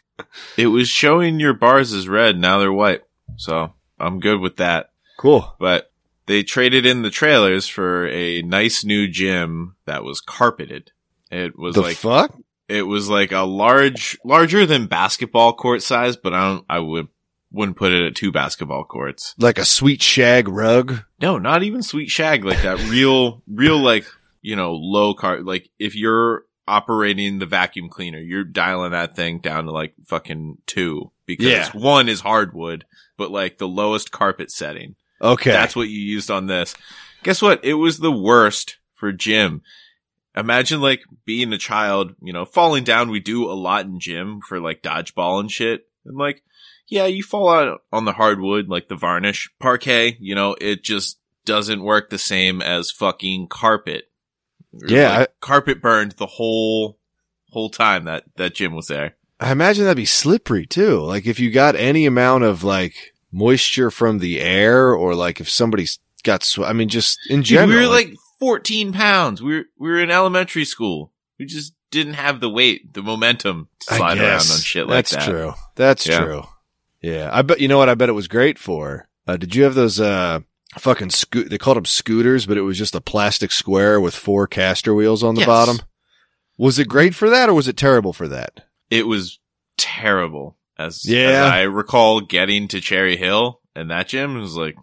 it 0.57 0.67
was 0.67 0.89
showing 0.89 1.41
your 1.41 1.55
bars 1.55 1.93
as 1.93 2.09
red. 2.09 2.39
Now 2.39 2.59
they're 2.59 2.73
white. 2.73 3.03
So 3.37 3.73
I'm 3.99 4.21
good 4.21 4.41
with 4.41 4.57
that. 4.57 4.91
Cool. 5.17 5.55
But 5.59 5.93
they 6.27 6.43
traded 6.43 6.85
in 6.85 7.03
the 7.03 7.11
trailers 7.11 7.69
for 7.69 8.07
a 8.09 8.43
nice 8.43 8.85
new 8.85 9.09
gym 9.09 9.77
that 9.87 10.05
was 10.05 10.21
carpeted. 10.21 10.91
It 11.31 11.59
was 11.59 11.75
the 11.75 11.83
like 11.83 11.97
fuck? 11.97 12.37
it 12.69 12.83
was 12.83 13.09
like 13.09 13.33
a 13.33 13.41
large, 13.41 14.19
larger 14.25 14.67
than 14.67 14.87
basketball 14.87 15.53
court 15.53 15.83
size, 15.83 16.17
but 16.17 16.35
I 16.35 16.49
don't, 16.49 16.65
I 16.69 16.79
would, 16.81 17.09
wouldn't 17.57 17.77
put 17.77 17.93
it 17.93 18.07
at 18.07 18.15
two 18.15 18.31
basketball 18.31 18.85
courts. 18.85 19.35
Like 19.39 19.59
a 19.59 19.65
sweet 19.65 20.03
shag 20.03 20.47
rug? 20.49 21.03
No, 21.21 21.39
not 21.39 21.63
even 21.63 21.83
sweet 21.83 22.11
shag, 22.11 22.45
like 22.45 22.63
that 22.63 22.79
real, 22.91 23.43
real, 23.49 23.79
like, 23.79 24.07
you 24.43 24.55
know, 24.55 24.75
low 24.75 25.15
car, 25.15 25.41
like 25.43 25.69
if 25.79 25.97
you're 25.97 26.45
operating 26.69 27.39
the 27.39 27.47
vacuum 27.47 27.89
cleaner, 27.89 28.19
you're 28.19 28.45
dialing 28.45 28.93
that 28.93 29.17
thing 29.17 29.39
down 29.39 29.65
to 29.65 29.73
like 29.73 29.95
fucking 30.07 30.59
two 30.67 31.11
because 31.25 31.47
Yeah. 31.47 31.71
one 31.73 32.09
is 32.09 32.21
hardwood, 32.21 32.85
but 33.17 33.31
like 33.31 33.59
the 33.59 33.69
lowest 33.69 34.13
carpet 34.13 34.51
setting. 34.51 34.95
Okay. 35.21 35.51
That's 35.51 35.75
what 35.75 35.89
you 35.89 35.99
used 35.99 36.31
on 36.31 36.47
this. 36.47 36.75
Guess 37.23 37.41
what? 37.43 37.65
It 37.65 37.75
was 37.75 37.99
the 37.99 38.13
worst 38.13 38.77
for 38.95 39.11
gym 39.13 39.63
Imagine 40.37 40.83
like 40.83 41.03
being 41.25 41.53
a 41.55 41.59
child, 41.59 42.15
you 42.21 42.33
know, 42.33 42.45
falling 42.45 42.85
down. 42.85 43.11
We 43.11 43.21
do 43.21 43.51
a 43.51 43.55
lot 43.57 43.87
in 43.87 43.99
gym 43.99 44.41
for 44.47 44.61
like 44.61 44.83
dodgeball 44.83 45.41
and 45.41 45.51
shit. 45.51 45.87
And 46.05 46.19
like, 46.19 46.43
yeah, 46.89 47.07
you 47.07 47.23
fall 47.23 47.49
out 47.49 47.81
on 47.93 48.05
the 48.05 48.13
hardwood, 48.13 48.69
like 48.69 48.89
the 48.89 48.97
varnish 48.97 49.51
parquet, 49.61 50.17
you 50.21 50.35
know, 50.35 50.57
it 50.61 50.83
just 50.83 51.19
doesn't 51.45 51.83
work 51.83 52.11
the 52.11 52.19
same 52.19 52.61
as 52.63 52.91
fucking 52.91 53.49
carpet. 53.49 54.05
Yeah, 54.73 55.19
Like, 55.21 55.41
carpet 55.41 55.81
burned 55.81 56.13
the 56.13 56.27
whole, 56.27 56.99
whole 57.51 57.71
time 57.71 58.05
that, 58.05 58.25
that 58.37 58.55
gym 58.55 58.75
was 58.75 58.89
there. 58.89 59.17
I 59.41 59.53
imagine 59.53 59.85
that'd 59.85 59.97
be 59.97 60.05
slippery 60.07 60.67
too. 60.67 61.01
Like 61.01 61.27
if 61.27 61.39
you 61.41 61.51
got 61.51 61.77
any 61.77 62.07
amount 62.07 62.45
of 62.45 62.65
like 62.65 62.95
moisture 63.33 63.91
from 63.91 64.19
the 64.19 64.41
air 64.41 64.93
or 64.95 65.15
like 65.15 65.41
if 65.41 65.49
somebody's 65.51 65.99
got, 66.25 66.43
sw- 66.43 66.61
I 66.61 66.73
mean, 66.73 66.89
just 66.89 67.19
in 67.29 67.41
Dude, 67.41 67.47
general. 67.47 67.79
we 67.81 67.87
were 67.87 67.93
like 67.93 68.15
14 68.41 68.93
pounds. 68.93 69.43
We 69.43 69.57
were, 69.57 69.65
we 69.79 69.89
were 69.89 70.01
in 70.03 70.11
elementary 70.11 70.65
school. 70.65 71.13
We 71.39 71.45
just 71.47 71.75
didn't 71.91 72.15
have 72.15 72.41
the 72.41 72.51
weight, 72.51 72.93
the 72.95 73.03
momentum 73.03 73.69
to 73.89 73.95
slide 73.95 74.19
around 74.19 74.33
on 74.37 74.41
shit 74.41 74.87
like 74.87 75.07
That's 75.07 75.11
that. 75.11 75.17
That's 75.17 75.27
true. 75.29 75.53
That's 75.77 76.07
Yeah. 76.07 76.25
true. 76.25 76.43
Yeah. 77.03 77.31
I 77.33 77.43
bet, 77.43 77.61
you 77.61 77.69
know 77.69 77.79
what 77.79 77.89
I 77.89 77.95
bet 77.95 78.09
it 78.09 78.13
was 78.13 78.29
great 78.29 78.59
for? 78.59 79.09
Uh, 79.27 79.37
did 79.37 79.55
you 79.55 79.65
have 79.65 79.75
those, 79.75 80.01
uh, 80.01 80.41
fucking 80.79 81.11
scoot, 81.11 81.51
they 81.51 81.59
called 81.59 81.77
them 81.77 81.85
scooters, 81.85 82.47
but 82.47 82.57
it 82.57 82.63
was 82.63 82.77
just 82.79 82.95
a 82.95 83.01
plastic 83.01 83.51
square 83.53 84.01
with 84.01 84.15
four 84.15 84.47
caster 84.47 84.95
wheels 84.95 85.23
on 85.23 85.35
the 85.35 85.41
Yes. 85.43 85.47
bottom. 85.47 85.79
Was 86.59 86.79
it 86.79 86.89
great 86.89 87.15
for 87.15 87.29
that 87.31 87.49
or 87.49 87.55
was 87.55 87.69
it 87.69 87.77
terrible 87.77 88.13
for 88.13 88.29
that? 88.29 88.67
It 88.91 89.07
was 89.07 89.39
terrible. 89.77 90.57
As, 90.79 91.03
Yeah. 91.09 91.29
as 91.47 91.53
I 91.53 91.63
recall 91.63 92.21
getting 92.21 92.69
to 92.69 92.81
Cherry 92.81 93.17
Hill 93.17 93.61
and 93.75 93.91
that 93.91 94.09
gym 94.09 94.39
was 94.39 94.55
like, 94.57 94.77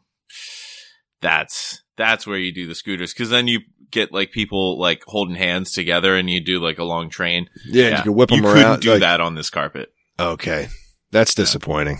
that's, 1.21 1.81
that's 1.97 2.27
where 2.27 2.37
you 2.37 2.51
do 2.53 2.67
the 2.67 2.75
scooters. 2.75 3.13
Cause 3.13 3.29
then 3.29 3.47
you 3.47 3.61
get 3.91 4.11
like 4.11 4.31
people 4.31 4.79
like 4.79 5.03
holding 5.05 5.35
hands 5.35 5.71
together 5.71 6.15
and 6.15 6.29
you 6.29 6.41
do 6.43 6.59
like 6.59 6.79
a 6.79 6.83
long 6.83 7.09
train. 7.09 7.47
Yeah. 7.65 7.97
You 7.97 8.03
can 8.03 8.13
whip 8.15 8.29
them 8.29 8.37
you 8.39 8.43
couldn't 8.43 8.63
around. 8.63 8.81
do 8.81 8.91
like- 8.91 8.99
that 9.01 9.21
on 9.21 9.35
this 9.35 9.49
carpet. 9.49 9.93
Okay. 10.19 10.67
That's 11.13 11.35
disappointing. 11.35 11.99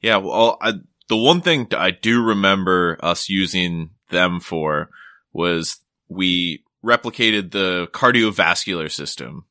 Yeah, 0.00 0.16
well, 0.16 0.56
I, 0.62 0.72
the 1.10 1.16
one 1.16 1.42
thing 1.42 1.68
I 1.76 1.90
do 1.90 2.22
remember 2.22 2.98
us 3.02 3.28
using 3.28 3.90
them 4.08 4.40
for 4.40 4.88
was 5.30 5.78
we 6.08 6.64
replicated 6.82 7.52
the 7.52 7.88
cardiovascular 7.92 8.90
system. 8.90 9.44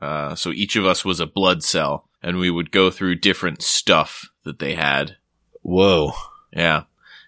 Uh, 0.00 0.34
so 0.34 0.50
each 0.50 0.76
of 0.76 0.84
us 0.84 1.06
was 1.06 1.20
a 1.20 1.26
blood 1.26 1.62
cell 1.62 2.06
and 2.22 2.36
we 2.36 2.50
would 2.50 2.70
go 2.70 2.90
through 2.90 3.14
different 3.14 3.62
stuff 3.62 4.28
that 4.44 4.58
they 4.58 4.74
had. 4.74 5.16
Whoa. 5.62 6.12
Yeah. 6.52 6.82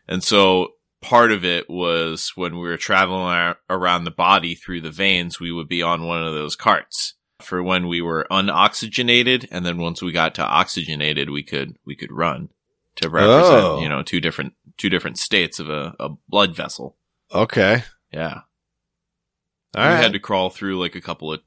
And 0.06 0.22
so 0.22 0.74
part 1.00 1.32
of 1.32 1.46
it 1.46 1.70
was 1.70 2.32
when 2.34 2.56
we 2.56 2.68
were 2.68 2.76
traveling 2.76 3.22
ar- 3.22 3.58
around 3.70 4.04
the 4.04 4.10
body 4.10 4.54
through 4.54 4.82
the 4.82 4.90
veins, 4.90 5.40
we 5.40 5.50
would 5.50 5.68
be 5.68 5.80
on 5.80 6.06
one 6.06 6.22
of 6.22 6.34
those 6.34 6.56
carts 6.56 7.14
for 7.40 7.62
when 7.62 7.86
we 7.88 8.00
were 8.00 8.26
unoxygenated. 8.30 9.46
And 9.50 9.64
then 9.64 9.78
once 9.78 10.02
we 10.02 10.12
got 10.12 10.34
to 10.36 10.42
oxygenated, 10.42 11.30
we 11.30 11.42
could, 11.42 11.76
we 11.84 11.94
could 11.94 12.12
run 12.12 12.48
to 12.96 13.10
represent, 13.10 13.64
Oh. 13.64 13.80
you 13.80 13.88
know, 13.88 14.02
two 14.02 14.20
different, 14.20 14.54
two 14.78 14.88
different 14.88 15.18
states 15.18 15.58
of 15.58 15.68
a, 15.68 15.94
a 16.00 16.10
blood 16.28 16.54
vessel. 16.56 16.96
Okay. 17.34 17.84
Yeah. 18.12 18.40
All 19.76 19.82
we 19.82 19.88
right. 19.88 20.02
had 20.02 20.12
to 20.14 20.18
crawl 20.18 20.48
through 20.48 20.80
like 20.80 20.94
a 20.94 21.00
couple 21.00 21.32
of, 21.32 21.40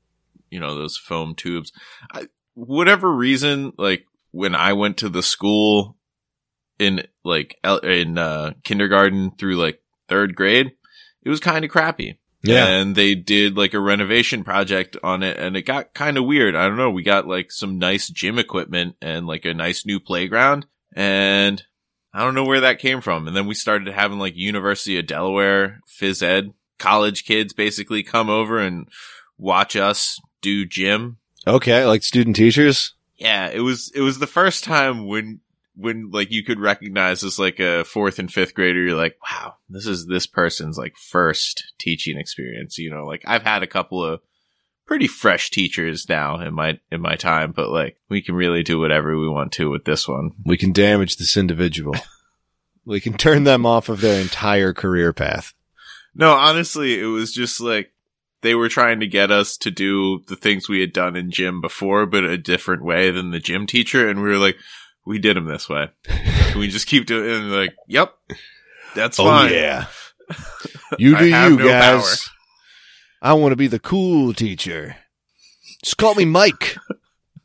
you 0.52 0.60
know, 0.60 0.76
those 0.76 0.98
foam 0.98 1.34
tubes. 1.36 1.72
I, 2.14 2.28
whatever 2.54 3.12
reason, 3.12 3.74
like 3.78 4.06
when 4.32 4.54
I 4.54 4.74
went 4.74 4.98
to 4.98 5.10
the 5.10 5.24
school 5.24 5.98
in 6.78 7.08
like 7.24 7.58
in 7.84 8.18
uh, 8.18 8.54
kindergarten 8.64 9.32
through 9.32 9.56
like 9.56 9.82
third 10.08 10.36
grade, 10.36 10.72
it 11.24 11.30
was 11.30 11.40
kind 11.40 11.66
of 11.66 11.72
crappy. 11.72 12.19
Yeah. 12.42 12.68
And 12.68 12.96
they 12.96 13.16
did 13.16 13.58
like 13.58 13.74
a 13.74 13.80
renovation 13.80 14.44
project 14.44 14.98
on 15.04 15.24
it 15.24 15.38
and 15.38 15.58
it 15.58 15.64
got 15.64 15.94
kind 15.94 16.18
of 16.18 16.26
weird. 16.26 16.56
I 16.56 16.68
don't 16.68 16.78
know. 16.78 16.90
We 16.90 17.04
got 17.04 17.28
like 17.28 17.52
some 17.52 17.78
nice 17.78 18.10
gym 18.10 18.40
equipment 18.40 18.96
and 19.02 19.28
like 19.28 19.46
a 19.46 19.54
nice 19.54 19.86
new 19.86 20.00
playground 20.00 20.66
and 20.94 21.62
I 22.14 22.24
don't 22.24 22.36
know 22.36 22.46
where 22.46 22.62
that 22.62 22.80
came 22.80 23.02
from. 23.02 23.28
And 23.28 23.36
then 23.36 23.46
we 23.46 23.54
started 23.54 23.94
having 23.94 24.20
like 24.20 24.36
University 24.36 24.98
of 24.98 25.08
Delaware 25.08 25.80
phys 25.88 26.24
ed 26.24 26.54
college 26.78 27.26
kids 27.26 27.54
basically 27.54 28.04
come 28.04 28.30
over 28.30 28.60
and 28.60 28.88
watch 29.38 29.76
us 29.76 30.18
do 30.42 30.66
gym. 30.66 31.18
Okay. 31.46 31.86
Like 31.86 32.04
student 32.04 32.36
teachers. 32.36 32.94
Yeah, 33.18 33.50
it 33.50 33.60
was 33.60 33.92
it 33.94 34.00
was 34.00 34.20
the 34.20 34.28
first 34.28 34.64
time 34.64 35.06
when 35.06 35.42
when 35.80 36.12
like 36.12 36.30
you 36.30 36.44
could 36.44 36.60
recognize 36.60 37.24
as 37.24 37.40
like 37.40 37.60
a 37.60 37.86
fourth 37.86 38.20
and 38.20 38.32
fifth 38.32 38.54
grader, 38.54 38.84
you're 38.84 38.98
like, 38.98 39.18
wow, 39.32 39.56
this 39.70 39.88
is 39.88 40.06
this 40.08 40.28
person's 40.28 40.78
like 40.78 40.96
first 40.98 41.74
teaching 41.78 42.18
experience. 42.18 42.78
You 42.78 42.90
know, 42.90 43.06
like 43.06 43.24
I've 43.26 43.44
had 43.44 43.64
a 43.64 43.68
couple 43.68 44.04
of 44.04 44.20
pretty 44.86 45.08
fresh 45.08 45.52
teachers 45.52 46.10
now 46.10 46.40
in 46.40 46.54
my 46.54 46.80
in 46.92 47.02
my 47.02 47.16
time, 47.16 47.54
but 47.56 47.70
like 47.70 47.98
we 48.10 48.22
can 48.22 48.36
really 48.36 48.62
do 48.62 48.80
whatever 48.80 49.18
we 49.18 49.30
want 49.30 49.54
to 49.54 49.70
with 49.70 49.86
this 49.86 50.08
one. 50.08 50.32
We 50.46 50.58
can 50.58 50.74
damage 50.74 51.16
this 51.16 51.38
individual. 51.38 51.96
we 52.86 53.00
can 53.00 53.14
turn 53.14 53.46
them 53.46 53.66
off 53.66 53.88
of 53.88 54.02
their 54.02 54.20
entire 54.20 54.74
career 54.74 55.14
path. 55.14 55.54
No, 56.14 56.34
honestly, 56.34 57.00
it 57.00 57.06
was 57.06 57.32
just 57.32 57.62
like 57.62 57.94
they 58.42 58.56
were 58.56 58.70
trying 58.70 59.00
to 59.00 59.08
get 59.08 59.32
us 59.32 59.56
to 59.58 59.72
do 59.72 60.24
the 60.28 60.36
things 60.36 60.68
we 60.68 60.82
had 60.82 60.92
done 60.92 61.16
in 61.16 61.32
gym 61.32 61.62
before, 61.62 62.06
but 62.06 62.24
a 62.24 62.38
different 62.38 62.84
way 62.84 63.12
than 63.12 63.32
the 63.32 63.40
gym 63.40 63.66
teacher. 63.66 64.10
And 64.10 64.22
we 64.22 64.30
were 64.30 64.38
like, 64.38 64.58
we 65.06 65.20
did 65.20 65.38
them 65.38 65.46
this 65.46 65.70
way. 65.70 65.90
Can 66.04 66.60
we 66.60 66.68
just 66.68 66.88
keep 66.88 67.06
doing 67.06 67.30
it? 67.30 67.36
And 67.36 67.52
like, 67.52 67.76
yep, 67.88 68.14
that's 68.96 69.18
fine. 69.18 69.52
Oh 69.52 69.54
yeah. 69.54 69.86
You 70.98 71.16
do 71.18 71.26
you 71.26 71.32
no 71.32 71.58
guys. 71.58 72.30
I 73.22 73.34
want 73.34 73.52
to 73.52 73.56
be 73.56 73.68
the 73.68 73.80
cool 73.80 74.34
teacher. 74.34 74.96
Just 75.84 75.98
call 75.98 76.16
me 76.16 76.26
Mike. 76.26 76.78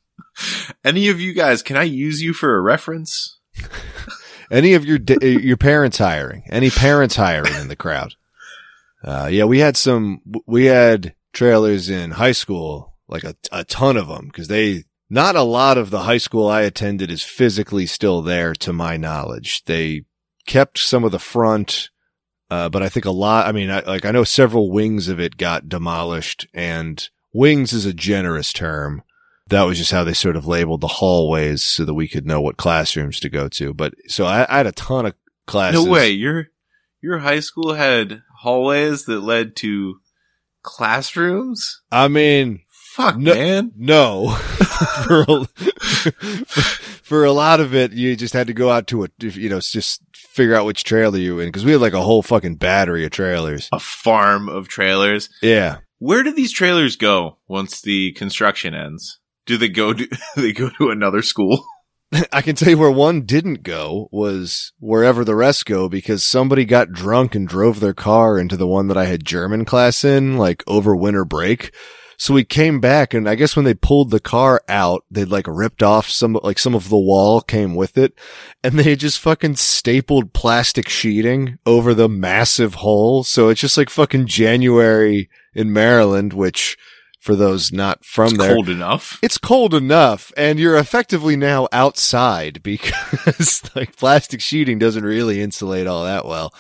Any 0.85 1.09
of 1.09 1.21
you 1.21 1.35
guys, 1.35 1.63
can 1.63 1.77
I 1.77 1.83
use 1.85 2.23
you 2.23 2.33
for 2.33 2.57
a 2.57 2.61
reference? 2.61 3.39
Any 4.51 4.75
of 4.75 4.85
your 4.85 4.99
uh, 4.99 5.25
your 5.25 5.57
parents 5.57 5.99
hiring? 5.99 6.45
Any 6.51 6.71
parents 6.71 7.17
hiring 7.17 7.55
in 7.55 7.69
the 7.69 7.77
crowd? 7.77 8.15
Uh, 9.03 9.29
yeah, 9.31 9.45
we 9.45 9.59
had 9.59 9.77
some. 9.77 10.21
We 10.47 10.67
had 10.67 11.15
trailers 11.33 11.89
in 11.89 12.13
high 12.13 12.33
school, 12.33 12.95
like 13.09 13.25
a, 13.25 13.35
a 13.53 13.65
ton 13.65 13.97
of 13.97 14.09
them, 14.09 14.27
because 14.27 14.49
they. 14.49 14.85
Not 15.11 15.37
a 15.37 15.43
lot 15.43 15.79
of 15.79 15.91
the 15.91 16.01
high 16.05 16.19
school 16.19 16.49
I 16.49 16.63
attended 16.63 17.11
is 17.11 17.23
physically 17.23 17.87
still 17.87 18.23
there, 18.23 18.55
to 18.55 18.73
my 18.73 18.97
knowledge. 18.97 19.63
They 19.65 20.05
kept 20.47 20.79
some 20.79 21.05
of 21.05 21.13
the 21.13 21.19
front, 21.19 21.91
uh, 22.51 22.69
but 22.69 22.83
I 22.83 22.89
think 22.89 23.05
a 23.05 23.11
lot. 23.11 23.47
I 23.47 23.53
mean, 23.53 23.71
I, 23.71 23.81
like 23.81 24.05
I 24.05 24.11
know 24.11 24.25
several 24.25 24.71
wings 24.71 25.09
of 25.09 25.21
it 25.21 25.37
got 25.37 25.69
demolished, 25.69 26.47
and 26.55 27.07
wings 27.33 27.73
is 27.73 27.87
a 27.87 27.93
generous 27.95 28.53
term. 28.53 29.03
That 29.49 29.65
was 29.65 29.77
just 29.77 29.93
how 29.93 30.05
they 30.05 30.15
sort 30.15 30.37
of 30.37 30.47
labeled 30.47 30.81
the 30.81 30.87
hallways 30.89 31.63
so 31.63 31.85
that 31.85 31.93
we 31.95 32.09
could 32.09 32.27
know 32.27 32.41
what 32.41 32.57
classrooms 32.57 33.21
to 33.21 33.29
go 33.29 33.49
to. 33.49 33.75
But 33.75 33.95
so 34.09 34.25
I, 34.25 34.47
I 34.49 34.57
had 34.57 34.67
a 34.67 34.73
ton 34.73 35.05
of 35.07 35.15
classes. 35.47 35.85
No 35.85 35.91
way. 35.91 36.11
Your 36.11 36.47
your 37.03 37.19
high 37.19 37.41
school 37.41 37.75
had 37.75 38.23
hallways 38.39 39.05
that 39.05 39.21
led 39.21 39.55
to 39.57 39.97
classrooms? 40.63 41.83
I 41.93 42.09
mean, 42.09 42.63
Fuck, 42.95 43.17
No- 43.19 43.35
man. 43.35 43.73
no. 43.77 44.39
for, 45.05 45.25
a, 45.29 45.45
for 47.03 47.25
a 47.25 47.33
lot 47.33 47.61
of 47.61 47.75
it, 47.75 47.93
you 47.93 48.17
just 48.17 48.35
had 48.35 48.47
to 48.49 48.53
go 48.53 48.71
out 48.71 48.87
to 48.89 49.05
a, 49.05 49.09
you 49.19 49.49
know, 49.49 49.61
just 49.61 50.03
figure 50.15 50.55
out 50.55 50.67
which 50.67 50.85
trailer 50.85 51.19
you 51.19 51.37
were 51.37 51.43
in 51.43 51.49
because 51.49 51.65
we 51.65 51.73
had 51.73 51.81
like 51.81 51.93
a 51.93 52.03
whole 52.03 52.23
fucking 52.23 52.57
battery 52.57 53.05
of 53.05 53.11
trailers. 53.11 53.69
A 53.73 53.79
farm 53.79 54.49
of 54.49 54.69
trailers. 54.69 55.29
Yeah. 55.43 55.79
Where 55.99 56.23
do 56.23 56.33
these 56.33 56.53
trailers 56.53 56.97
go 56.97 57.39
once 57.47 57.81
the 57.81 58.13
construction 58.13 58.75
ends? 58.75 59.21
Do 59.47 59.57
they 59.57 59.69
go 59.69 59.93
to, 59.93 60.09
they 60.37 60.53
go 60.53 60.71
to 60.79 60.91
another 60.91 61.23
school? 61.23 61.65
I 62.33 62.43
can 62.43 62.55
tell 62.55 62.71
you 62.71 62.79
where 62.79 62.91
one 62.91 63.23
didn't 63.23 63.63
go 63.63 64.09
was 64.13 64.73
wherever 64.79 65.25
the 65.25 65.35
rest 65.35 65.67
go 65.67 65.89
because 65.89 66.25
somebody 66.25 66.65
got 66.65 66.93
drunk 66.93 67.35
and 67.35 67.49
drove 67.49 67.81
their 67.81 67.95
car 67.95 68.39
into 68.39 68.57
the 68.57 68.67
one 68.67 68.89
that 68.89 68.97
I 68.97 69.07
had 69.07 69.25
German 69.25 69.65
class 69.65 70.05
in, 70.05 70.37
like 70.37 70.63
over 70.67 70.95
winter 70.95 71.25
break. 71.25 71.75
So 72.17 72.35
we 72.35 72.45
came 72.45 72.81
back 72.81 73.13
and 73.13 73.29
I 73.29 73.35
guess 73.35 73.57
when 73.57 73.65
they 73.65 73.75
pulled 73.75 74.11
the 74.11 74.21
car 74.21 74.63
out, 74.69 75.05
they'd 75.11 75.29
like 75.29 75.47
ripped 75.49 75.83
off 75.83 76.09
some, 76.09 76.39
like 76.43 76.59
some 76.59 76.75
of 76.75 76.89
the 76.89 76.99
wall 76.99 77.41
came 77.41 77.75
with 77.75 77.99
it 77.99 78.19
and 78.63 78.79
they 78.79 78.97
just 78.97 79.19
fucking 79.19 79.57
stapled 79.57 80.33
plastic 80.33 80.89
sheeting 80.89 81.59
over 81.67 81.95
the 81.95 82.09
massive 82.09 82.75
hole. 82.77 83.25
So 83.25 83.49
it's 83.49 83.61
just 83.61 83.77
like 83.77 83.91
fucking 83.91 84.27
January 84.27 85.29
in 85.55 85.73
Maryland, 85.73 86.33
which 86.33 86.77
for 87.21 87.35
those 87.35 87.73
not 87.73 88.05
from 88.05 88.29
It's 88.29 88.39
there. 88.39 88.53
cold 88.55 88.69
enough. 88.69 89.19
It's 89.23 89.39
cold 89.39 89.73
enough 89.75 90.31
and 90.37 90.59
you're 90.59 90.77
effectively 90.77 91.37
now 91.37 91.69
outside 91.73 92.63
because 92.65 93.63
like 93.75 93.97
plastic 93.97 94.41
sheeting 94.41 94.79
doesn't 94.79 95.05
really 95.05 95.41
insulate 95.41 95.87
all 95.87 96.05
that 96.05 96.27
well. 96.27 96.55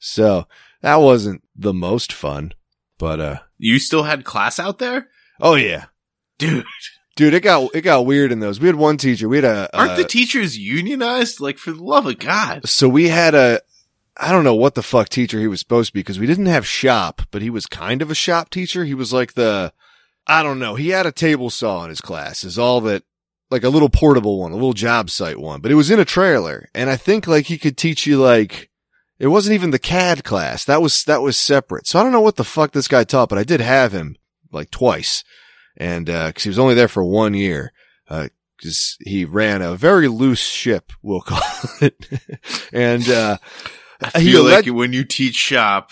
So 0.00 0.46
that 0.80 0.96
wasn't 0.96 1.42
the 1.56 1.74
most 1.74 2.12
fun, 2.12 2.52
but, 2.98 3.20
uh, 3.20 3.38
You 3.58 3.78
still 3.78 4.02
had 4.02 4.24
class 4.24 4.58
out 4.58 4.78
there? 4.78 5.08
oh 5.40 5.54
yeah. 5.54 5.86
Dude, 6.38 6.64
Dude, 7.16 7.34
it 7.34 7.42
got, 7.42 7.74
it 7.74 7.80
got 7.80 8.06
weird 8.06 8.30
in 8.30 8.38
those. 8.38 8.60
We 8.60 8.68
had 8.68 8.76
one 8.76 8.96
teacher. 8.96 9.28
We 9.28 9.38
had 9.38 9.44
a, 9.44 9.76
aren't 9.76 9.92
uh, 9.92 9.96
the 9.96 10.04
teachers 10.04 10.56
unionized? 10.56 11.40
Like, 11.40 11.58
for 11.58 11.72
the 11.72 11.82
love 11.82 12.06
of 12.06 12.18
God. 12.20 12.68
so 12.68 12.88
we 12.88 13.08
had 13.08 13.34
a, 13.34 13.60
I 14.16 14.30
don't 14.30 14.44
know 14.44 14.54
what 14.54 14.74
the 14.76 14.82
fuck 14.82 15.08
teacher 15.08 15.40
he 15.40 15.48
was 15.48 15.58
supposed 15.58 15.88
to 15.88 15.92
be 15.94 16.00
because 16.00 16.18
we 16.20 16.26
didn't 16.26 16.46
have 16.46 16.66
shop, 16.66 17.22
but 17.32 17.42
he 17.42 17.50
was 17.50 17.66
kind 17.66 18.02
of 18.02 18.10
a 18.10 18.14
shop 18.14 18.50
teacher. 18.50 18.84
He 18.84 18.94
was 18.94 19.12
like 19.12 19.34
the, 19.34 19.72
I 20.28 20.42
don't 20.44 20.58
know. 20.60 20.74
He 20.76 20.90
had 20.90 21.06
a 21.06 21.12
table 21.12 21.50
saw 21.50 21.82
in 21.84 21.90
his 21.90 22.00
class 22.00 22.44
is 22.44 22.58
all 22.58 22.80
that, 22.82 23.02
like 23.50 23.64
a 23.64 23.68
little 23.68 23.88
portable 23.88 24.38
one, 24.40 24.52
a 24.52 24.56
little 24.56 24.72
job 24.72 25.08
site 25.08 25.40
one, 25.40 25.60
but 25.60 25.70
it 25.72 25.76
was 25.76 25.90
in 25.90 25.98
a 25.98 26.04
trailer. 26.04 26.68
And 26.74 26.90
I 26.90 26.96
think 26.96 27.26
like 27.26 27.46
he 27.46 27.58
could 27.58 27.76
teach 27.76 28.06
you 28.06 28.20
like, 28.20 28.67
it 29.18 29.28
wasn't 29.28 29.54
even 29.54 29.70
the 29.70 29.78
CAD 29.78 30.24
class. 30.24 30.64
That 30.64 30.82
was, 30.82 31.04
that 31.04 31.22
was 31.22 31.36
separate. 31.36 31.86
So 31.86 31.98
I 31.98 32.02
don't 32.02 32.12
know 32.12 32.20
what 32.20 32.36
the 32.36 32.44
fuck 32.44 32.72
this 32.72 32.88
guy 32.88 33.04
taught, 33.04 33.28
but 33.28 33.38
I 33.38 33.44
did 33.44 33.60
have 33.60 33.92
him 33.92 34.16
like 34.52 34.70
twice. 34.70 35.24
And, 35.76 36.08
uh, 36.10 36.32
cause 36.32 36.44
he 36.44 36.50
was 36.50 36.58
only 36.58 36.74
there 36.74 36.88
for 36.88 37.04
one 37.04 37.34
year. 37.34 37.72
Uh, 38.08 38.28
cause 38.62 38.96
he 39.00 39.24
ran 39.24 39.62
a 39.62 39.76
very 39.76 40.08
loose 40.08 40.42
ship, 40.42 40.92
we'll 41.02 41.20
call 41.26 41.42
it. 41.80 41.94
and, 42.72 43.08
uh, 43.08 43.38
I 44.00 44.20
feel 44.22 44.44
like 44.44 44.66
when 44.66 44.92
you 44.92 45.04
teach 45.04 45.34
shop, 45.34 45.90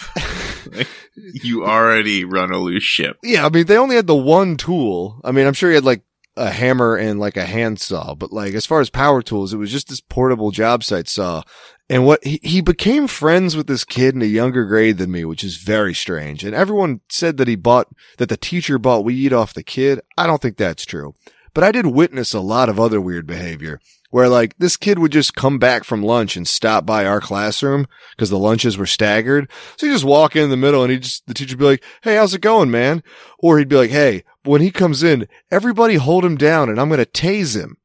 like, 0.73 0.89
you 1.17 1.65
already 1.65 2.25
run 2.25 2.53
a 2.53 2.59
loose 2.59 2.85
ship. 2.85 3.19
Yeah, 3.23 3.45
I 3.45 3.49
mean, 3.49 3.67
they 3.67 3.77
only 3.77 3.97
had 3.97 4.07
the 4.07 4.15
one 4.15 4.57
tool. 4.57 5.21
I 5.25 5.33
mean, 5.33 5.47
I'm 5.47 5.55
sure 5.55 5.71
he 5.71 5.75
had 5.75 5.85
like 5.85 6.03
a 6.37 6.51
hammer 6.51 6.97
and 6.97 7.19
like 7.19 7.37
a 7.37 7.47
handsaw, 7.47 8.15
but 8.15 8.33
like 8.33 8.55
as 8.55 8.67
far 8.67 8.81
as 8.81 8.91
power 8.91 9.23
tools, 9.23 9.53
it 9.53 9.57
was 9.57 9.73
just 9.73 9.89
this 9.89 10.01
portable 10.01 10.51
job 10.51 10.85
site 10.85 11.09
saw. 11.09 11.43
And 11.88 12.05
what 12.05 12.25
he, 12.25 12.40
he 12.42 12.61
became 12.61 13.07
friends 13.07 13.57
with 13.57 13.68
this 13.68 13.85
kid 13.85 14.14
in 14.14 14.22
a 14.22 14.27
younger 14.27 14.64
grade 14.64 14.99
than 14.99 15.12
me, 15.12 15.25
which 15.25 15.44
is 15.44 15.57
very 15.57 15.94
strange. 15.94 16.42
And 16.42 16.55
everyone 16.55 17.01
said 17.09 17.37
that 17.37 17.49
he 17.49 17.55
bought, 17.55 17.88
that 18.18 18.29
the 18.29 18.37
teacher 18.37 18.79
bought 18.79 19.05
weed 19.05 19.33
off 19.33 19.55
the 19.55 19.62
kid. 19.62 20.01
I 20.18 20.27
don't 20.27 20.42
think 20.42 20.57
that's 20.57 20.85
true, 20.85 21.14
but 21.55 21.62
I 21.62 21.70
did 21.70 21.87
witness 21.87 22.35
a 22.35 22.40
lot 22.40 22.68
of 22.68 22.81
other 22.81 23.01
weird 23.01 23.27
behavior 23.27 23.81
where 24.11 24.29
like 24.29 24.57
this 24.59 24.77
kid 24.77 24.99
would 24.99 25.12
just 25.12 25.35
come 25.35 25.59
back 25.59 25.85
from 25.85 26.03
lunch 26.03 26.37
and 26.37 26.46
stop 26.46 26.87
by 26.87 27.05
our 27.05 27.20
classroom 27.20 27.87
because 28.12 28.31
the 28.31 28.38
lunches 28.38 28.79
were 28.79 28.87
staggered. 28.87 29.51
So 29.77 29.87
he'd 29.87 29.92
just 29.92 30.05
walk 30.05 30.37
in 30.37 30.51
the 30.51 30.57
middle 30.57 30.83
and 30.83 30.92
he 30.92 30.99
just, 30.99 31.27
the 31.27 31.35
teacher 31.35 31.55
would 31.55 31.61
be 31.61 31.64
like, 31.64 31.85
Hey, 32.03 32.16
how's 32.16 32.35
it 32.35 32.40
going, 32.40 32.70
man? 32.70 33.03
Or 33.38 33.59
he'd 33.59 33.68
be 33.68 33.77
like, 33.77 33.90
Hey, 33.90 34.25
when 34.44 34.61
he 34.61 34.70
comes 34.70 35.03
in, 35.03 35.29
everybody 35.51 35.96
hold 35.96 36.25
him 36.25 36.37
down 36.37 36.68
and 36.68 36.81
I'm 36.81 36.88
going 36.88 36.99
to 36.99 37.07
tase 37.07 37.61
him. 37.61 37.77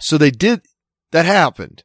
So 0.00 0.18
they 0.18 0.30
did, 0.30 0.62
that 1.12 1.24
happened. 1.24 1.82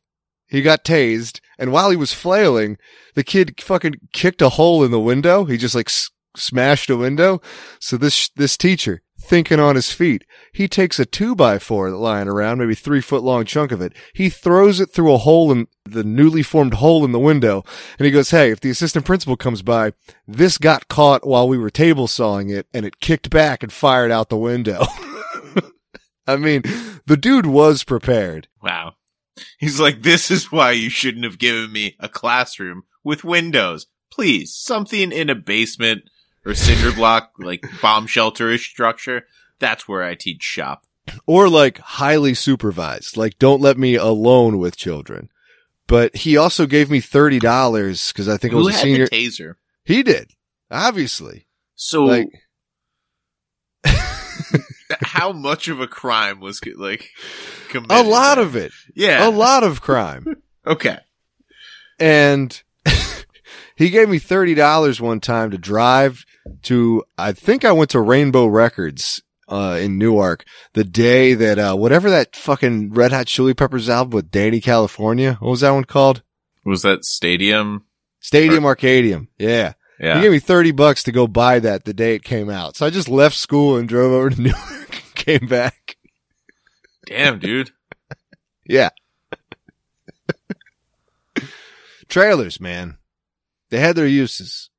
He 0.53 0.61
got 0.61 0.85
tased 0.85 1.39
and 1.57 1.71
while 1.71 1.89
he 1.89 1.95
was 1.95 2.13
flailing, 2.13 2.77
the 3.15 3.23
kid 3.23 3.59
fucking 3.59 3.95
kicked 4.11 4.39
a 4.39 4.49
hole 4.49 4.83
in 4.83 4.91
the 4.91 4.99
window. 4.99 5.45
He 5.45 5.57
just 5.57 5.73
like 5.73 5.89
s- 5.89 6.11
smashed 6.37 6.91
a 6.91 6.95
window. 6.95 7.41
So 7.79 7.97
this, 7.97 8.29
this 8.35 8.55
teacher 8.55 9.01
thinking 9.19 9.59
on 9.59 9.73
his 9.73 9.91
feet, 9.91 10.25
he 10.53 10.67
takes 10.67 10.99
a 10.99 11.05
two 11.05 11.33
by 11.33 11.57
four 11.57 11.89
lying 11.89 12.27
around, 12.27 12.59
maybe 12.59 12.75
three 12.75 13.01
foot 13.01 13.23
long 13.23 13.45
chunk 13.45 13.71
of 13.71 13.81
it. 13.81 13.93
He 14.13 14.29
throws 14.29 14.79
it 14.79 14.91
through 14.91 15.11
a 15.11 15.17
hole 15.17 15.51
in 15.51 15.65
the 15.85 16.03
newly 16.03 16.43
formed 16.43 16.75
hole 16.75 17.03
in 17.03 17.13
the 17.13 17.19
window. 17.19 17.63
And 17.97 18.05
he 18.05 18.11
goes, 18.11 18.29
Hey, 18.29 18.51
if 18.51 18.59
the 18.59 18.69
assistant 18.69 19.05
principal 19.05 19.35
comes 19.35 19.63
by, 19.63 19.93
this 20.27 20.59
got 20.59 20.87
caught 20.87 21.25
while 21.25 21.47
we 21.47 21.57
were 21.57 21.71
table 21.71 22.07
sawing 22.07 22.51
it 22.51 22.67
and 22.75 22.85
it 22.85 22.99
kicked 22.99 23.31
back 23.31 23.63
and 23.63 23.73
fired 23.73 24.11
out 24.11 24.29
the 24.29 24.37
window. 24.37 24.85
I 26.27 26.35
mean, 26.35 26.61
the 27.07 27.17
dude 27.17 27.47
was 27.47 27.83
prepared. 27.83 28.47
Wow. 28.61 28.93
He's 29.57 29.79
like, 29.79 30.03
this 30.03 30.29
is 30.29 30.51
why 30.51 30.71
you 30.71 30.89
shouldn't 30.89 31.23
have 31.25 31.39
given 31.39 31.71
me 31.71 31.95
a 31.99 32.07
classroom 32.09 32.83
with 33.03 33.23
windows. 33.23 33.87
Please, 34.11 34.55
something 34.55 35.11
in 35.11 35.29
a 35.29 35.35
basement 35.35 36.03
or 36.45 36.53
cinder 36.53 36.91
block, 36.91 37.31
like 37.39 37.63
bomb 37.81 38.05
shelter-ish 38.05 38.69
structure. 38.69 39.25
That's 39.59 39.87
where 39.87 40.03
I 40.03 40.13
teach 40.15 40.43
shop. 40.43 40.85
or 41.25 41.49
like 41.49 41.79
highly 41.79 42.33
supervised. 42.33 43.17
Like 43.17 43.39
don't 43.39 43.61
let 43.61 43.77
me 43.77 43.95
alone 43.95 44.57
with 44.59 44.77
children. 44.77 45.29
But 45.87 46.15
he 46.15 46.37
also 46.37 46.65
gave 46.65 46.89
me 46.89 47.01
$30 47.01 48.13
because 48.13 48.29
I 48.29 48.37
think 48.37 48.53
it 48.53 48.57
was 48.57 48.75
a 48.75 48.77
senior. 48.77 49.07
taser? 49.07 49.55
he 49.83 50.01
did. 50.03 50.31
Obviously. 50.71 51.47
So, 51.75 52.05
Like, 52.05 52.29
how 55.01 55.32
much 55.32 55.67
of 55.67 55.79
a 55.79 55.88
crime 55.88 56.39
was 56.39 56.62
like 56.75 57.10
committed? 57.69 57.95
a 57.97 58.03
lot 58.03 58.38
of 58.38 58.56
it. 58.56 58.71
yeah. 58.95 59.27
A 59.27 59.29
lot 59.29 59.63
of 59.63 59.82
crime. 59.82 60.38
Okay. 60.65 60.97
and 61.99 62.63
he 63.75 63.89
gave 63.89 64.08
me 64.08 64.17
$30 64.17 65.01
one 65.01 65.19
time 65.19 65.51
to 65.51 65.58
drive 65.58 66.23
to, 66.62 67.03
I 67.17 67.34
think 67.34 67.65
I 67.65 67.73
went 67.73 67.89
to 67.89 67.99
Rainbow 67.99 68.45
Records, 68.45 69.21
uh, 69.49 69.77
in 69.82 69.97
Newark 69.97 70.45
the 70.71 70.86
day 70.86 71.34
that, 71.34 71.60
uh, 71.60 71.75
whatever 71.75 72.10
that 72.10 72.38
fucking 72.38 72.91
Red 72.93 73.12
Hot 73.12 73.27
Chili 73.27 73.53
Peppers 73.53 73.89
album 73.89 74.15
with 74.15 74.32
Dani 74.32 74.63
California, 74.63 75.34
what 75.41 75.49
was 75.49 75.60
that 75.60 75.71
one 75.71 75.84
called? 75.84 76.23
Was 76.63 76.84
that 76.84 77.03
stadium? 77.03 77.84
Stadium 78.21 78.63
Arcadium. 78.63 79.27
Yeah. 79.38 79.73
Yeah. 79.99 80.15
He 80.15 80.21
gave 80.23 80.32
me 80.32 80.39
30 80.39 80.71
bucks 80.71 81.03
to 81.03 81.12
go 81.12 81.27
buy 81.27 81.60
that 81.60 81.86
the 81.86 81.93
day 81.93 82.15
it 82.15 82.23
came 82.23 82.49
out. 82.49 82.75
So 82.75 82.86
I 82.86 82.89
just 82.89 83.10
left 83.10 83.36
school 83.36 83.77
and 83.77 83.88
drove 83.88 84.12
over 84.12 84.29
to 84.29 84.41
Newark 84.41 84.58
and 84.89 85.15
came 85.15 85.47
back. 85.47 85.97
Damn, 87.06 87.39
dude. 87.39 87.71
Yeah. 88.65 88.91
Trailers, 92.08 92.62
man. 92.62 92.97
They 93.71 93.79
had 93.79 93.97
their 93.97 94.08
uses. 94.08 94.69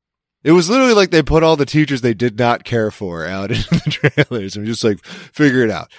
It 0.43 0.53
was 0.53 0.71
literally 0.71 0.95
like 0.95 1.11
they 1.11 1.23
put 1.23 1.43
all 1.43 1.57
the 1.57 1.67
teachers 1.67 2.01
they 2.01 2.15
did 2.15 2.39
not 2.39 2.65
care 2.65 2.91
for 2.91 3.27
out 3.27 3.51
in 3.51 3.59
the 3.59 3.91
trailers 3.91 4.57
and 4.57 4.65
just 4.67 4.85
like 4.85 5.05
figure 5.05 5.63
it 5.63 5.71
out. 5.71 5.91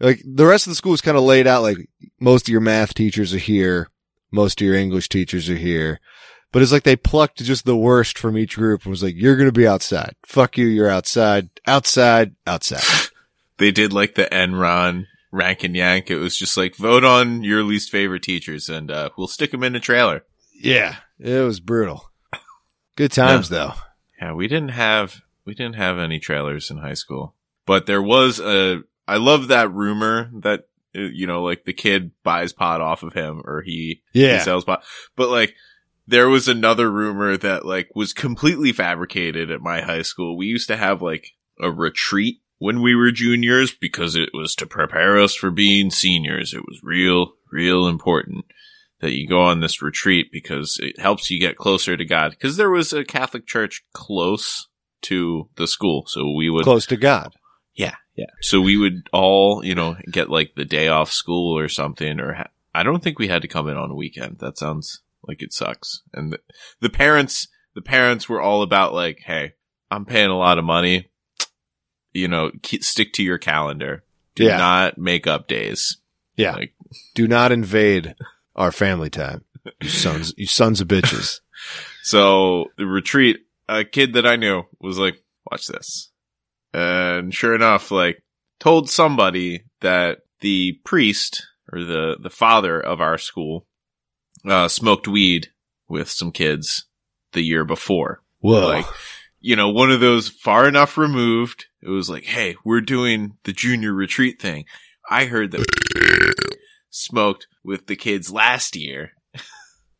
Like 0.00 0.22
the 0.24 0.46
rest 0.46 0.66
of 0.66 0.70
the 0.70 0.76
school 0.76 0.94
is 0.94 1.00
kind 1.00 1.16
of 1.16 1.24
laid 1.24 1.46
out 1.46 1.62
like 1.62 1.78
most 2.20 2.48
of 2.48 2.52
your 2.52 2.60
math 2.60 2.94
teachers 2.94 3.34
are 3.34 3.38
here. 3.38 3.90
Most 4.30 4.60
of 4.60 4.66
your 4.66 4.76
English 4.76 5.08
teachers 5.08 5.48
are 5.48 5.56
here. 5.56 6.00
But 6.56 6.62
it's 6.62 6.72
like 6.72 6.84
they 6.84 6.96
plucked 6.96 7.36
just 7.44 7.66
the 7.66 7.76
worst 7.76 8.16
from 8.18 8.38
each 8.38 8.56
group 8.56 8.80
and 8.84 8.90
was 8.90 9.02
like, 9.02 9.14
you're 9.14 9.36
going 9.36 9.48
to 9.48 9.52
be 9.52 9.66
outside. 9.68 10.14
Fuck 10.24 10.56
you. 10.56 10.64
You're 10.64 10.88
outside, 10.88 11.50
outside, 11.66 12.34
outside. 12.46 12.82
They 13.58 13.70
did 13.72 13.92
like 13.92 14.14
the 14.14 14.24
Enron 14.24 15.04
rank 15.30 15.64
and 15.64 15.76
yank. 15.76 16.10
It 16.10 16.16
was 16.16 16.34
just 16.34 16.56
like 16.56 16.76
vote 16.76 17.04
on 17.04 17.42
your 17.42 17.62
least 17.62 17.90
favorite 17.90 18.22
teachers, 18.22 18.70
and 18.70 18.90
uh, 18.90 19.10
we'll 19.18 19.26
stick 19.28 19.50
them 19.50 19.62
in 19.62 19.76
a 19.76 19.80
trailer. 19.80 20.24
yeah. 20.58 20.96
It 21.20 21.44
was 21.44 21.60
brutal. 21.60 22.10
Good 22.96 23.12
times 23.12 23.50
though. 23.50 23.72
Yeah, 24.20 24.32
we 24.32 24.48
didn't 24.48 24.70
have 24.70 25.20
we 25.44 25.54
didn't 25.54 25.76
have 25.76 25.98
any 25.98 26.18
trailers 26.18 26.70
in 26.70 26.78
high 26.78 26.94
school, 26.94 27.34
but 27.66 27.84
there 27.86 28.02
was 28.02 28.40
a. 28.40 28.82
I 29.06 29.18
love 29.18 29.48
that 29.48 29.70
rumor 29.72 30.30
that 30.40 30.68
uh, 30.96 31.00
you 31.00 31.26
know, 31.26 31.42
like 31.42 31.64
the 31.64 31.72
kid 31.74 32.12
buys 32.22 32.52
pot 32.54 32.80
off 32.80 33.02
of 33.02 33.12
him, 33.12 33.42
or 33.44 33.60
he 33.62 34.02
he 34.14 34.24
Yeah. 34.24 34.42
sells 34.42 34.64
pot. 34.64 34.82
But 35.16 35.28
like, 35.28 35.54
there 36.06 36.28
was 36.28 36.48
another 36.48 36.90
rumor 36.90 37.36
that 37.36 37.64
like 37.64 37.88
was 37.94 38.12
completely 38.12 38.72
fabricated 38.72 39.50
at 39.50 39.60
my 39.60 39.80
high 39.80 40.02
school. 40.02 40.36
We 40.36 40.46
used 40.46 40.68
to 40.68 40.76
have 40.76 41.02
like 41.02 41.32
a 41.60 41.70
retreat 41.70 42.40
when 42.58 42.80
we 42.80 42.94
were 42.94 43.10
juniors 43.10 43.74
because 43.74 44.14
it 44.14 44.30
was 44.32 44.54
to 44.56 44.66
prepare 44.66 45.18
us 45.18 45.34
for 45.34 45.50
being 45.50 45.90
seniors. 45.90 46.54
It 46.54 46.64
was 46.66 46.80
real, 46.82 47.32
real 47.50 47.86
important 47.86 48.44
that 49.00 49.12
you 49.12 49.28
go 49.28 49.42
on 49.42 49.60
this 49.60 49.82
retreat 49.82 50.28
because 50.32 50.78
it 50.80 50.98
helps 50.98 51.30
you 51.30 51.38
get 51.38 51.56
closer 51.56 51.96
to 51.96 52.04
God. 52.04 52.30
Because 52.30 52.56
there 52.56 52.70
was 52.70 52.92
a 52.92 53.04
Catholic 53.04 53.46
church 53.46 53.84
close 53.92 54.68
to 55.02 55.48
the 55.56 55.66
school, 55.66 56.04
so 56.06 56.30
we 56.30 56.48
would 56.48 56.64
Close 56.64 56.86
to 56.86 56.96
God. 56.96 57.34
yeah, 57.74 57.96
Yeah. 58.16 58.26
So 58.40 58.60
we 58.60 58.76
would 58.76 59.08
all, 59.12 59.62
you 59.64 59.74
know, 59.74 59.96
get 60.10 60.30
like 60.30 60.54
the 60.54 60.64
day 60.64 60.88
off 60.88 61.12
school 61.12 61.56
or 61.58 61.68
something, 61.68 62.18
or 62.18 62.32
ha- 62.32 62.50
I 62.74 62.82
don't 62.82 63.02
think 63.02 63.18
we 63.18 63.28
had 63.28 63.42
to 63.42 63.48
come 63.48 63.68
in 63.68 63.76
on 63.76 63.90
a 63.90 63.94
weekend. 63.94 64.38
That 64.38 64.56
sounds 64.56 65.02
like 65.28 65.42
it 65.42 65.52
sucks. 65.52 66.02
And 66.12 66.32
the, 66.32 66.40
the 66.80 66.90
parents, 66.90 67.48
the 67.74 67.82
parents 67.82 68.28
were 68.28 68.40
all 68.40 68.62
about 68.62 68.92
like, 68.94 69.20
hey, 69.24 69.52
I'm 69.90 70.04
paying 70.04 70.30
a 70.30 70.38
lot 70.38 70.58
of 70.58 70.64
money. 70.64 71.10
You 72.12 72.28
know, 72.28 72.50
keep, 72.62 72.82
stick 72.82 73.12
to 73.14 73.22
your 73.22 73.38
calendar. 73.38 74.04
Do 74.34 74.44
Yeah. 74.44 74.56
not 74.56 74.98
make 74.98 75.26
up 75.26 75.48
days. 75.48 75.98
Yeah. 76.36 76.54
Like, 76.54 76.74
Do 77.14 77.26
not 77.28 77.52
invade 77.52 78.14
our 78.54 78.72
family 78.72 79.10
time. 79.10 79.44
You 79.82 79.88
sons, 79.88 80.32
you 80.36 80.46
sons 80.46 80.80
of 80.80 80.88
bitches. 80.88 81.40
So 82.02 82.66
the 82.78 82.86
retreat, 82.86 83.38
a 83.68 83.82
kid 83.84 84.12
that 84.12 84.26
I 84.26 84.36
knew 84.36 84.62
was 84.78 84.96
like, 84.96 85.24
watch 85.50 85.66
this. 85.66 86.12
And 86.72 87.34
sure 87.34 87.52
enough, 87.54 87.90
like 87.90 88.22
told 88.60 88.88
somebody 88.88 89.64
that 89.80 90.18
the 90.40 90.78
priest 90.84 91.44
or 91.72 91.82
the, 91.82 92.16
the 92.22 92.30
father 92.30 92.78
of 92.80 93.00
our 93.00 93.18
school, 93.18 93.66
uh, 94.46 94.68
smoked 94.68 95.08
weed 95.08 95.48
with 95.88 96.08
some 96.10 96.32
kids 96.32 96.86
the 97.32 97.42
year 97.42 97.64
before. 97.64 98.22
Whoa. 98.40 98.68
Like, 98.68 98.86
you 99.40 99.56
know, 99.56 99.68
one 99.68 99.90
of 99.90 100.00
those 100.00 100.28
far 100.28 100.66
enough 100.68 100.96
removed. 100.96 101.66
It 101.82 101.88
was 101.90 102.08
like, 102.10 102.24
Hey, 102.24 102.56
we're 102.64 102.80
doing 102.80 103.36
the 103.44 103.52
junior 103.52 103.92
retreat 103.92 104.40
thing. 104.40 104.64
I 105.08 105.26
heard 105.26 105.52
that 105.52 105.64
smoked 106.90 107.46
with 107.64 107.86
the 107.86 107.96
kids 107.96 108.32
last 108.32 108.76
year. 108.76 109.12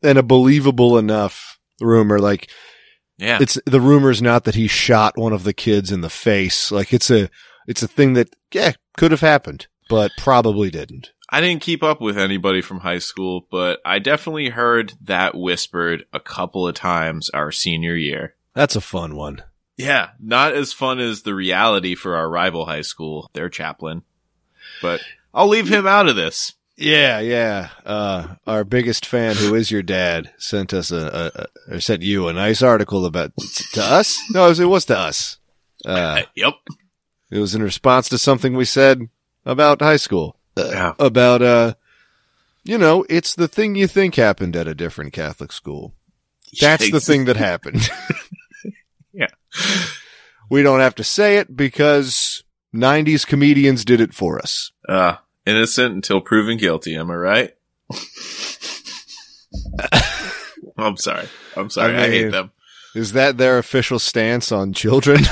and 0.03 0.19
a 0.19 0.23
believable 0.23 0.99
enough 0.99 1.59
rumor. 1.81 2.19
Like 2.19 2.51
Yeah. 3.19 3.39
it's 3.41 3.59
the 3.67 3.81
rumor's 3.81 4.23
not 4.23 4.45
that 4.45 4.55
he 4.55 4.67
shot 4.69 5.17
one 5.19 5.33
of 5.33 5.45
the 5.45 5.53
kids 5.55 5.93
in 5.93 6.01
the 6.01 6.11
face. 6.11 6.71
Like 6.73 6.93
it's 6.93 7.11
a 7.11 7.29
it's 7.69 7.83
a 7.83 7.89
thing 7.89 8.13
that 8.15 8.35
yeah 8.53 8.73
could 8.97 9.11
have 9.11 9.21
happened, 9.21 9.67
but 9.89 10.11
probably 10.19 10.71
didn't. 10.71 11.11
I 11.29 11.41
didn't 11.41 11.63
keep 11.63 11.83
up 11.83 12.01
with 12.01 12.17
anybody 12.17 12.63
from 12.63 12.81
high 12.81 12.99
school, 12.99 13.47
but 13.51 13.81
I 13.85 13.99
definitely 13.99 14.51
heard 14.51 14.93
that 15.03 15.35
whispered 15.35 16.05
a 16.13 16.21
couple 16.21 16.69
of 16.69 16.75
times 16.75 17.31
our 17.31 17.51
senior 17.51 17.97
year. 17.97 18.35
That's 18.55 18.77
a 18.77 18.81
fun 18.81 19.17
one. 19.17 19.43
Yeah, 19.77 20.11
not 20.21 20.55
as 20.55 20.73
fun 20.73 21.01
as 21.01 21.23
the 21.23 21.35
reality 21.35 21.95
for 21.95 22.17
our 22.17 22.31
rival 22.31 22.67
high 22.67 22.83
school, 22.83 23.29
their 23.35 23.49
chaplain. 23.49 24.03
But 24.81 25.03
I'll 25.35 25.49
leave 25.49 25.69
him 25.69 25.87
out 25.87 26.09
of 26.09 26.17
this. 26.17 26.55
Yeah, 26.77 27.21
yeah. 27.21 27.71
Uh, 27.85 28.37
our 28.47 28.65
biggest 28.65 29.05
fan, 29.07 29.35
who 29.37 29.55
is 29.55 29.71
your 29.71 29.83
dad, 29.83 30.33
sent 30.39 30.73
us 30.73 30.91
a, 30.91 30.97
a, 30.97 31.73
a 31.73 31.77
or 31.77 31.81
sent 31.81 32.03
you 32.03 32.29
a 32.29 32.33
nice 32.33 32.63
article 32.63 33.05
about 33.05 33.33
to 33.73 33.83
us. 33.83 34.19
No, 34.31 34.47
it 34.47 34.51
was, 34.51 34.61
it 34.61 34.67
was 34.67 34.85
to 34.87 34.99
us. 34.99 35.39
Uh, 35.85 36.23
yep. 36.35 36.55
it 37.31 37.39
was 37.39 37.55
in 37.55 37.63
response 37.63 38.09
to 38.09 38.19
something 38.19 38.55
we 38.55 38.65
said 38.65 39.09
about 39.45 39.81
high 39.81 39.97
school. 39.97 40.37
Yeah. 40.57 40.95
About 40.99 41.43
uh, 41.43 41.75
you 42.65 42.79
know, 42.79 43.05
it's 43.09 43.35
the 43.35 43.49
thing 43.49 43.75
you 43.75 43.87
think 43.87 44.15
happened 44.15 44.57
at 44.57 44.67
a 44.67 44.75
different 44.75 45.13
Catholic 45.13 45.53
school. 45.53 45.95
That's 46.61 46.91
the 46.91 47.01
thing 47.01 47.27
that 47.27 47.37
happened. 47.37 47.89
Yeah. 49.13 49.29
We 50.51 50.63
don't 50.63 50.81
have 50.81 50.95
to 50.97 51.05
say 51.05 51.39
it 51.39 51.57
because 51.57 52.45
90s 52.75 53.27
comedians 53.27 53.83
did 53.83 53.99
it 53.99 54.13
for 54.13 54.39
us. 54.39 54.73
Uh, 54.87 55.17
innocent 55.47 55.95
until 55.95 56.21
proven 56.21 56.59
guilty, 56.59 56.95
am 56.97 57.11
I 57.11 57.15
right? 57.15 57.57
I'm 60.77 60.99
sorry. 60.99 61.29
I'm 61.57 61.71
sorry. 61.71 61.97
I, 61.97 62.05
I 62.05 62.09
hate 62.09 62.31
them. 62.31 62.53
Is 62.95 63.15
that 63.15 63.39
their 63.39 63.57
official 63.57 63.99
stance 63.99 64.53
on 64.53 64.75
children? 64.75 65.23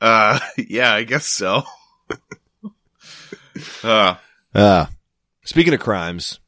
Uh, 0.00 0.40
yeah, 0.56 0.92
I 0.92 1.04
guess 1.04 1.26
so. 1.26 1.62
Uh, 3.84 4.14
uh, 4.54 4.86
speaking 5.44 5.74
of 5.74 5.80
crimes, 5.80 6.40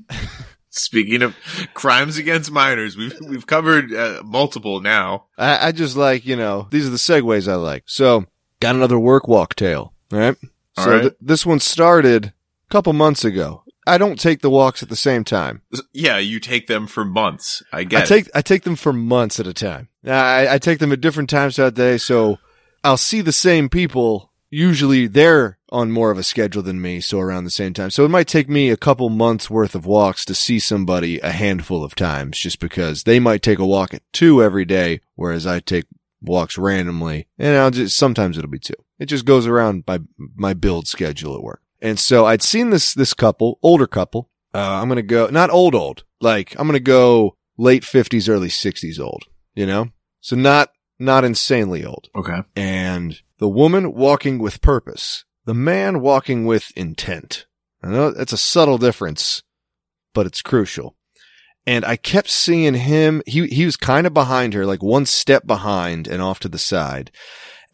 Speaking 0.74 1.20
of 1.20 1.36
crimes 1.74 2.16
against 2.16 2.50
minors, 2.50 2.96
we've 2.96 3.14
we've 3.20 3.46
covered 3.46 3.92
uh, 3.92 4.22
multiple 4.24 4.80
now. 4.80 5.26
I, 5.36 5.68
I 5.68 5.72
just 5.72 5.96
like, 5.96 6.24
you 6.24 6.34
know, 6.34 6.66
these 6.70 6.86
are 6.86 6.90
the 6.90 6.96
segues 6.96 7.46
I 7.46 7.56
like. 7.56 7.84
So, 7.86 8.24
got 8.60 8.74
another 8.74 8.98
work 8.98 9.28
walk 9.28 9.54
tale, 9.54 9.92
right? 10.10 10.34
All 10.78 10.84
so, 10.84 10.90
right. 10.90 11.00
th- 11.02 11.14
this 11.20 11.44
one 11.44 11.60
started 11.60 12.26
a 12.26 12.32
couple 12.70 12.94
months 12.94 13.22
ago. 13.22 13.64
I 13.86 13.98
don't 13.98 14.18
take 14.18 14.40
the 14.40 14.48
walks 14.48 14.82
at 14.82 14.88
the 14.88 14.96
same 14.96 15.24
time. 15.24 15.60
Yeah, 15.92 16.16
you 16.16 16.40
take 16.40 16.68
them 16.68 16.86
for 16.86 17.04
months. 17.04 17.62
I 17.70 17.84
get 17.84 18.04
I 18.04 18.06
take 18.06 18.30
I 18.34 18.40
take 18.40 18.62
them 18.62 18.76
for 18.76 18.94
months 18.94 19.38
at 19.38 19.46
a 19.46 19.52
time. 19.52 19.90
I, 20.06 20.54
I 20.54 20.58
take 20.58 20.78
them 20.78 20.92
at 20.92 21.02
different 21.02 21.28
times 21.28 21.56
throughout 21.56 21.74
the 21.74 21.82
day, 21.82 21.98
so 21.98 22.38
I'll 22.82 22.96
see 22.96 23.20
the 23.20 23.30
same 23.30 23.68
people. 23.68 24.31
Usually, 24.54 25.06
they're 25.06 25.58
on 25.70 25.90
more 25.90 26.10
of 26.10 26.18
a 26.18 26.22
schedule 26.22 26.62
than 26.62 26.82
me, 26.82 27.00
so 27.00 27.18
around 27.18 27.44
the 27.44 27.50
same 27.50 27.72
time. 27.72 27.88
So 27.88 28.04
it 28.04 28.10
might 28.10 28.28
take 28.28 28.50
me 28.50 28.68
a 28.68 28.76
couple 28.76 29.08
months 29.08 29.48
worth 29.48 29.74
of 29.74 29.86
walks 29.86 30.26
to 30.26 30.34
see 30.34 30.58
somebody 30.58 31.18
a 31.20 31.30
handful 31.30 31.82
of 31.82 31.94
times, 31.94 32.38
just 32.38 32.58
because 32.58 33.04
they 33.04 33.18
might 33.18 33.40
take 33.40 33.58
a 33.58 33.66
walk 33.66 33.94
at 33.94 34.02
two 34.12 34.42
every 34.42 34.66
day, 34.66 35.00
whereas 35.14 35.46
I 35.46 35.60
take 35.60 35.86
walks 36.20 36.58
randomly, 36.58 37.28
and 37.38 37.56
I'll 37.56 37.70
just 37.70 37.96
sometimes 37.96 38.36
it'll 38.36 38.50
be 38.50 38.58
two. 38.58 38.74
It 38.98 39.06
just 39.06 39.24
goes 39.24 39.46
around 39.46 39.86
by 39.86 40.00
my 40.36 40.52
build 40.52 40.86
schedule 40.86 41.34
at 41.34 41.42
work. 41.42 41.62
And 41.80 41.98
so 41.98 42.26
I'd 42.26 42.42
seen 42.42 42.68
this 42.68 42.92
this 42.92 43.14
couple, 43.14 43.58
older 43.62 43.86
couple. 43.86 44.28
Uh, 44.54 44.80
I'm 44.82 44.88
gonna 44.88 45.00
go 45.00 45.28
not 45.28 45.48
old 45.48 45.74
old, 45.74 46.04
like 46.20 46.54
I'm 46.58 46.68
gonna 46.68 46.78
go 46.78 47.38
late 47.56 47.84
fifties, 47.84 48.28
early 48.28 48.50
sixties 48.50 49.00
old. 49.00 49.24
You 49.54 49.64
know, 49.64 49.88
so 50.20 50.36
not 50.36 50.70
not 50.98 51.24
insanely 51.24 51.84
old. 51.84 52.10
Okay. 52.14 52.42
And 52.54 53.18
the 53.42 53.48
woman 53.48 53.92
walking 53.92 54.38
with 54.38 54.60
purpose, 54.60 55.24
the 55.46 55.52
man 55.52 56.00
walking 56.00 56.46
with 56.46 56.70
intent. 56.76 57.44
I 57.82 57.88
know 57.88 58.12
that's 58.12 58.32
a 58.32 58.36
subtle 58.36 58.78
difference, 58.78 59.42
but 60.14 60.26
it's 60.26 60.42
crucial. 60.42 60.94
And 61.66 61.84
I 61.84 61.96
kept 61.96 62.30
seeing 62.30 62.74
him. 62.74 63.20
He 63.26 63.48
he 63.48 63.64
was 63.64 63.76
kind 63.76 64.06
of 64.06 64.14
behind 64.14 64.54
her, 64.54 64.64
like 64.64 64.80
one 64.80 65.06
step 65.06 65.44
behind 65.44 66.06
and 66.06 66.22
off 66.22 66.38
to 66.38 66.48
the 66.48 66.56
side. 66.56 67.10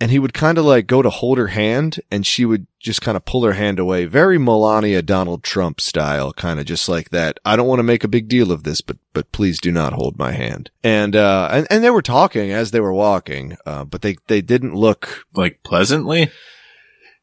And 0.01 0.13
he 0.13 0.21
would 0.21 0.33
kind 0.33 0.59
of 0.59 0.65
like 0.65 0.87
go 0.87 1.03
to 1.03 1.11
hold 1.11 1.39
her 1.39 1.49
hand 1.49 2.01
and 2.09 2.25
she 2.25 2.45
would 2.45 2.69
just 2.79 3.03
kind 3.03 3.17
of 3.17 3.25
pull 3.25 3.43
her 3.45 3.55
hand 3.55 3.81
away. 3.81 4.05
Very 4.05 4.39
Melania 4.39 5.03
Donald 5.03 5.43
Trump 5.43 5.81
style, 5.81 6.33
kind 6.33 6.61
of 6.61 6.67
just 6.67 6.89
like 6.89 7.11
that. 7.11 7.39
I 7.45 7.57
don't 7.57 7.67
want 7.67 7.81
to 7.81 7.85
make 7.85 8.05
a 8.05 8.09
big 8.09 8.29
deal 8.29 8.53
of 8.53 8.63
this, 8.63 8.81
but, 8.81 8.97
but 9.13 9.33
please 9.33 9.61
do 9.61 9.73
not 9.73 9.95
hold 9.95 10.17
my 10.17 10.33
hand. 10.33 10.71
And, 10.85 11.17
uh, 11.17 11.49
and, 11.51 11.67
and 11.69 11.83
they 11.83 11.91
were 11.91 12.03
talking 12.03 12.53
as 12.53 12.71
they 12.71 12.79
were 12.79 12.93
walking, 12.93 13.57
uh, 13.67 13.85
but 13.85 14.03
they, 14.03 14.17
they 14.29 14.41
didn't 14.41 14.75
look, 14.75 15.27
Like 15.35 15.65
pleasantly, 15.65 16.31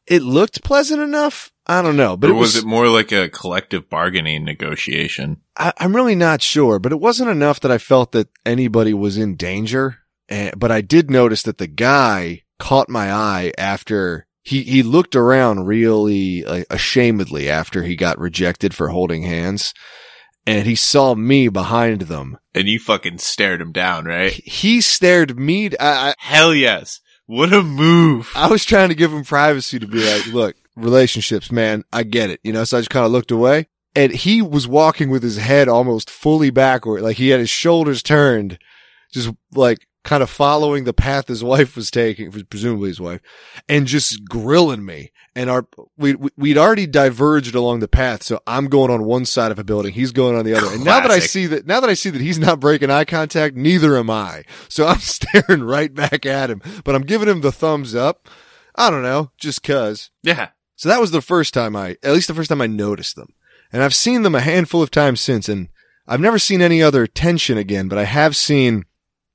it 0.06 0.22
looked 0.22 0.62
pleasant 0.62 1.00
enough. 1.00 1.52
I 1.66 1.82
don't 1.82 1.96
know, 1.96 2.16
but 2.16 2.30
or 2.30 2.34
it 2.34 2.36
was, 2.36 2.54
was, 2.54 2.62
it 2.62 2.66
more 2.66 2.88
like 2.88 3.10
a 3.10 3.28
collective 3.28 3.90
bargaining 3.90 4.44
negotiation? 4.44 5.40
I, 5.56 5.72
I'm 5.78 5.96
really 5.96 6.14
not 6.14 6.40
sure, 6.40 6.78
but 6.78 6.92
it 6.92 7.00
wasn't 7.00 7.30
enough 7.30 7.58
that 7.60 7.72
I 7.72 7.78
felt 7.78 8.12
that 8.12 8.28
anybody 8.44 8.94
was 8.94 9.18
in 9.18 9.34
danger. 9.34 9.98
And, 10.28 10.58
but 10.58 10.70
I 10.70 10.80
did 10.80 11.10
notice 11.10 11.42
that 11.42 11.58
the 11.58 11.66
guy 11.66 12.42
caught 12.58 12.88
my 12.88 13.12
eye 13.12 13.52
after 13.58 14.26
he, 14.42 14.62
he 14.62 14.82
looked 14.82 15.16
around 15.16 15.66
really 15.66 16.44
like, 16.44 16.68
ashamedly 16.68 17.48
after 17.48 17.82
he 17.82 17.96
got 17.96 18.18
rejected 18.18 18.74
for 18.74 18.88
holding 18.88 19.22
hands. 19.22 19.74
And 20.48 20.64
he 20.64 20.76
saw 20.76 21.16
me 21.16 21.48
behind 21.48 22.02
them. 22.02 22.38
And 22.54 22.68
you 22.68 22.78
fucking 22.78 23.18
stared 23.18 23.60
him 23.60 23.72
down, 23.72 24.04
right? 24.04 24.30
He 24.30 24.80
stared 24.80 25.36
me. 25.36 25.70
I, 25.80 26.10
I, 26.10 26.14
Hell 26.18 26.54
yes. 26.54 27.00
What 27.26 27.52
a 27.52 27.64
move. 27.64 28.30
I 28.36 28.46
was 28.46 28.64
trying 28.64 28.90
to 28.90 28.94
give 28.94 29.12
him 29.12 29.24
privacy 29.24 29.80
to 29.80 29.88
be 29.88 30.08
like, 30.08 30.26
look, 30.26 30.54
relationships, 30.76 31.50
man, 31.50 31.82
I 31.92 32.04
get 32.04 32.30
it. 32.30 32.38
You 32.44 32.52
know, 32.52 32.62
so 32.62 32.76
I 32.76 32.80
just 32.80 32.90
kind 32.90 33.04
of 33.04 33.10
looked 33.10 33.32
away 33.32 33.66
and 33.96 34.12
he 34.12 34.42
was 34.42 34.68
walking 34.68 35.08
with 35.08 35.22
his 35.22 35.38
head 35.38 35.68
almost 35.68 36.10
fully 36.10 36.50
backward. 36.50 37.02
Like 37.02 37.16
he 37.16 37.30
had 37.30 37.40
his 37.40 37.50
shoulders 37.50 38.02
turned, 38.02 38.58
just 39.12 39.30
like 39.52 39.88
kind 40.06 40.22
of 40.22 40.30
following 40.30 40.84
the 40.84 40.92
path 40.94 41.28
his 41.28 41.42
wife 41.44 41.76
was 41.76 41.90
taking, 41.90 42.30
presumably 42.44 42.88
his 42.88 43.00
wife, 43.00 43.20
and 43.68 43.86
just 43.86 44.24
grilling 44.24 44.84
me. 44.86 45.10
And 45.34 45.50
our, 45.50 45.66
we, 45.98 46.14
we- 46.14 46.30
we'd 46.36 46.56
already 46.58 46.86
diverged 46.86 47.54
along 47.54 47.80
the 47.80 47.88
path. 47.88 48.22
So 48.22 48.40
I'm 48.46 48.68
going 48.68 48.90
on 48.90 49.04
one 49.04 49.26
side 49.26 49.52
of 49.52 49.58
a 49.58 49.64
building. 49.64 49.92
He's 49.92 50.12
going 50.12 50.36
on 50.36 50.44
the 50.46 50.54
other. 50.54 50.68
And 50.72 50.84
now 50.84 51.00
that 51.00 51.10
I 51.10 51.18
see 51.18 51.46
that, 51.48 51.66
now 51.66 51.80
that 51.80 51.90
I 51.90 51.94
see 51.94 52.08
that 52.10 52.22
he's 52.22 52.38
not 52.38 52.60
breaking 52.60 52.90
eye 52.90 53.04
contact, 53.04 53.56
neither 53.56 53.98
am 53.98 54.08
I. 54.08 54.44
So 54.68 54.86
I'm 54.86 54.98
staring 55.00 55.62
right 55.64 55.92
back 55.92 56.24
at 56.24 56.48
him, 56.50 56.62
but 56.84 56.94
I'm 56.94 57.02
giving 57.02 57.28
him 57.28 57.42
the 57.42 57.52
thumbs 57.52 57.94
up. 57.94 58.28
I 58.76 58.90
don't 58.90 59.02
know, 59.02 59.30
just 59.38 59.62
cause. 59.62 60.10
Yeah. 60.22 60.50
So 60.76 60.88
that 60.88 61.00
was 61.00 61.10
the 61.10 61.22
first 61.22 61.52
time 61.52 61.74
I, 61.74 61.96
at 62.02 62.12
least 62.12 62.28
the 62.28 62.34
first 62.34 62.48
time 62.50 62.60
I 62.62 62.66
noticed 62.66 63.16
them. 63.16 63.34
And 63.72 63.82
I've 63.82 63.94
seen 63.94 64.22
them 64.22 64.34
a 64.34 64.40
handful 64.40 64.82
of 64.82 64.90
times 64.90 65.20
since, 65.20 65.48
and 65.48 65.68
I've 66.06 66.20
never 66.20 66.38
seen 66.38 66.62
any 66.62 66.82
other 66.82 67.06
tension 67.06 67.58
again, 67.58 67.88
but 67.88 67.98
I 67.98 68.04
have 68.04 68.36
seen, 68.36 68.84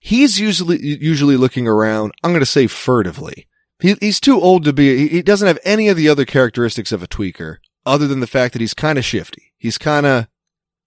he's 0.01 0.39
usually, 0.39 0.79
usually 0.81 1.37
looking 1.37 1.67
around, 1.67 2.11
I'm 2.23 2.31
going 2.31 2.41
to 2.41 2.45
say 2.45 2.67
furtively. 2.67 3.47
He, 3.79 3.95
he's 4.01 4.19
too 4.19 4.41
old 4.41 4.65
to 4.65 4.73
be, 4.73 5.07
he, 5.07 5.21
doesn't 5.21 5.47
have 5.47 5.59
any 5.63 5.87
of 5.87 5.95
the 5.95 6.09
other 6.09 6.25
characteristics 6.25 6.91
of 6.91 7.01
a 7.01 7.07
tweaker, 7.07 7.57
other 7.85 8.07
than 8.07 8.19
the 8.19 8.27
fact 8.27 8.53
that 8.53 8.59
he's 8.59 8.73
kind 8.73 8.97
of 8.97 9.05
shifty. 9.05 9.53
He's 9.57 9.77
kind 9.77 10.05
of 10.05 10.27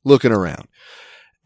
looking 0.05 0.33
around. 0.33 0.69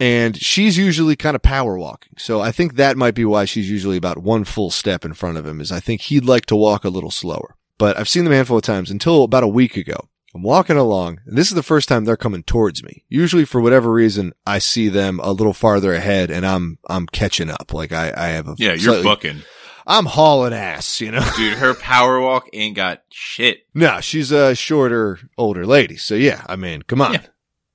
and 0.00 0.36
she's 0.36 0.78
usually 0.78 1.16
kind 1.16 1.34
of 1.36 1.42
power 1.42 1.76
walking. 1.76 2.12
So 2.18 2.40
I 2.40 2.52
think 2.52 2.74
that 2.74 2.96
might 2.96 3.14
be 3.14 3.24
why 3.24 3.44
she's 3.44 3.70
usually 3.70 3.96
about 3.96 4.18
one 4.18 4.44
full 4.44 4.70
step 4.70 5.04
in 5.04 5.14
front 5.14 5.38
of 5.38 5.46
him 5.46 5.60
is 5.60 5.72
I 5.72 5.80
think 5.80 6.02
he'd 6.02 6.24
like 6.24 6.46
to 6.46 6.56
walk 6.56 6.84
a 6.84 6.88
little 6.90 7.10
slower. 7.10 7.56
But 7.78 7.98
I've 7.98 8.08
seen 8.08 8.24
them 8.24 8.32
a 8.32 8.36
handful 8.36 8.56
of 8.58 8.62
times 8.62 8.90
until 8.90 9.24
about 9.24 9.44
a 9.44 9.48
week 9.48 9.76
ago. 9.76 10.08
I'm 10.38 10.44
walking 10.44 10.76
along 10.76 11.18
and 11.26 11.36
this 11.36 11.48
is 11.48 11.54
the 11.56 11.64
first 11.64 11.88
time 11.88 12.04
they're 12.04 12.16
coming 12.16 12.44
towards 12.44 12.84
me. 12.84 13.02
Usually 13.08 13.44
for 13.44 13.60
whatever 13.60 13.92
reason, 13.92 14.32
I 14.46 14.60
see 14.60 14.88
them 14.88 15.18
a 15.20 15.32
little 15.32 15.52
farther 15.52 15.92
ahead 15.92 16.30
and 16.30 16.46
I'm, 16.46 16.78
I'm 16.88 17.06
catching 17.08 17.50
up. 17.50 17.74
Like 17.74 17.90
I, 17.90 18.12
I 18.16 18.26
have 18.28 18.46
a, 18.46 18.54
Yeah, 18.56 18.68
you're 18.68 18.78
slightly- 18.78 19.02
booking. 19.02 19.42
I'm 19.84 20.04
hauling 20.06 20.52
ass, 20.52 21.00
you 21.00 21.10
know? 21.10 21.28
Dude, 21.36 21.54
her 21.58 21.74
power 21.74 22.20
walk 22.20 22.48
ain't 22.52 22.76
got 22.76 23.02
shit. 23.10 23.66
No, 23.74 24.00
she's 24.00 24.30
a 24.30 24.54
shorter, 24.54 25.18
older 25.36 25.66
lady. 25.66 25.96
So 25.96 26.14
yeah, 26.14 26.44
I 26.48 26.54
mean, 26.54 26.82
come 26.82 27.00
on. 27.00 27.14
Yeah. 27.14 27.26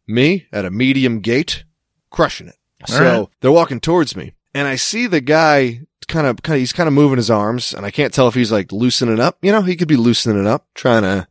Me 0.08 0.48
at 0.54 0.64
a 0.64 0.72
medium 0.72 1.20
gait, 1.20 1.66
crushing 2.12 2.48
it. 2.48 2.56
All 2.88 2.96
so 2.96 3.20
right. 3.20 3.28
they're 3.42 3.52
walking 3.52 3.82
towards 3.82 4.16
me 4.16 4.36
and 4.54 4.70
I 4.70 4.76
see 4.78 5.08
the 5.08 5.20
guy 5.22 5.82
kind 6.08 6.28
of, 6.28 6.42
kind 6.44 6.56
of, 6.56 6.60
he's 6.62 6.72
kind 6.72 6.88
of 6.88 6.94
moving 6.94 7.18
his 7.18 7.30
arms 7.30 7.74
and 7.74 7.86
I 7.86 7.92
can't 7.92 8.14
tell 8.14 8.30
if 8.30 8.36
he's 8.36 8.54
like 8.54 8.72
loosening 8.72 9.20
up. 9.20 9.38
You 9.42 9.52
know, 9.52 9.64
he 9.64 9.76
could 9.76 9.90
be 9.90 9.98
loosening 9.98 10.48
up, 10.48 10.68
trying 10.76 11.02
to, 11.04 11.28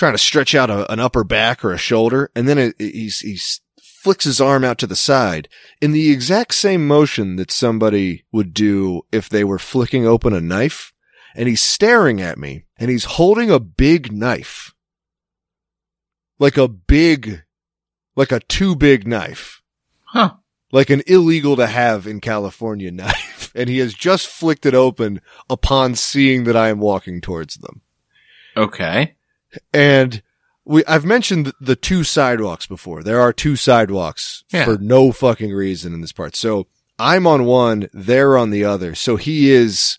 trying 0.00 0.14
to 0.14 0.18
stretch 0.18 0.54
out 0.54 0.70
a, 0.70 0.90
an 0.92 0.98
upper 0.98 1.22
back 1.24 1.64
or 1.64 1.72
a 1.72 1.78
shoulder. 1.78 2.30
And 2.34 2.48
then 2.48 2.58
it, 2.58 2.74
it- 2.78 2.94
he's, 2.94 3.20
he's 3.20 3.60
flicks 3.82 4.24
his 4.24 4.40
arm 4.40 4.64
out 4.64 4.78
to 4.78 4.86
the 4.86 4.96
side 4.96 5.46
in 5.82 5.92
the 5.92 6.10
exact 6.10 6.54
same 6.54 6.86
motion 6.88 7.36
that 7.36 7.50
somebody 7.50 8.24
would 8.32 8.54
do 8.54 9.02
if 9.12 9.28
they 9.28 9.44
were 9.44 9.58
flicking 9.58 10.06
open 10.06 10.32
a 10.32 10.40
knife. 10.40 10.92
And 11.36 11.48
he's 11.48 11.60
staring 11.62 12.20
at 12.20 12.38
me 12.38 12.64
and 12.78 12.90
he's 12.90 13.04
holding 13.04 13.50
a 13.50 13.60
big 13.60 14.10
knife. 14.10 14.72
Like 16.38 16.56
a 16.56 16.66
big, 16.66 17.42
like 18.16 18.32
a 18.32 18.40
too 18.40 18.74
big 18.74 19.06
knife 19.06 19.60
Huh. 20.06 20.34
like 20.72 20.88
an 20.90 21.02
illegal 21.06 21.54
to 21.56 21.66
have 21.66 22.06
in 22.06 22.20
California 22.20 22.90
knife. 23.02 23.52
And 23.54 23.68
he 23.68 23.78
has 23.78 23.92
just 23.94 24.26
flicked 24.28 24.64
it 24.64 24.74
open 24.74 25.20
upon 25.50 25.94
seeing 25.94 26.44
that 26.44 26.56
I 26.56 26.68
am 26.70 26.78
walking 26.80 27.20
towards 27.20 27.56
them. 27.56 27.82
Okay. 28.56 29.14
And 29.72 30.22
we, 30.64 30.84
I've 30.84 31.04
mentioned 31.04 31.52
the 31.60 31.76
two 31.76 32.04
sidewalks 32.04 32.66
before. 32.66 33.02
There 33.02 33.20
are 33.20 33.32
two 33.32 33.56
sidewalks 33.56 34.44
Yeah. 34.52 34.64
for 34.64 34.78
no 34.78 35.12
fucking 35.12 35.52
reason 35.52 35.94
in 35.94 36.00
this 36.00 36.12
part. 36.12 36.36
So 36.36 36.66
I'm 36.98 37.26
on 37.26 37.44
one, 37.44 37.88
they're 37.92 38.36
on 38.36 38.50
the 38.50 38.64
other. 38.64 38.94
So 38.94 39.16
he 39.16 39.50
is, 39.50 39.96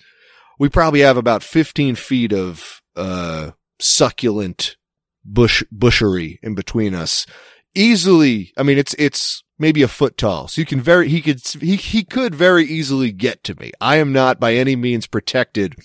we 0.60 0.70
probably 0.70 1.00
have 1.02 1.18
about 1.18 1.44
15 1.44 1.96
feet 1.96 2.32
of, 2.32 2.82
uh, 2.96 3.52
succulent 3.80 4.78
bush, 5.26 5.64
bushery 5.76 6.38
in 6.44 6.56
between 6.56 6.94
us. 6.94 7.26
Easily, 7.74 8.54
I 8.58 8.64
mean, 8.64 8.78
it's, 8.78 8.94
it's 9.00 9.44
maybe 9.58 9.82
a 9.82 9.88
foot 9.88 10.18
tall. 10.18 10.48
So 10.48 10.62
you 10.62 10.66
can 10.66 10.82
very, 10.82 11.08
he 11.08 11.22
could, 11.22 11.40
he, 11.60 11.76
he 11.76 12.04
could 12.04 12.36
very 12.36 12.66
easily 12.66 13.12
get 13.12 13.44
to 13.46 13.56
me. 13.60 13.72
I 13.82 13.98
am 13.98 14.12
not 14.14 14.40
by 14.40 14.54
any 14.56 14.76
means 14.76 15.08
protected 15.08 15.76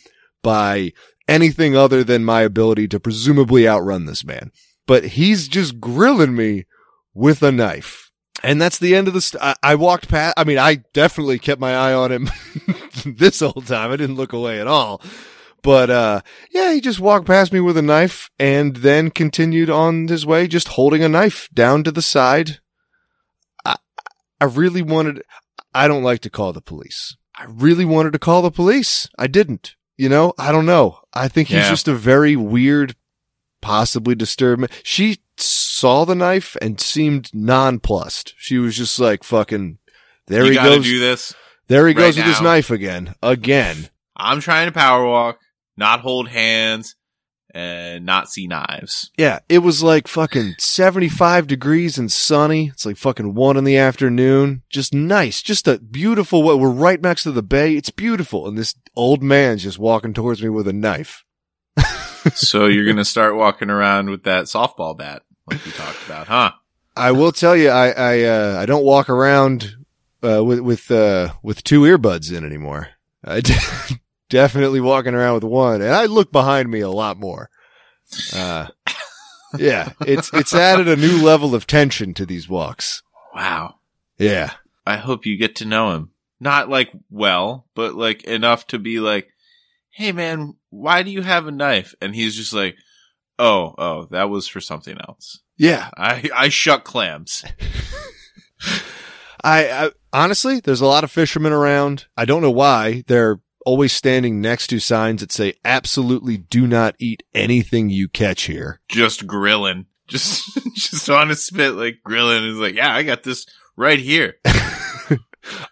by 0.42 0.92
anything 1.28 1.76
other 1.76 2.04
than 2.04 2.24
my 2.24 2.42
ability 2.42 2.88
to 2.88 3.00
presumably 3.00 3.68
outrun 3.68 4.06
this 4.06 4.24
man. 4.24 4.52
But 4.86 5.04
he's 5.04 5.48
just 5.48 5.80
grilling 5.80 6.36
me 6.36 6.66
with 7.14 7.42
a 7.42 7.52
knife. 7.52 8.10
And 8.42 8.60
that's 8.60 8.78
the 8.78 8.94
end 8.94 9.08
of 9.08 9.14
the, 9.14 9.20
st- 9.20 9.42
I, 9.42 9.54
I 9.62 9.74
walked 9.74 10.08
past, 10.08 10.34
I 10.36 10.44
mean, 10.44 10.58
I 10.58 10.76
definitely 10.92 11.38
kept 11.38 11.60
my 11.60 11.74
eye 11.74 11.94
on 11.94 12.12
him 12.12 12.30
this 13.04 13.40
whole 13.40 13.62
time. 13.62 13.90
I 13.90 13.96
didn't 13.96 14.16
look 14.16 14.32
away 14.32 14.60
at 14.60 14.66
all. 14.66 15.00
But, 15.62 15.90
uh, 15.90 16.20
yeah, 16.52 16.72
he 16.72 16.80
just 16.80 17.00
walked 17.00 17.26
past 17.26 17.52
me 17.52 17.60
with 17.60 17.76
a 17.76 17.82
knife 17.82 18.30
and 18.38 18.76
then 18.76 19.10
continued 19.10 19.70
on 19.70 20.06
his 20.06 20.24
way, 20.24 20.46
just 20.46 20.68
holding 20.68 21.02
a 21.02 21.08
knife 21.08 21.48
down 21.52 21.82
to 21.84 21.90
the 21.90 22.02
side. 22.02 22.60
I, 23.64 23.76
I 24.40 24.44
really 24.44 24.82
wanted, 24.82 25.22
I 25.74 25.88
don't 25.88 26.04
like 26.04 26.20
to 26.20 26.30
call 26.30 26.52
the 26.52 26.60
police. 26.60 27.16
I 27.36 27.46
really 27.48 27.84
wanted 27.84 28.12
to 28.12 28.18
call 28.18 28.42
the 28.42 28.50
police. 28.50 29.08
I 29.18 29.26
didn't. 29.26 29.75
You 29.98 30.08
know, 30.08 30.34
I 30.38 30.52
don't 30.52 30.66
know. 30.66 31.00
I 31.14 31.28
think 31.28 31.48
he's 31.48 31.58
Yeah. 31.58 31.70
just 31.70 31.88
a 31.88 31.94
very 31.94 32.36
weird, 32.36 32.94
possibly 33.62 34.14
disturbed. 34.14 34.70
She 34.82 35.18
saw 35.38 36.04
the 36.04 36.14
knife 36.14 36.56
and 36.60 36.80
seemed 36.80 37.30
nonplussed. 37.34 38.34
She 38.38 38.58
was 38.58 38.76
just 38.76 38.98
like, 38.98 39.24
fucking, 39.24 39.78
there 40.26 40.44
you 40.44 40.50
he 40.50 40.54
gotta 40.56 40.76
goes. 40.76 40.84
do 40.84 40.98
this. 40.98 41.34
there 41.68 41.86
he 41.88 41.94
right 41.94 42.00
goes 42.00 42.16
with 42.16 42.26
his 42.26 42.40
knife 42.40 42.70
again. 42.70 43.14
Again. 43.22 43.88
I'm 44.16 44.40
trying 44.40 44.66
to 44.66 44.72
power 44.72 45.04
walk, 45.06 45.38
not 45.76 46.00
hold 46.00 46.28
hands, 46.28 46.94
and 47.56 48.04
not 48.04 48.30
see 48.30 48.46
knives. 48.46 49.10
Yeah, 49.16 49.38
it 49.48 49.60
was 49.60 49.82
like 49.82 50.08
fucking 50.08 50.56
75 50.58 51.46
degrees 51.46 51.96
and 51.96 52.12
sunny. 52.12 52.68
It's 52.68 52.84
like 52.84 52.98
fucking 52.98 53.34
one 53.34 53.56
in 53.56 53.64
the 53.64 53.78
afternoon. 53.78 54.62
Just 54.68 54.92
nice. 54.92 55.40
Just 55.40 55.66
a 55.66 55.78
beautiful 55.78 56.42
way. 56.42 56.54
We're 56.54 56.68
right 56.68 57.00
next 57.00 57.22
to 57.22 57.32
the 57.32 57.42
bay. 57.42 57.74
It's 57.74 57.88
beautiful. 57.88 58.46
And 58.46 58.58
this 58.58 58.74
old 58.94 59.22
man's 59.22 59.62
just 59.62 59.78
walking 59.78 60.12
towards 60.12 60.42
me 60.42 60.50
with 60.50 60.68
a 60.68 60.74
knife. 60.74 61.24
so 62.34 62.66
you're 62.66 62.84
gonna 62.84 63.06
start 63.06 63.36
walking 63.36 63.70
around 63.70 64.10
with 64.10 64.24
that 64.24 64.44
softball 64.44 64.96
bat, 64.96 65.22
like 65.46 65.64
we 65.64 65.72
talked 65.72 66.04
about, 66.04 66.26
huh? 66.26 66.52
I 66.94 67.12
will 67.12 67.32
tell 67.32 67.56
you, 67.56 67.70
I, 67.70 67.88
I, 67.88 68.22
uh, 68.24 68.58
I 68.60 68.66
don't 68.66 68.84
walk 68.84 69.08
around, 69.08 69.76
uh, 70.22 70.44
with, 70.44 70.60
with, 70.60 70.90
uh, 70.90 71.32
with 71.42 71.64
two 71.64 71.82
earbuds 71.82 72.34
in 72.36 72.44
anymore. 72.44 72.88
I 73.24 73.40
d- 73.42 73.54
definitely 74.28 74.80
walking 74.80 75.14
around 75.14 75.34
with 75.34 75.44
one 75.44 75.82
and 75.82 75.94
I 75.94 76.06
look 76.06 76.32
behind 76.32 76.70
me 76.70 76.80
a 76.80 76.90
lot 76.90 77.18
more. 77.18 77.50
Uh, 78.34 78.68
yeah, 79.58 79.92
it's, 80.00 80.32
it's 80.32 80.54
added 80.54 80.88
a 80.88 80.96
new 80.96 81.22
level 81.22 81.54
of 81.54 81.66
tension 81.66 82.14
to 82.14 82.26
these 82.26 82.48
walks. 82.48 83.02
Wow. 83.34 83.76
Yeah. 84.18 84.52
I 84.86 84.96
hope 84.96 85.26
you 85.26 85.36
get 85.36 85.56
to 85.56 85.64
know 85.64 85.92
him. 85.92 86.10
Not 86.38 86.68
like 86.68 86.90
well, 87.10 87.66
but 87.74 87.94
like 87.94 88.24
enough 88.24 88.66
to 88.68 88.78
be 88.78 89.00
like, 89.00 89.28
hey 89.90 90.12
man, 90.12 90.54
why 90.70 91.02
do 91.02 91.10
you 91.10 91.22
have 91.22 91.46
a 91.46 91.52
knife? 91.52 91.94
And 92.00 92.14
he's 92.14 92.36
just 92.36 92.52
like, 92.52 92.76
oh, 93.38 93.74
oh, 93.78 94.04
that 94.10 94.28
was 94.28 94.46
for 94.46 94.60
something 94.60 94.96
else. 95.08 95.40
Yeah. 95.56 95.88
I, 95.96 96.28
I 96.34 96.48
shuck 96.50 96.84
clams. 96.84 97.44
I, 99.42 99.70
I 99.70 99.90
honestly, 100.12 100.60
there's 100.60 100.80
a 100.80 100.86
lot 100.86 101.04
of 101.04 101.10
fishermen 101.10 101.52
around. 101.52 102.06
I 102.16 102.24
don't 102.24 102.42
know 102.42 102.50
why 102.50 103.04
they're 103.06 103.40
always 103.66 103.92
standing 103.92 104.40
next 104.40 104.68
to 104.68 104.78
signs 104.78 105.20
that 105.20 105.32
say 105.32 105.54
absolutely 105.64 106.38
do 106.38 106.66
not 106.66 106.94
eat 106.98 107.24
anything 107.34 107.90
you 107.90 108.08
catch 108.08 108.44
here. 108.44 108.80
Just 108.88 109.26
grilling. 109.26 109.86
Just, 110.08 110.54
just 110.76 111.10
on 111.10 111.32
a 111.32 111.34
spit, 111.34 111.74
like 111.74 111.96
grilling 112.04 112.44
is 112.44 112.58
like, 112.58 112.76
yeah, 112.76 112.94
I 112.94 113.02
got 113.02 113.24
this 113.24 113.44
right 113.76 113.98
here. 113.98 114.36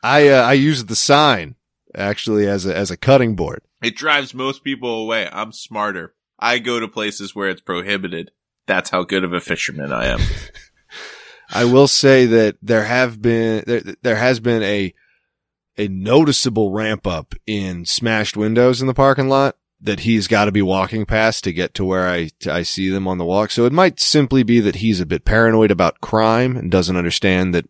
I, 0.03 0.27
uh, 0.27 0.43
I 0.43 0.55
use 0.55 0.87
the 0.87 0.97
sign 0.97 1.55
actually 1.95 2.49
as 2.49 2.67
a, 2.67 2.77
as 2.77 2.91
a 2.91 2.97
cutting 2.97 3.37
board. 3.37 3.63
It 3.81 3.95
drives 3.95 4.35
most 4.35 4.65
people 4.65 5.05
away. 5.05 5.29
I'm 5.31 5.53
smarter. 5.53 6.17
I 6.37 6.59
go 6.59 6.81
to 6.81 6.89
places 6.89 7.37
where 7.37 7.49
it's 7.49 7.61
prohibited. 7.61 8.33
That's 8.67 8.91
how 8.91 9.05
good 9.05 9.23
of 9.23 9.33
a 9.33 9.41
fisherman 9.41 9.93
I 9.93 10.07
am. 10.07 10.21
I 11.51 11.67
will 11.67 11.87
say 11.87 12.27
that 12.27 12.57
there 12.61 12.83
have 12.83 13.23
been, 13.23 13.63
there, 13.69 13.83
there 14.03 14.17
has 14.17 14.41
been 14.41 14.65
a, 14.65 14.93
a 15.77 15.89
noticeable 15.89 16.71
ramp 16.71 17.07
up 17.07 17.35
in 17.47 17.85
smashed 17.85 18.37
windows 18.37 18.81
in 18.81 18.87
the 18.87 18.95
parking 18.95 19.29
lot 19.29 19.57
that 19.81 20.01
he's 20.01 20.29
got 20.29 20.47
to 20.47 20.53
be 20.53 20.63
walking 20.63 21.05
past 21.05 21.45
to 21.45 21.53
get 21.53 21.75
to 21.75 21.85
where 21.85 22.09
I, 22.09 22.31
I 22.47 22.63
see 22.63 22.89
them 22.89 23.07
on 23.07 23.19
the 23.19 23.25
walk. 23.25 23.51
So 23.51 23.67
it 23.67 23.73
might 23.73 24.01
simply 24.01 24.43
be 24.43 24.61
that 24.61 24.77
he's 24.77 25.01
a 25.01 25.07
bit 25.07 25.25
paranoid 25.25 25.71
about 25.71 26.01
crime 26.01 26.57
and 26.57 26.71
doesn't 26.71 26.97
understand 26.97 27.55
that 27.55 27.69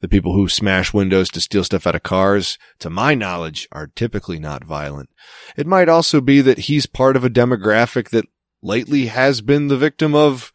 the 0.00 0.08
people 0.08 0.32
who 0.32 0.48
smash 0.48 0.94
windows 0.94 1.28
to 1.30 1.40
steal 1.40 1.64
stuff 1.64 1.86
out 1.86 1.96
of 1.96 2.04
cars, 2.04 2.58
to 2.78 2.88
my 2.88 3.14
knowledge, 3.14 3.66
are 3.72 3.88
typically 3.88 4.38
not 4.38 4.64
violent. 4.64 5.10
It 5.56 5.66
might 5.66 5.88
also 5.88 6.20
be 6.20 6.40
that 6.42 6.60
he's 6.60 6.86
part 6.86 7.16
of 7.16 7.24
a 7.24 7.30
demographic 7.30 8.10
that 8.10 8.26
lately 8.62 9.06
has 9.06 9.40
been 9.40 9.66
the 9.66 9.76
victim 9.76 10.14
of 10.14 10.52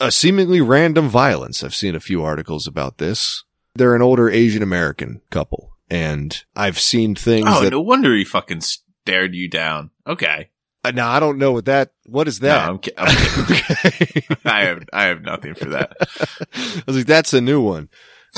a 0.00 0.10
seemingly 0.10 0.60
random 0.60 1.08
violence. 1.08 1.62
I've 1.62 1.74
seen 1.74 1.94
a 1.94 2.00
few 2.00 2.24
articles 2.24 2.66
about 2.66 2.98
this. 2.98 3.44
They're 3.76 3.94
an 3.94 4.02
older 4.02 4.28
Asian 4.28 4.62
American 4.62 5.20
couple, 5.30 5.73
and 5.90 6.44
I've 6.56 6.78
seen 6.80 7.14
things 7.14 7.46
Oh, 7.48 7.62
that. 7.62 7.70
no 7.70 7.80
wonder 7.80 8.14
he 8.14 8.24
fucking 8.24 8.60
stared 8.62 9.34
you 9.34 9.48
down. 9.48 9.90
Okay. 10.06 10.50
Uh, 10.84 10.90
Now 10.90 11.10
I 11.10 11.20
don't 11.20 11.38
know 11.38 11.52
what 11.52 11.64
that. 11.66 11.92
What 12.06 12.28
is 12.28 12.40
No, 12.42 12.48
that? 12.48 12.68
I'm, 12.68 12.78
ki- 12.78 12.92
I'm 12.96 13.16
kidding. 13.16 14.22
okay. 14.32 14.36
I 14.44 14.64
have, 14.66 14.82
I 14.92 15.04
have 15.04 15.22
nothing 15.22 15.54
for 15.54 15.66
that. 15.66 15.92
I 16.54 16.82
was 16.86 16.96
like, 16.96 17.06
that's 17.06 17.32
a 17.34 17.40
new 17.40 17.60
one, 17.60 17.88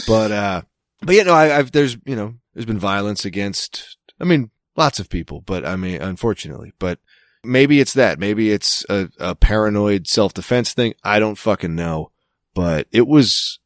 but 0.06 0.30
uh, 0.32 0.62
but 1.02 1.14
yeah, 1.14 1.24
no, 1.24 1.32
I, 1.34 1.56
I've 1.58 1.72
there's 1.72 1.96
you 2.04 2.14
know 2.16 2.34
there's 2.54 2.66
been 2.66 2.78
violence 2.78 3.24
against. 3.24 3.96
I 4.20 4.24
mean, 4.24 4.50
lots 4.76 4.98
of 5.00 5.08
people, 5.10 5.40
but 5.40 5.66
I 5.66 5.76
mean, 5.76 6.00
unfortunately, 6.00 6.72
but 6.78 6.98
maybe 7.44 7.80
it's 7.80 7.94
that. 7.94 8.18
Maybe 8.18 8.50
it's 8.52 8.84
a, 8.88 9.08
a 9.18 9.34
paranoid 9.34 10.06
self 10.06 10.32
defense 10.32 10.72
thing. 10.72 10.94
I 11.04 11.18
don't 11.18 11.36
fucking 11.38 11.74
know, 11.74 12.12
but 12.54 12.86
it 12.92 13.06
was 13.08 13.58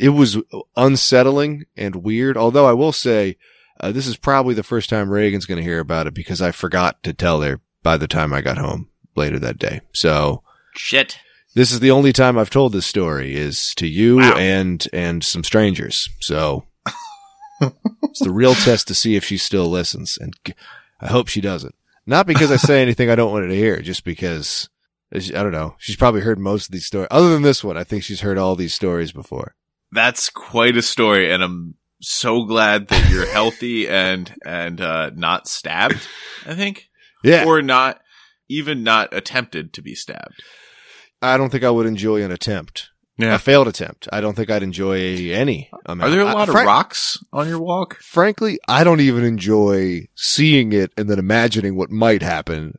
it 0.00 0.10
was 0.10 0.38
unsettling 0.76 1.64
and 1.76 1.96
weird. 1.96 2.36
Although 2.36 2.66
I 2.66 2.72
will 2.72 2.92
say, 2.92 3.36
uh, 3.80 3.92
this 3.92 4.06
is 4.06 4.16
probably 4.16 4.54
the 4.54 4.62
first 4.62 4.88
time 4.90 5.10
Reagan's 5.10 5.46
going 5.46 5.58
to 5.58 5.64
hear 5.64 5.78
about 5.80 6.06
it 6.06 6.14
because 6.14 6.40
I 6.42 6.50
forgot 6.52 7.02
to 7.04 7.12
tell 7.12 7.42
her 7.42 7.60
by 7.82 7.96
the 7.96 8.08
time 8.08 8.32
I 8.32 8.40
got 8.40 8.58
home 8.58 8.88
later 9.16 9.38
that 9.38 9.58
day. 9.58 9.80
So 9.92 10.42
Shit. 10.74 11.18
This 11.54 11.72
is 11.72 11.80
the 11.80 11.90
only 11.90 12.12
time 12.12 12.38
I've 12.38 12.50
told 12.50 12.72
this 12.72 12.86
story 12.86 13.34
is 13.34 13.74
to 13.76 13.86
you 13.86 14.18
Wow. 14.18 14.36
and 14.36 14.86
and 14.92 15.24
some 15.24 15.42
strangers. 15.44 16.08
So 16.20 16.64
it's 17.60 18.20
the 18.20 18.30
real 18.30 18.54
test 18.54 18.86
to 18.88 18.94
see 18.94 19.16
if 19.16 19.24
she 19.24 19.36
still 19.36 19.66
listens, 19.68 20.16
and 20.16 20.34
I 21.00 21.08
hope 21.08 21.28
she 21.28 21.40
doesn't. 21.40 21.74
Not 22.06 22.26
because 22.26 22.50
I 22.50 22.56
say 22.56 22.80
anything 22.82 23.10
I 23.10 23.14
don't 23.16 23.32
want 23.32 23.42
her 23.44 23.48
to 23.50 23.56
hear, 23.56 23.80
just 23.82 24.04
because 24.04 24.68
I 25.12 25.18
don't 25.18 25.52
know. 25.52 25.74
She's 25.78 25.96
probably 25.96 26.20
heard 26.20 26.38
most 26.38 26.66
of 26.66 26.72
these 26.72 26.86
stories. 26.86 27.08
Other 27.10 27.30
than 27.30 27.42
this 27.42 27.62
one, 27.64 27.76
I 27.76 27.84
think 27.84 28.04
she's 28.04 28.20
heard 28.20 28.38
all 28.38 28.54
these 28.56 28.72
stories 28.74 29.10
before. 29.12 29.54
That's 29.92 30.30
quite 30.30 30.76
a 30.76 30.82
story, 30.82 31.32
and 31.32 31.42
I'm 31.42 31.74
so 32.00 32.44
glad 32.44 32.88
that 32.88 33.10
you're 33.10 33.26
healthy 33.32 33.88
and 33.88 34.32
and 34.44 34.80
uh, 34.80 35.10
not 35.14 35.48
stabbed. 35.48 36.00
I 36.46 36.54
think, 36.54 36.88
Yeah, 37.24 37.44
or 37.46 37.62
not 37.62 38.00
even 38.48 38.82
not 38.82 39.12
attempted 39.14 39.72
to 39.74 39.82
be 39.82 39.94
stabbed. 39.94 40.42
I 41.22 41.36
don't 41.36 41.50
think 41.50 41.64
I 41.64 41.70
would 41.70 41.86
enjoy 41.86 42.22
an 42.22 42.30
attempt. 42.30 42.90
A 43.22 43.38
failed 43.38 43.68
attempt. 43.68 44.08
I 44.10 44.22
don't 44.22 44.34
think 44.34 44.48
I'd 44.48 44.62
enjoy 44.62 45.30
any. 45.30 45.68
Amount. 45.84 46.08
Are 46.08 46.10
there 46.10 46.22
a 46.22 46.24
lot 46.24 46.48
of 46.48 46.52
frank- 46.52 46.66
rocks 46.66 47.22
on 47.34 47.48
your 47.48 47.58
walk? 47.58 47.98
frankly, 48.00 48.58
I 48.66 48.82
don't 48.82 49.00
even 49.00 49.24
enjoy 49.24 50.06
seeing 50.14 50.72
it 50.72 50.90
and 50.96 51.10
then 51.10 51.18
imagining 51.18 51.76
what 51.76 51.90
might 51.90 52.22
happen. 52.22 52.78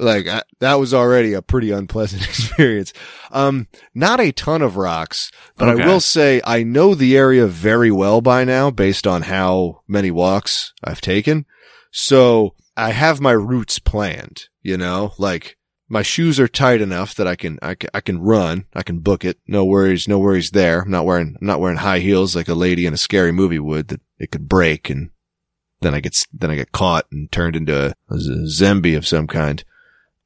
Like 0.00 0.26
I, 0.26 0.42
that 0.60 0.74
was 0.74 0.94
already 0.94 1.34
a 1.34 1.42
pretty 1.42 1.70
unpleasant 1.70 2.22
experience. 2.28 2.92
Um, 3.30 3.68
not 3.94 4.18
a 4.20 4.32
ton 4.32 4.62
of 4.62 4.76
rocks, 4.76 5.30
but 5.56 5.68
Okay. 5.68 5.82
I 5.82 5.86
will 5.86 6.00
say 6.00 6.40
I 6.44 6.62
know 6.62 6.94
the 6.94 7.16
area 7.16 7.46
very 7.46 7.90
well 7.90 8.20
by 8.20 8.44
now 8.44 8.70
based 8.70 9.06
on 9.06 9.22
how 9.22 9.82
many 9.86 10.10
walks 10.10 10.72
I've 10.82 11.00
taken. 11.00 11.44
So 11.92 12.54
I 12.76 12.90
have 12.92 13.20
my 13.20 13.32
routes 13.32 13.78
planned, 13.78 14.48
you 14.62 14.76
know, 14.76 15.12
like 15.18 15.56
my 15.88 16.02
shoes 16.02 16.38
are 16.38 16.48
tight 16.48 16.80
enough 16.80 17.14
that 17.16 17.26
I 17.26 17.34
can, 17.36 17.58
I 17.60 17.74
can, 17.74 17.90
I 17.92 18.00
can 18.00 18.20
run. 18.20 18.66
I 18.74 18.82
can 18.84 19.00
book 19.00 19.24
it. 19.24 19.38
No 19.48 19.64
worries. 19.64 20.06
No 20.06 20.20
worries 20.20 20.52
there. 20.52 20.82
I'm 20.82 20.90
not 20.90 21.04
wearing, 21.04 21.36
I'm 21.40 21.46
not 21.46 21.58
wearing 21.60 21.78
high 21.78 21.98
heels 21.98 22.36
like 22.36 22.48
a 22.48 22.54
lady 22.54 22.86
in 22.86 22.94
a 22.94 22.96
scary 22.96 23.32
movie 23.32 23.58
would 23.58 23.88
that 23.88 24.00
it 24.18 24.30
could 24.30 24.48
break 24.48 24.88
and 24.88 25.10
then 25.80 25.94
I 25.94 26.00
get, 26.00 26.16
then 26.32 26.50
I 26.50 26.56
get 26.56 26.70
caught 26.72 27.06
and 27.10 27.30
turned 27.32 27.56
into 27.56 27.94
a 28.08 28.18
zombie 28.46 28.94
of 28.94 29.06
some 29.06 29.26
kind. 29.26 29.64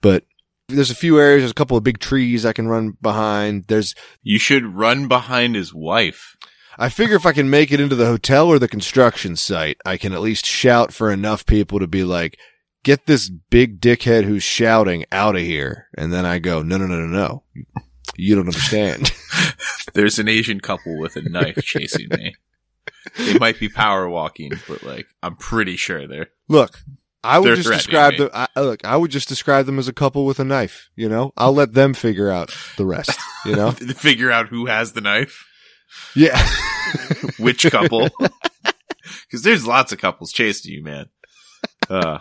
But 0.05 0.25
there's 0.69 0.91
a 0.91 0.95
few 0.95 1.19
areas, 1.19 1.41
there's 1.41 1.51
a 1.51 1.55
couple 1.55 1.79
of 1.79 1.83
big 1.83 1.99
trees 1.99 2.45
I 2.45 2.53
can 2.53 2.69
run 2.69 2.99
behind. 3.01 3.65
There's, 3.69 3.95
You 4.23 4.39
should 4.39 4.75
run 4.75 5.09
behind 5.09 5.57
his 5.57 5.73
wife. 5.73 6.37
I 6.79 6.91
figure 6.91 7.17
if 7.17 7.25
I 7.25 7.33
can 7.33 7.49
make 7.49 7.73
it 7.73 7.81
into 7.81 7.97
the 7.97 8.05
hotel 8.05 8.49
or 8.49 8.59
the 8.59 8.69
construction 8.69 9.35
site, 9.35 9.79
I 9.87 9.97
can 9.97 10.13
at 10.13 10.21
least 10.21 10.45
shout 10.45 10.93
for 10.93 11.11
enough 11.11 11.47
people 11.47 11.79
to 11.79 11.87
be 11.87 12.05
like, 12.05 12.39
get 12.83 13.07
this 13.07 13.31
big 13.31 13.81
dickhead 13.81 14.25
who's 14.25 14.43
shouting 14.43 15.07
out 15.11 15.37
of 15.37 15.43
here. 15.43 15.89
And 15.97 16.13
then 16.13 16.27
I 16.27 16.39
go, 16.39 16.61
no, 16.61 16.77
no, 16.77 16.87
no, 16.87 17.01
no, 17.01 17.07
no. 17.07 17.45
You 18.15 18.35
don't 18.35 18.49
understand. 18.49 19.11
There's 19.95 20.19
an 20.19 20.29
Asian 20.29 20.61
couple 20.61 20.99
with 20.99 21.17
a 21.17 21.23
knife 21.23 21.57
chasing 21.63 22.09
me. 22.11 22.35
They 23.17 23.39
might 23.39 23.59
be 23.59 23.71
power 23.71 24.07
walking, 24.07 24.53
but 24.69 24.83
like 24.83 25.07
I'm 25.23 25.37
pretty 25.37 25.77
sure 25.77 26.07
they're. 26.07 26.29
Look, 26.47 26.81
I 27.25 27.39
would 27.39 27.49
They're 27.49 27.57
just 27.57 27.69
describe 27.71 28.13
me. 28.13 28.19
them. 28.19 28.31
I, 28.33 28.49
look, 28.61 28.85
I 28.85 28.97
would 28.97 29.11
just 29.11 29.29
describe 29.29 29.67
them 29.67 29.79
as 29.79 29.89
a 29.89 29.93
couple 29.93 30.27
with 30.27 30.39
a 30.39 30.45
knife. 30.45 30.91
You 30.95 31.09
know, 31.09 31.33
I'll 31.37 31.55
let 31.55 31.73
them 31.73 31.95
figure 31.95 32.31
out 32.31 32.55
the 32.77 32.85
rest. 32.87 33.19
You 33.45 33.57
know, 33.57 33.71
Figure 33.97 34.31
out 34.31 34.49
who 34.49 34.67
has 34.67 34.93
the 34.93 35.01
knife, 35.01 35.45
yeah. 36.15 36.39
which 37.39 37.69
couple. 37.71 38.09
Because 39.27 39.43
there's 39.43 39.67
lots 39.67 39.93
of 39.93 39.99
couples 39.99 40.33
chasing 40.33 40.73
you, 40.73 40.83
man. 40.85 41.07
Uh, 41.91 42.19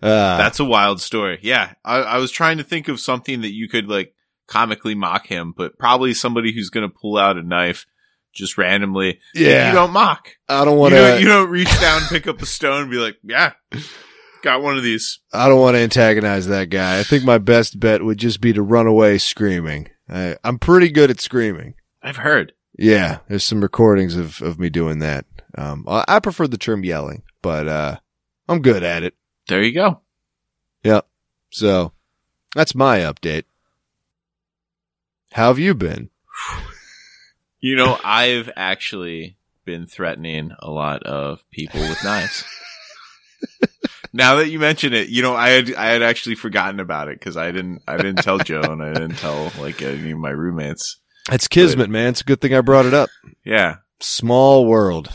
Uh, 0.00 0.36
that's 0.38 0.60
a 0.60 0.64
wild 0.64 1.00
story. 1.00 1.38
Yeah, 1.42 1.72
I, 1.84 1.98
I 1.98 2.18
was 2.18 2.30
trying 2.30 2.58
to 2.58 2.64
think 2.64 2.88
of 2.88 3.00
something 3.00 3.40
that 3.42 3.52
you 3.52 3.68
could 3.68 3.88
like 3.88 4.14
comically 4.46 4.94
mock 4.94 5.26
him, 5.26 5.52
but 5.56 5.78
probably 5.78 6.14
somebody 6.14 6.52
who's 6.52 6.70
going 6.70 6.88
to 6.88 6.94
pull 6.94 7.16
out 7.18 7.36
a 7.36 7.42
knife 7.42 7.84
just 8.38 8.56
randomly. 8.56 9.20
yeah. 9.34 9.68
you 9.68 9.74
don't 9.74 9.92
mock. 9.92 10.30
I 10.48 10.64
don't 10.64 10.78
want 10.78 10.94
to. 10.94 11.18
you 11.20 11.26
don't 11.26 11.50
reach 11.50 11.80
down, 11.80 12.02
pick 12.08 12.26
up 12.26 12.40
a 12.40 12.46
stone, 12.46 12.82
and 12.82 12.90
be 12.90 12.96
like, 12.96 13.16
"Yeah, 13.22 13.52
got 14.42 14.62
one 14.62 14.76
of 14.76 14.82
these." 14.82 15.20
I 15.32 15.48
don't 15.48 15.60
want 15.60 15.74
to 15.74 15.80
antagonize 15.80 16.46
that 16.46 16.70
guy. 16.70 17.00
I 17.00 17.02
think 17.02 17.24
my 17.24 17.38
best 17.38 17.78
bet 17.78 18.04
would 18.04 18.18
just 18.18 18.40
be 18.40 18.52
to 18.52 18.62
run 18.62 18.86
away 18.86 19.18
screaming. 19.18 19.90
I, 20.08 20.36
I'm 20.42 20.58
pretty 20.58 20.88
good 20.88 21.10
at 21.10 21.20
screaming. 21.20 21.74
I've 22.02 22.16
heard. 22.16 22.52
Yeah, 22.78 23.18
there's 23.28 23.44
some 23.44 23.60
recordings 23.60 24.16
of, 24.16 24.40
of 24.40 24.58
me 24.58 24.70
doing 24.70 25.00
that. 25.00 25.26
Um, 25.56 25.84
I, 25.88 26.04
I 26.06 26.20
prefer 26.20 26.46
the 26.46 26.56
term 26.56 26.84
yelling, 26.84 27.24
but, 27.42 27.66
uh, 27.66 27.96
I'm 28.48 28.62
good 28.62 28.84
at 28.84 29.02
it. 29.02 29.14
There 29.48 29.62
you 29.62 29.74
go. 29.74 30.00
Yep. 30.84 31.06
So 31.50 31.92
that's 32.54 32.74
my 32.74 33.00
update. 33.00 33.44
How 35.32 35.48
have 35.48 35.58
you 35.58 35.74
been? 35.74 36.10
You 37.60 37.76
know, 37.76 37.98
I've 38.04 38.50
actually 38.56 39.36
been 39.64 39.86
threatening 39.86 40.52
a 40.60 40.70
lot 40.70 41.02
of 41.02 41.42
people 41.50 41.80
with 41.80 42.02
knives. 42.04 42.44
now 44.12 44.36
that 44.36 44.48
you 44.48 44.58
mention 44.58 44.92
it, 44.92 45.08
you 45.08 45.22
know, 45.22 45.34
I 45.34 45.50
had 45.50 45.74
I 45.74 45.86
had 45.86 46.02
actually 46.02 46.36
forgotten 46.36 46.80
about 46.80 47.08
it 47.08 47.18
because 47.18 47.36
I 47.36 47.50
didn't 47.50 47.82
I 47.86 47.96
didn't 47.96 48.22
tell 48.22 48.38
Joe 48.38 48.62
and 48.62 48.82
I 48.82 48.92
didn't 48.92 49.16
tell 49.16 49.52
like 49.58 49.82
any 49.82 50.12
of 50.12 50.18
my 50.18 50.30
roommates. 50.30 50.98
It's 51.30 51.48
kismet, 51.48 51.90
man. 51.90 52.10
It's 52.10 52.22
a 52.22 52.24
good 52.24 52.40
thing 52.40 52.54
I 52.54 52.60
brought 52.62 52.86
it 52.86 52.94
up. 52.94 53.10
Yeah. 53.44 53.76
Small 54.00 54.64
world. 54.64 55.10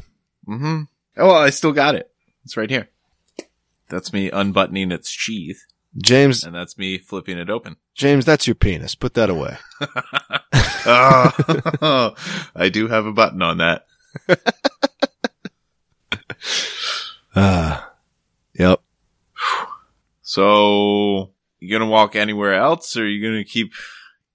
Mm-hmm. 0.47 0.83
Oh, 1.17 1.27
well, 1.27 1.35
I 1.35 1.49
still 1.49 1.71
got 1.71 1.95
it. 1.95 2.11
It's 2.43 2.57
right 2.57 2.69
here. 2.69 2.89
That's 3.89 4.13
me 4.13 4.29
unbuttoning 4.29 4.91
its 4.91 5.09
sheath, 5.09 5.65
James, 5.97 6.43
and 6.43 6.55
that's 6.55 6.77
me 6.77 6.97
flipping 6.97 7.37
it 7.37 7.49
open. 7.49 7.77
James, 7.95 8.25
that's 8.25 8.47
your 8.47 8.55
penis. 8.55 8.95
Put 8.95 9.13
that 9.13 9.29
away. 9.29 9.57
oh, 10.85 12.15
I 12.55 12.69
do 12.69 12.87
have 12.87 13.05
a 13.05 13.13
button 13.13 13.41
on 13.41 13.57
that. 13.57 13.85
Ah, 17.35 17.91
yep. 18.53 18.79
So, 20.21 21.31
you 21.59 21.71
gonna 21.71 21.89
walk 21.89 22.15
anywhere 22.15 22.53
else, 22.53 22.95
or 22.95 23.07
you 23.07 23.23
gonna 23.27 23.43
keep 23.43 23.73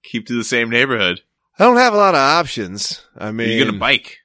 keep 0.03 0.27
to 0.27 0.33
the 0.37 0.43
same 0.43 0.69
neighborhood? 0.69 1.21
I 1.57 1.63
don't 1.63 1.77
have 1.77 1.93
a 1.93 1.97
lot 1.97 2.15
of 2.15 2.19
options. 2.19 3.01
I 3.17 3.29
Are 3.29 3.33
mean, 3.33 3.49
you 3.49 3.63
gonna 3.65 3.77
bike? 3.77 4.17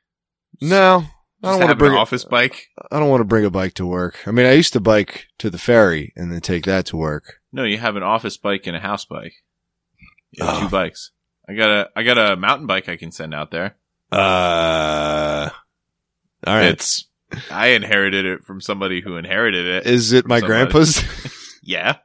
No, 0.61 1.05
I 1.43 1.51
don't 1.53 1.59
want 1.61 1.71
to 1.71 1.77
bring 1.77 1.93
an 1.93 1.99
office 1.99 2.25
bike. 2.25 2.69
I 2.91 2.99
don't 2.99 3.11
want 3.11 3.21
to 3.21 3.25
bring 3.27 3.45
a 3.45 3.51
bike 3.51 3.75
to 3.75 3.87
work. 3.87 4.27
I 4.27 4.33
mean, 4.33 4.47
I 4.47 4.53
used 4.53 4.73
to 4.73 4.81
bike 4.81 5.27
to 5.39 5.51
the 5.51 5.59
ferry 5.59 6.13
and 6.17 6.33
then 6.33 6.41
take 6.41 6.65
that 6.65 6.87
to 6.87 6.97
work. 6.97 7.41
No, 7.53 7.63
you 7.65 7.79
have 7.79 7.95
an 7.97 8.03
office 8.03 8.37
bike 8.37 8.67
and 8.67 8.77
a 8.77 8.81
house 8.81 9.05
bike. 9.05 9.35
You 10.33 10.45
have 10.45 10.55
Oh. 10.57 10.61
two 10.63 10.69
bikes. 10.69 11.13
I 11.49 11.55
got 11.55 11.71
a 11.71 11.91
I 11.97 12.03
got 12.03 12.19
a 12.19 12.37
mountain 12.37 12.67
bike 12.67 12.89
I 12.89 12.97
can 12.97 13.11
send 13.13 13.35
out 13.35 13.51
there. 13.51 13.77
Uh, 14.13 15.51
all 16.47 16.55
right. 16.55 16.67
It's 16.71 17.07
I 17.51 17.69
inherited 17.69 18.25
it 18.27 18.45
from 18.45 18.61
somebody 18.61 19.01
who 19.01 19.17
inherited 19.17 19.67
it. 19.67 19.87
Is 19.87 20.13
it 20.13 20.27
my 20.27 20.41
somebody. 20.41 20.47
grandpa's? 20.71 21.03
yeah. 21.63 21.97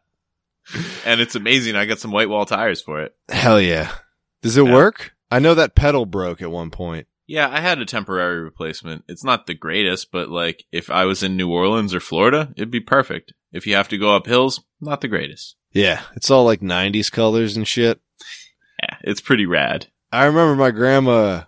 And 1.05 1.19
it's 1.21 1.35
amazing. 1.35 1.75
I 1.75 1.85
got 1.85 1.99
some 1.99 2.11
white 2.11 2.29
wall 2.29 2.45
tires 2.45 2.81
for 2.81 3.01
it. 3.01 3.15
Hell 3.29 3.59
yeah. 3.61 3.91
Does 4.41 4.57
it 4.57 4.65
Yeah. 4.65 4.73
work? 4.73 5.13
I 5.31 5.39
know 5.39 5.53
that 5.55 5.75
pedal 5.75 6.05
broke 6.05 6.41
at 6.41 6.51
one 6.51 6.71
point. 6.71 7.07
Yeah, 7.27 7.47
I 7.47 7.59
had 7.59 7.77
a 7.79 7.85
temporary 7.85 8.39
replacement. 8.39 9.03
It's 9.07 9.23
not 9.23 9.45
the 9.45 9.53
greatest, 9.53 10.11
but 10.11 10.29
like 10.29 10.65
if 10.71 10.89
I 10.89 11.05
was 11.05 11.21
in 11.21 11.37
New 11.37 11.51
Orleans 11.51 11.93
or 11.93 11.99
Florida, 11.99 12.51
it'd 12.55 12.71
be 12.71 12.79
perfect. 12.79 13.33
If 13.51 13.67
you 13.67 13.75
have 13.75 13.87
to 13.89 13.97
go 13.99 14.15
up 14.15 14.25
hills, 14.25 14.63
not 14.81 15.01
the 15.01 15.07
greatest. 15.07 15.55
Yeah. 15.71 16.01
It's 16.15 16.31
all 16.31 16.43
like 16.45 16.61
90s 16.61 17.11
colors 17.11 17.55
and 17.55 17.67
shit. 17.67 17.99
It's 19.04 19.22
pretty 19.22 19.45
rad. 19.45 19.88
I 20.12 20.26
remember 20.26 20.56
my 20.56 20.72
grandma 20.72 21.43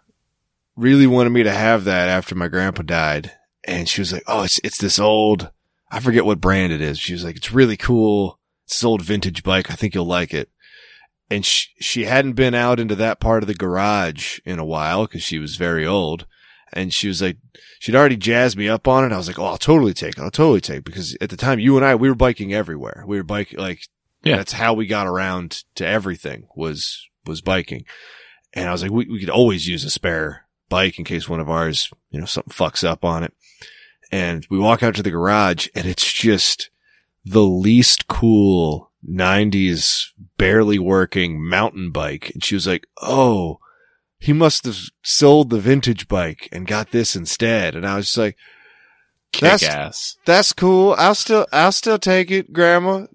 really 0.75 1.07
wanted 1.07 1.31
me 1.31 1.43
to 1.43 1.51
have 1.51 1.83
that 1.85 2.09
after 2.09 2.35
my 2.35 2.47
grandpa 2.47 2.83
died. 2.83 3.31
And 3.63 3.87
she 3.89 4.01
was 4.01 4.11
like, 4.13 4.23
Oh, 4.27 4.43
it's, 4.43 4.59
it's 4.63 4.77
this 4.77 4.99
old, 4.99 5.51
I 5.91 5.99
forget 5.99 6.25
what 6.25 6.41
brand 6.41 6.73
it 6.73 6.81
is. 6.81 6.99
She 6.99 7.13
was 7.13 7.23
like, 7.23 7.35
it's 7.35 7.51
really 7.51 7.77
cool. 7.77 8.39
It's 8.65 8.77
this 8.77 8.83
old 8.83 9.01
vintage 9.01 9.43
bike. 9.43 9.69
I 9.69 9.75
think 9.75 9.93
you'll 9.93 10.05
like 10.05 10.33
it. 10.33 10.49
And 11.29 11.45
she, 11.45 11.69
she 11.79 12.05
hadn't 12.05 12.33
been 12.33 12.53
out 12.53 12.79
into 12.79 12.95
that 12.95 13.19
part 13.19 13.43
of 13.43 13.47
the 13.47 13.53
garage 13.53 14.39
in 14.45 14.59
a 14.59 14.65
while 14.65 15.05
because 15.05 15.23
she 15.23 15.39
was 15.39 15.55
very 15.55 15.85
old. 15.85 16.25
And 16.73 16.93
she 16.93 17.07
was 17.07 17.21
like, 17.21 17.37
she'd 17.79 17.95
already 17.95 18.15
jazzed 18.17 18.57
me 18.57 18.67
up 18.69 18.87
on 18.87 19.03
it. 19.03 19.11
I 19.13 19.17
was 19.17 19.27
like, 19.27 19.39
Oh, 19.39 19.45
I'll 19.45 19.57
totally 19.57 19.93
take 19.93 20.17
it. 20.17 20.21
I'll 20.21 20.31
totally 20.31 20.61
take 20.61 20.79
it. 20.79 20.85
Because 20.85 21.15
at 21.21 21.29
the 21.29 21.37
time, 21.37 21.59
you 21.59 21.75
and 21.77 21.85
I, 21.85 21.95
we 21.95 22.09
were 22.09 22.15
biking 22.15 22.53
everywhere. 22.53 23.03
We 23.05 23.17
were 23.17 23.23
biking, 23.23 23.59
like, 23.59 23.81
Yeah. 24.23 24.37
that's 24.37 24.53
how 24.53 24.73
we 24.73 24.87
got 24.87 25.07
around 25.07 25.63
to 25.75 25.85
everything 25.85 26.47
was, 26.55 27.07
was 27.25 27.41
biking. 27.41 27.85
And 28.53 28.67
I 28.67 28.71
was 28.71 28.81
like, 28.81 28.91
we, 28.91 29.05
we 29.07 29.19
could 29.19 29.29
always 29.29 29.67
use 29.67 29.83
a 29.85 29.89
spare 29.89 30.45
bike 30.69 30.97
in 30.99 31.05
case 31.05 31.27
one 31.29 31.39
of 31.39 31.49
ours, 31.49 31.89
you 32.09 32.19
know, 32.19 32.25
something 32.25 32.53
fucks 32.53 32.83
up 32.83 33.03
on 33.05 33.23
it. 33.23 33.33
And 34.11 34.45
we 34.49 34.57
walk 34.59 34.83
out 34.83 34.95
to 34.95 35.03
the 35.03 35.11
garage 35.11 35.67
and 35.73 35.85
it's 35.85 36.11
just 36.11 36.69
the 37.23 37.43
least 37.43 38.07
cool 38.07 38.91
90s 39.09 40.07
barely 40.37 40.79
working 40.79 41.47
mountain 41.47 41.91
bike. 41.91 42.31
And 42.33 42.43
she 42.43 42.55
was 42.55 42.67
like, 42.67 42.87
Oh, 43.01 43.59
he 44.19 44.33
must 44.33 44.65
have 44.65 44.77
sold 45.01 45.49
the 45.49 45.59
vintage 45.59 46.07
bike 46.07 46.49
and 46.51 46.67
got 46.67 46.91
this 46.91 47.15
instead. 47.15 47.75
And 47.75 47.85
I 47.87 47.95
was 47.95 48.07
just 48.07 48.17
like, 48.17 48.37
Kick 49.31 49.41
That's- 49.61 49.63
ass. 49.63 50.17
that's 50.25 50.51
cool. 50.51 50.93
I'll 50.97 51.15
still, 51.15 51.47
I'll 51.53 51.71
still 51.71 51.97
take 51.97 52.29
it, 52.31 52.51
grandma. 52.51 53.05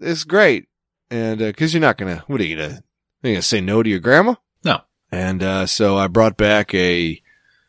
It's 0.00 0.24
great. 0.24 0.68
And, 1.10 1.42
uh, 1.42 1.52
cause 1.52 1.74
you're 1.74 1.82
not 1.82 1.98
gonna, 1.98 2.24
what 2.28 2.40
are 2.40 2.44
you 2.44 2.56
gonna, 2.56 2.82
You 3.26 3.34
gonna 3.34 3.42
say 3.42 3.60
no 3.60 3.82
to 3.82 3.88
your 3.90 3.98
grandma? 4.00 4.34
No. 4.64 4.80
And 5.12 5.42
uh, 5.42 5.66
so 5.66 5.96
I 5.96 6.06
brought 6.08 6.36
back 6.36 6.74
a 6.74 7.20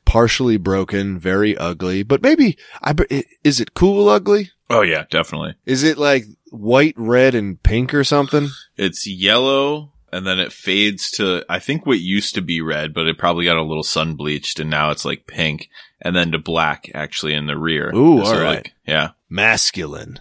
partially 0.05 0.57
broken, 0.57 1.19
very 1.19 1.57
ugly, 1.57 2.03
but 2.03 2.21
maybe 2.21 2.57
I 2.81 2.93
i- 3.11 3.23
is 3.43 3.59
it 3.59 3.73
cool 3.73 4.09
ugly? 4.09 4.51
Oh 4.69 4.81
yeah, 4.81 5.05
definitely. 5.09 5.55
Is 5.65 5.83
it 5.83 5.97
like 5.97 6.25
white, 6.51 6.95
red, 6.97 7.35
and 7.35 7.61
pink 7.61 7.93
or 7.93 8.03
something? 8.03 8.49
It's 8.77 9.05
yellow 9.07 9.91
and 10.11 10.25
then 10.25 10.39
it 10.39 10.53
fades 10.53 11.11
to 11.11 11.43
I 11.49 11.59
think 11.59 11.85
what 11.85 11.99
used 11.99 12.35
to 12.35 12.41
be 12.41 12.61
red, 12.61 12.93
but 12.93 13.07
it 13.07 13.17
probably 13.17 13.45
got 13.45 13.57
a 13.57 13.63
little 13.63 13.83
sun 13.83 14.15
bleached 14.15 14.59
and 14.59 14.69
now 14.69 14.91
it's 14.91 15.05
like 15.05 15.27
pink 15.27 15.69
and 16.01 16.15
then 16.15 16.31
to 16.31 16.39
black 16.39 16.89
actually 16.93 17.33
in 17.33 17.47
the 17.47 17.57
rear. 17.57 17.93
Ooh, 17.93 18.23
So, 18.23 18.33
all 18.33 18.39
right. 18.41 18.55
like, 18.57 18.73
yeah. 18.85 19.09
Masculine. 19.29 20.19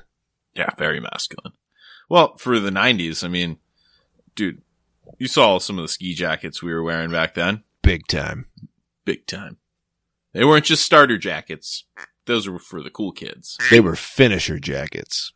Yeah, 0.54 0.70
very 0.78 1.00
masculine. 1.00 1.52
Well, 2.08 2.36
for 2.38 2.58
the 2.58 2.70
90s, 2.70 3.22
I 3.24 3.28
mean, 3.28 3.58
dude, 4.34 4.62
you 5.18 5.28
saw 5.28 5.58
some 5.58 5.78
of 5.78 5.82
the 5.82 5.88
ski 5.88 6.14
jackets 6.14 6.62
we 6.62 6.72
were 6.72 6.82
wearing 6.82 7.10
back 7.10 7.34
then. 7.34 7.62
Big 7.82 8.06
time. 8.06 8.46
Big 9.04 9.26
time. 9.26 9.58
They 10.32 10.44
weren't 10.44 10.64
just 10.64 10.84
starter 10.84 11.18
jackets. 11.18 11.84
Those 12.26 12.48
were 12.48 12.58
for 12.58 12.82
the 12.82 12.90
cool 12.90 13.12
kids. 13.12 13.56
They 13.70 13.80
were 13.80 13.96
finisher 13.96 14.58
jackets. 14.58 15.32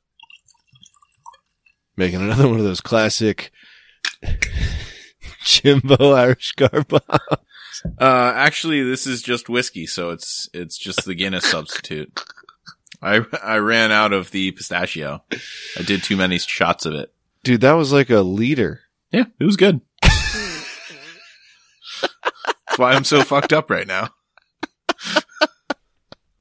Making 1.96 2.22
another 2.22 2.48
one 2.48 2.58
of 2.58 2.64
those 2.64 2.80
classic 2.80 3.52
Jimbo 5.44 6.12
Irish 6.12 6.52
car. 6.52 6.84
Uh, 7.98 8.32
actually, 8.34 8.82
this 8.82 9.06
is 9.06 9.22
just 9.22 9.48
whiskey, 9.48 9.86
so 9.86 10.10
it's, 10.10 10.48
it's 10.52 10.76
just 10.76 11.04
the 11.04 11.14
Guinness 11.14 11.46
substitute. 11.46 12.20
I, 13.00 13.24
I 13.42 13.56
ran 13.56 13.92
out 13.92 14.12
of 14.12 14.32
the 14.32 14.52
pistachio. 14.52 15.24
I 15.78 15.82
did 15.82 16.02
too 16.02 16.16
many 16.16 16.38
shots 16.38 16.84
of 16.84 16.92
it. 16.94 17.14
Dude, 17.42 17.62
that 17.62 17.72
was 17.72 17.92
like 17.92 18.10
a 18.10 18.20
liter. 18.20 18.80
Yeah, 19.12 19.24
it 19.38 19.44
was 19.44 19.56
good. 19.56 19.80
That's 20.02 20.48
why 22.76 22.92
I'm 22.92 23.04
so 23.04 23.22
fucked 23.22 23.52
up 23.52 23.70
right 23.70 23.86
now. 23.86 24.10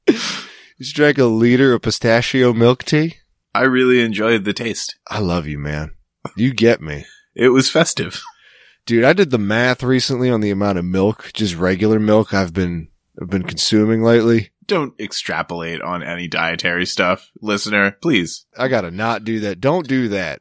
You 0.06 0.14
just 0.84 0.96
drank 0.96 1.18
a 1.18 1.24
liter 1.26 1.74
of 1.74 1.82
pistachio 1.82 2.52
milk 2.54 2.84
tea? 2.84 3.16
I 3.54 3.62
really 3.62 4.00
enjoyed 4.00 4.44
the 4.44 4.52
taste. 4.52 4.96
I 5.08 5.18
love 5.18 5.46
you, 5.46 5.58
man. 5.58 5.90
You 6.36 6.54
get 6.54 6.80
me. 6.80 7.04
It 7.34 7.50
was 7.50 7.70
festive. 7.70 8.22
Dude, 8.86 9.04
I 9.04 9.12
did 9.12 9.30
the 9.30 9.38
math 9.38 9.82
recently 9.82 10.30
on 10.30 10.40
the 10.40 10.50
amount 10.50 10.78
of 10.78 10.84
milk, 10.84 11.32
just 11.34 11.54
regular 11.56 11.98
milk 12.00 12.32
I've 12.32 12.54
been 12.54 12.88
I've 13.20 13.28
been 13.28 13.42
consuming 13.42 14.02
lately. 14.02 14.50
Don't 14.64 14.98
extrapolate 15.00 15.82
on 15.82 16.02
any 16.02 16.28
dietary 16.28 16.86
stuff, 16.86 17.30
listener. 17.40 17.90
Please. 18.00 18.46
I 18.56 18.68
gotta 18.68 18.90
not 18.90 19.24
do 19.24 19.40
that. 19.40 19.60
Don't 19.60 19.86
do 19.86 20.08
that. 20.08 20.40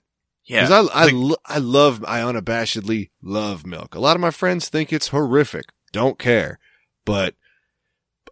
Yeah. 0.50 0.62
Because 0.64 0.90
I 0.94 1.02
I, 1.04 1.06
like- 1.12 1.38
I 1.46 1.58
love 1.60 2.04
I 2.08 2.20
unabashedly 2.22 3.12
love 3.22 3.66
milk. 3.66 3.96
A 3.96 4.00
lot 4.00 4.16
of 4.16 4.22
my 4.22 4.32
friends 4.32 4.68
think 4.68 4.92
it's 4.92 5.10
horrific. 5.10 5.66
Don't 5.94 6.20
care, 6.20 6.60
but 7.06 7.36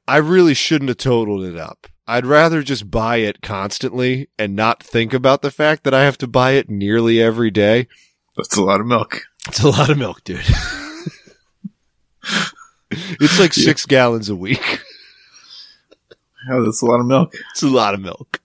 I 0.07 0.18
really 0.18 0.53
shouldn't 0.53 0.89
have 0.89 0.97
totaled 0.97 1.43
it 1.45 1.55
up. 1.57 1.88
I'd 2.07 2.26
rather 2.26 2.63
just 2.63 2.89
buy 2.89 3.18
it 3.18 3.41
constantly 3.41 4.30
and 4.39 4.55
not 4.55 4.82
think 4.82 5.13
about 5.13 5.41
the 5.41 5.51
fact 5.51 5.84
that 5.84 5.93
I 5.93 6.03
have 6.05 6.18
to 6.20 6.28
buy 6.28 6.51
it 6.51 6.70
nearly 6.70 7.22
every 7.22 7.51
day. 7.51 7.88
That's 8.36 8.55
a 8.57 8.63
lot 8.63 8.80
of 8.80 8.88
milk. 8.88 9.24
It's 9.47 9.61
a 9.61 9.70
lot 9.70 9.89
of 9.89 9.97
milk, 9.97 10.24
dude. 10.24 10.39
it's 12.91 13.39
like 13.39 13.53
six 13.53 13.86
gallons 13.86 14.30
a 14.30 14.36
week. 14.36 14.82
Yeah, 16.49 16.61
that's 16.63 16.82
a 16.82 16.86
lot 16.86 16.99
of 17.01 17.05
milk. 17.05 17.34
It's 17.51 17.63
a 17.63 17.68
lot 17.68 17.93
of 17.93 17.99
milk. 17.99 18.39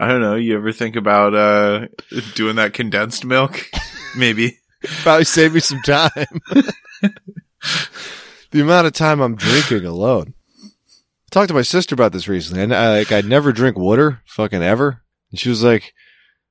I 0.00 0.08
don't 0.08 0.22
know. 0.22 0.34
You 0.34 0.56
ever 0.56 0.72
think 0.72 0.96
about 0.96 1.34
uh 1.34 1.88
doing 2.34 2.56
that 2.56 2.72
condensed 2.72 3.26
milk? 3.26 3.66
Maybe. 4.16 4.58
Probably 5.02 5.26
save 5.26 5.52
me 5.52 5.60
some 5.60 5.82
time. 5.82 6.10
the 8.50 8.62
amount 8.62 8.86
of 8.86 8.94
time 8.94 9.20
I'm 9.20 9.36
drinking 9.36 9.84
alone. 9.84 10.32
I 10.64 11.28
talked 11.30 11.48
to 11.48 11.54
my 11.54 11.60
sister 11.60 11.94
about 11.94 12.12
this 12.12 12.28
recently, 12.28 12.62
and 12.62 12.74
I 12.74 12.98
like 13.00 13.12
I 13.12 13.20
never 13.20 13.52
drink 13.52 13.76
water, 13.76 14.22
fucking 14.24 14.62
ever. 14.62 15.02
And 15.30 15.38
she 15.38 15.50
was 15.50 15.62
like, 15.62 15.92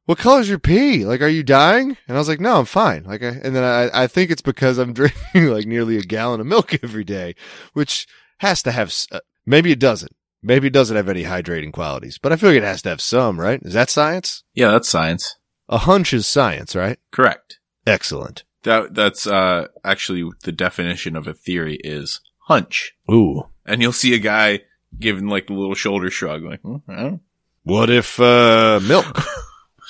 "What 0.06 0.20
color's 0.20 0.48
your 0.48 0.60
pee? 0.60 1.04
Like, 1.04 1.22
are 1.22 1.28
you 1.28 1.42
dying?" 1.42 1.98
And 2.08 2.16
I 2.16 2.20
was 2.20 2.30
like, 2.30 2.40
"No, 2.40 2.60
I'm 2.60 2.66
fine." 2.66 3.04
Like, 3.04 3.24
I, 3.24 3.30
and 3.30 3.56
then 3.56 3.64
I 3.64 4.04
I 4.04 4.06
think 4.06 4.30
it's 4.30 4.44
because 4.44 4.78
I'm 4.78 4.94
drinking 5.00 5.48
like 5.48 5.66
nearly 5.66 5.98
a 5.98 6.02
gallon 6.02 6.40
of 6.40 6.46
milk 6.46 6.78
every 6.84 7.04
day, 7.04 7.34
which 7.74 8.06
has 8.42 8.62
to 8.62 8.72
have. 8.72 8.94
Uh, 9.12 9.22
maybe 9.44 9.72
it 9.72 9.80
doesn't. 9.80 10.16
Maybe 10.42 10.68
it 10.68 10.74
doesn't 10.74 10.96
have 10.96 11.10
any 11.10 11.24
hydrating 11.24 11.74
qualities, 11.74 12.18
but 12.18 12.32
I 12.32 12.38
feel 12.38 12.50
like 12.50 12.58
it 12.58 12.64
has 12.64 12.82
to 12.84 12.90
have 12.90 13.02
some, 13.02 13.40
right? 13.40 13.62
Is 13.64 13.74
that 13.74 13.90
science? 13.90 14.44
Yeah, 14.54 14.72
that's 14.72 14.88
science. 14.88 15.36
A 15.68 15.80
hunch 15.80 16.14
is 16.14 16.26
science, 16.28 16.76
right? 16.76 16.98
Correct. 17.12 17.60
Excellent. 17.86 18.44
That 18.64 18.94
that's 18.94 19.28
uh 19.28 19.68
actually 19.84 20.30
the 20.44 20.52
definition 20.52 21.16
of 21.16 21.28
a 21.28 21.34
theory 21.34 21.80
is 21.84 22.22
hunch. 22.40 22.94
Ooh. 23.12 23.44
And 23.66 23.82
you'll 23.82 23.92
see 23.92 24.14
a 24.14 24.20
guy 24.20 24.62
giving 24.98 25.28
like 25.28 25.48
the 25.48 25.54
little 25.54 25.76
shoulder 25.76 26.10
shrug, 26.10 26.44
like, 26.44 26.62
hmm, 26.62 26.78
I 26.88 26.96
don't 26.96 27.12
know. 27.12 27.20
What 27.64 27.90
if 27.90 28.20
uh 28.20 28.80
milk? 28.84 29.06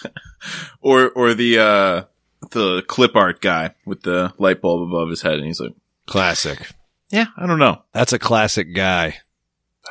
or 0.82 1.10
or 1.12 1.34
the 1.34 1.60
uh 1.60 2.04
the 2.52 2.82
clip 2.88 3.16
art 3.16 3.42
guy 3.42 3.76
with 3.86 4.02
the 4.02 4.34
light 4.38 4.62
bulb 4.62 4.88
above 4.90 5.10
his 5.10 5.22
head, 5.22 5.36
and 5.36 5.46
he's 5.46 5.60
like, 5.60 5.74
Classic. 6.06 6.72
yeah, 7.12 7.28
I 7.38 7.46
don't 7.46 7.60
know. 7.60 7.84
That's 7.94 8.14
a 8.14 8.20
classic 8.20 8.74
guy. 8.74 9.18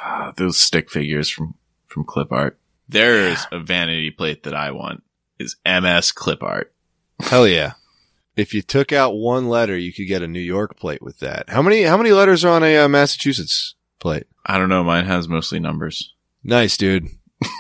Ah, 0.01 0.33
those 0.37 0.59
stick 0.59 0.91
figures 0.91 1.29
from 1.29 1.55
from 1.87 2.05
clip 2.05 2.33
art. 2.33 2.59
There's 2.89 3.47
a 3.53 3.59
vanity 3.59 4.11
plate 4.11 4.45
that 4.45 4.55
I 4.55 4.71
want. 4.71 5.03
Is 5.39 5.57
MS 5.67 6.13
clip 6.13 6.43
art. 6.43 6.73
Hell 7.21 7.47
yeah. 7.47 7.73
If 8.37 8.55
you 8.55 8.63
took 8.63 8.93
out 8.93 9.17
one 9.17 9.49
letter, 9.49 9.77
you 9.77 9.93
could 9.93 10.07
get 10.07 10.23
a 10.23 10.29
New 10.29 10.41
York 10.41 10.77
plate 10.77 11.03
with 11.03 11.19
that. 11.19 11.49
How 11.49 11.61
many 11.63 11.83
how 11.83 11.97
many 11.97 12.13
letters 12.13 12.45
are 12.45 12.55
on 12.55 12.63
a 12.63 12.77
uh, 12.79 12.89
Massachusetts 12.89 13.75
plate? 13.99 14.27
I 14.47 14.59
don't 14.59 14.69
know. 14.69 14.85
Mine 14.85 15.05
has 15.07 15.29
mostly 15.29 15.59
numbers. 15.61 16.15
Nice, 16.45 16.77
dude. 16.77 17.09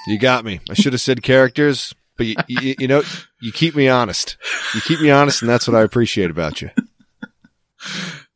You 0.07 0.19
got 0.19 0.45
me. 0.45 0.61
I 0.71 0.75
should 0.75 0.93
have 0.93 1.01
said 1.01 1.23
characters, 1.23 1.95
but 2.17 2.27
you, 2.27 2.37
you, 2.49 2.75
you 2.79 2.89
know, 2.89 3.03
you 3.41 3.53
keep 3.53 3.77
me 3.77 3.89
honest. 3.89 4.37
You 4.75 4.81
keep 4.81 5.01
me 5.01 5.11
honest, 5.11 5.43
and 5.43 5.49
that's 5.49 5.69
what 5.69 5.77
I 5.77 5.83
appreciate 5.83 6.31
about 6.31 6.63
you. 6.63 6.71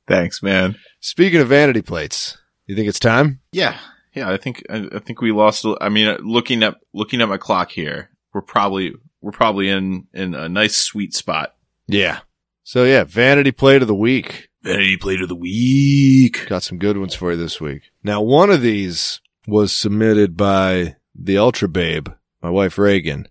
Thanks, 0.07 0.43
man. 0.43 0.77
Speaking 1.01 1.41
of 1.41 1.49
vanity 1.49 1.83
plates, 1.83 2.39
you 2.67 2.77
think 2.77 2.89
it's 2.89 3.01
time? 3.01 3.41
Yeah, 3.53 3.77
yeah. 4.15 4.31
I 4.31 4.37
think 4.37 4.63
I, 4.71 4.89
I 4.95 4.99
think 4.99 5.21
we 5.21 5.33
lost. 5.33 5.67
I 5.81 5.89
mean, 5.89 6.09
uh, 6.09 6.19
looking 6.21 6.63
at 6.63 6.77
looking 6.93 7.21
at 7.21 7.29
my 7.29 7.39
clock 7.39 7.71
here, 7.71 8.11
we're 8.33 8.43
probably 8.43 8.95
we're 9.21 9.33
probably 9.33 9.69
in 9.69 10.07
in 10.13 10.35
a 10.35 10.49
nice 10.49 10.77
sweet 10.77 11.15
spot. 11.15 11.55
Yeah. 11.87 12.21
So 12.65 12.85
yeah, 12.85 13.05
vanity 13.05 13.53
plate 13.53 13.83
of 13.83 13.89
the 13.89 13.95
week. 13.95 14.49
Vanity 14.63 14.97
plate 14.97 15.21
of 15.21 15.29
the 15.29 15.35
week. 15.35 16.47
Got 16.47 16.63
some 16.63 16.79
good 16.79 16.97
ones 16.97 17.15
for 17.15 17.33
you 17.33 17.37
this 17.37 17.61
week. 17.61 17.91
Now, 18.05 18.21
one 18.23 18.51
of 18.51 18.63
these 18.63 19.21
was 19.47 19.73
submitted 19.73 20.37
by 20.37 20.97
the 21.15 21.37
Ultra 21.37 21.69
Babe, 21.69 22.09
my 22.41 22.51
wife 22.51 22.79
Reagan. 22.79 23.27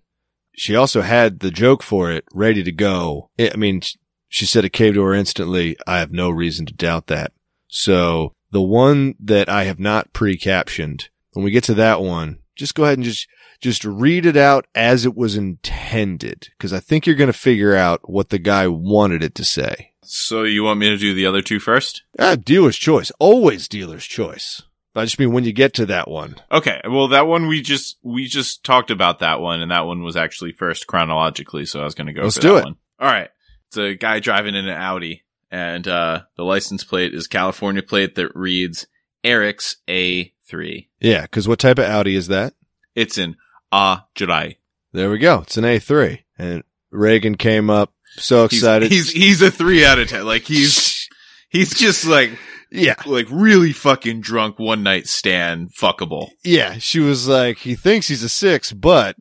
She 0.54 0.76
also 0.76 1.00
had 1.00 1.40
the 1.40 1.50
joke 1.50 1.82
for 1.82 2.10
it 2.10 2.24
ready 2.34 2.62
to 2.62 2.72
go. 2.72 3.30
I 3.38 3.52
I 3.54 3.56
mean, 3.56 3.80
she 4.28 4.44
said 4.44 4.64
it 4.64 4.72
came 4.72 4.94
to 4.94 5.02
her 5.02 5.14
instantly. 5.14 5.76
I 5.86 5.98
have 5.98 6.12
no 6.12 6.30
reason 6.30 6.66
to 6.66 6.74
doubt 6.74 7.06
that. 7.06 7.32
So 7.68 8.34
the 8.52 8.62
one 8.62 9.16
that 9.18 9.48
I 9.48 9.64
have 9.64 9.80
not 9.80 10.12
pre-captioned, 10.12 11.08
when 11.32 11.44
we 11.44 11.50
get 11.50 11.64
to 11.64 11.74
that 11.74 12.00
one, 12.00 12.38
just 12.54 12.74
go 12.74 12.84
ahead 12.84 12.98
and 12.98 13.04
just, 13.04 13.26
just 13.60 13.84
read 13.84 14.26
it 14.26 14.36
out 14.36 14.66
as 14.74 15.04
it 15.04 15.16
was 15.16 15.36
intended. 15.36 16.50
Cause 16.60 16.72
I 16.72 16.78
think 16.78 17.06
you're 17.06 17.16
going 17.16 17.32
to 17.32 17.32
figure 17.32 17.74
out 17.74 18.08
what 18.08 18.28
the 18.28 18.38
guy 18.38 18.68
wanted 18.68 19.22
it 19.24 19.34
to 19.36 19.44
say. 19.44 19.92
So 20.04 20.42
you 20.42 20.64
want 20.64 20.80
me 20.80 20.90
to 20.90 20.96
do 20.96 21.14
the 21.14 21.26
other 21.26 21.42
two 21.42 21.58
first? 21.58 22.02
Ah, 22.18 22.34
dealer's 22.36 22.76
choice. 22.76 23.10
Always 23.18 23.68
dealer's 23.68 24.04
choice. 24.04 24.62
I 24.94 25.04
just 25.04 25.18
mean 25.18 25.32
when 25.32 25.44
you 25.44 25.52
get 25.52 25.72
to 25.74 25.86
that 25.86 26.08
one. 26.08 26.36
Okay. 26.50 26.80
Well, 26.84 27.08
that 27.08 27.26
one 27.26 27.46
we 27.46 27.62
just 27.62 27.96
we 28.02 28.26
just 28.26 28.62
talked 28.62 28.90
about 28.90 29.20
that 29.20 29.40
one, 29.40 29.62
and 29.62 29.70
that 29.70 29.86
one 29.86 30.02
was 30.02 30.16
actually 30.16 30.52
first 30.52 30.86
chronologically. 30.86 31.64
So 31.64 31.80
I 31.80 31.84
was 31.84 31.94
going 31.94 32.08
to 32.08 32.12
go. 32.12 32.22
Let's 32.24 32.36
for 32.36 32.42
do 32.42 32.52
that 32.54 32.58
it. 32.58 32.64
One. 32.64 32.76
All 33.00 33.08
right. 33.08 33.30
It's 33.68 33.78
a 33.78 33.94
guy 33.94 34.20
driving 34.20 34.54
in 34.54 34.68
an 34.68 34.76
Audi, 34.76 35.22
and 35.52 35.86
uh, 35.86 36.22
the 36.36 36.42
license 36.42 36.82
plate 36.82 37.14
is 37.14 37.26
California 37.28 37.82
plate 37.82 38.14
that 38.16 38.34
reads 38.34 38.86
Eric's 39.22 39.76
A3. 39.86 40.88
Yeah, 40.98 41.22
because 41.22 41.46
what 41.46 41.58
type 41.58 41.78
of 41.78 41.84
Audi 41.84 42.16
is 42.16 42.26
that? 42.28 42.54
It's 42.94 43.18
an 43.18 43.36
Ah 43.70 44.06
Jurai. 44.16 44.56
There 44.92 45.10
we 45.10 45.18
go. 45.18 45.40
It's 45.42 45.56
an 45.56 45.64
A3. 45.64 46.20
And 46.38 46.64
Reagan 46.90 47.36
came 47.36 47.70
up 47.70 47.92
so 48.16 48.44
excited. 48.44 48.90
he's 48.90 49.10
he's 49.10 49.42
a 49.42 49.50
three 49.50 49.84
out 49.84 49.98
of 49.98 50.08
ten. 50.08 50.24
Like 50.24 50.42
he's 50.42 51.08
he's 51.50 51.74
just 51.74 52.06
like 52.06 52.30
yeah. 52.72 52.94
like 53.06 53.26
really 53.30 53.72
fucking 53.72 54.22
drunk 54.22 54.58
one 54.58 54.82
night 54.82 55.06
stand 55.06 55.70
fuckable. 55.74 56.30
Yeah. 56.42 56.78
She 56.78 57.00
was 57.00 57.28
like, 57.28 57.58
he 57.58 57.74
thinks 57.74 58.08
he's 58.08 58.22
a 58.22 58.28
six, 58.28 58.72
but, 58.72 59.16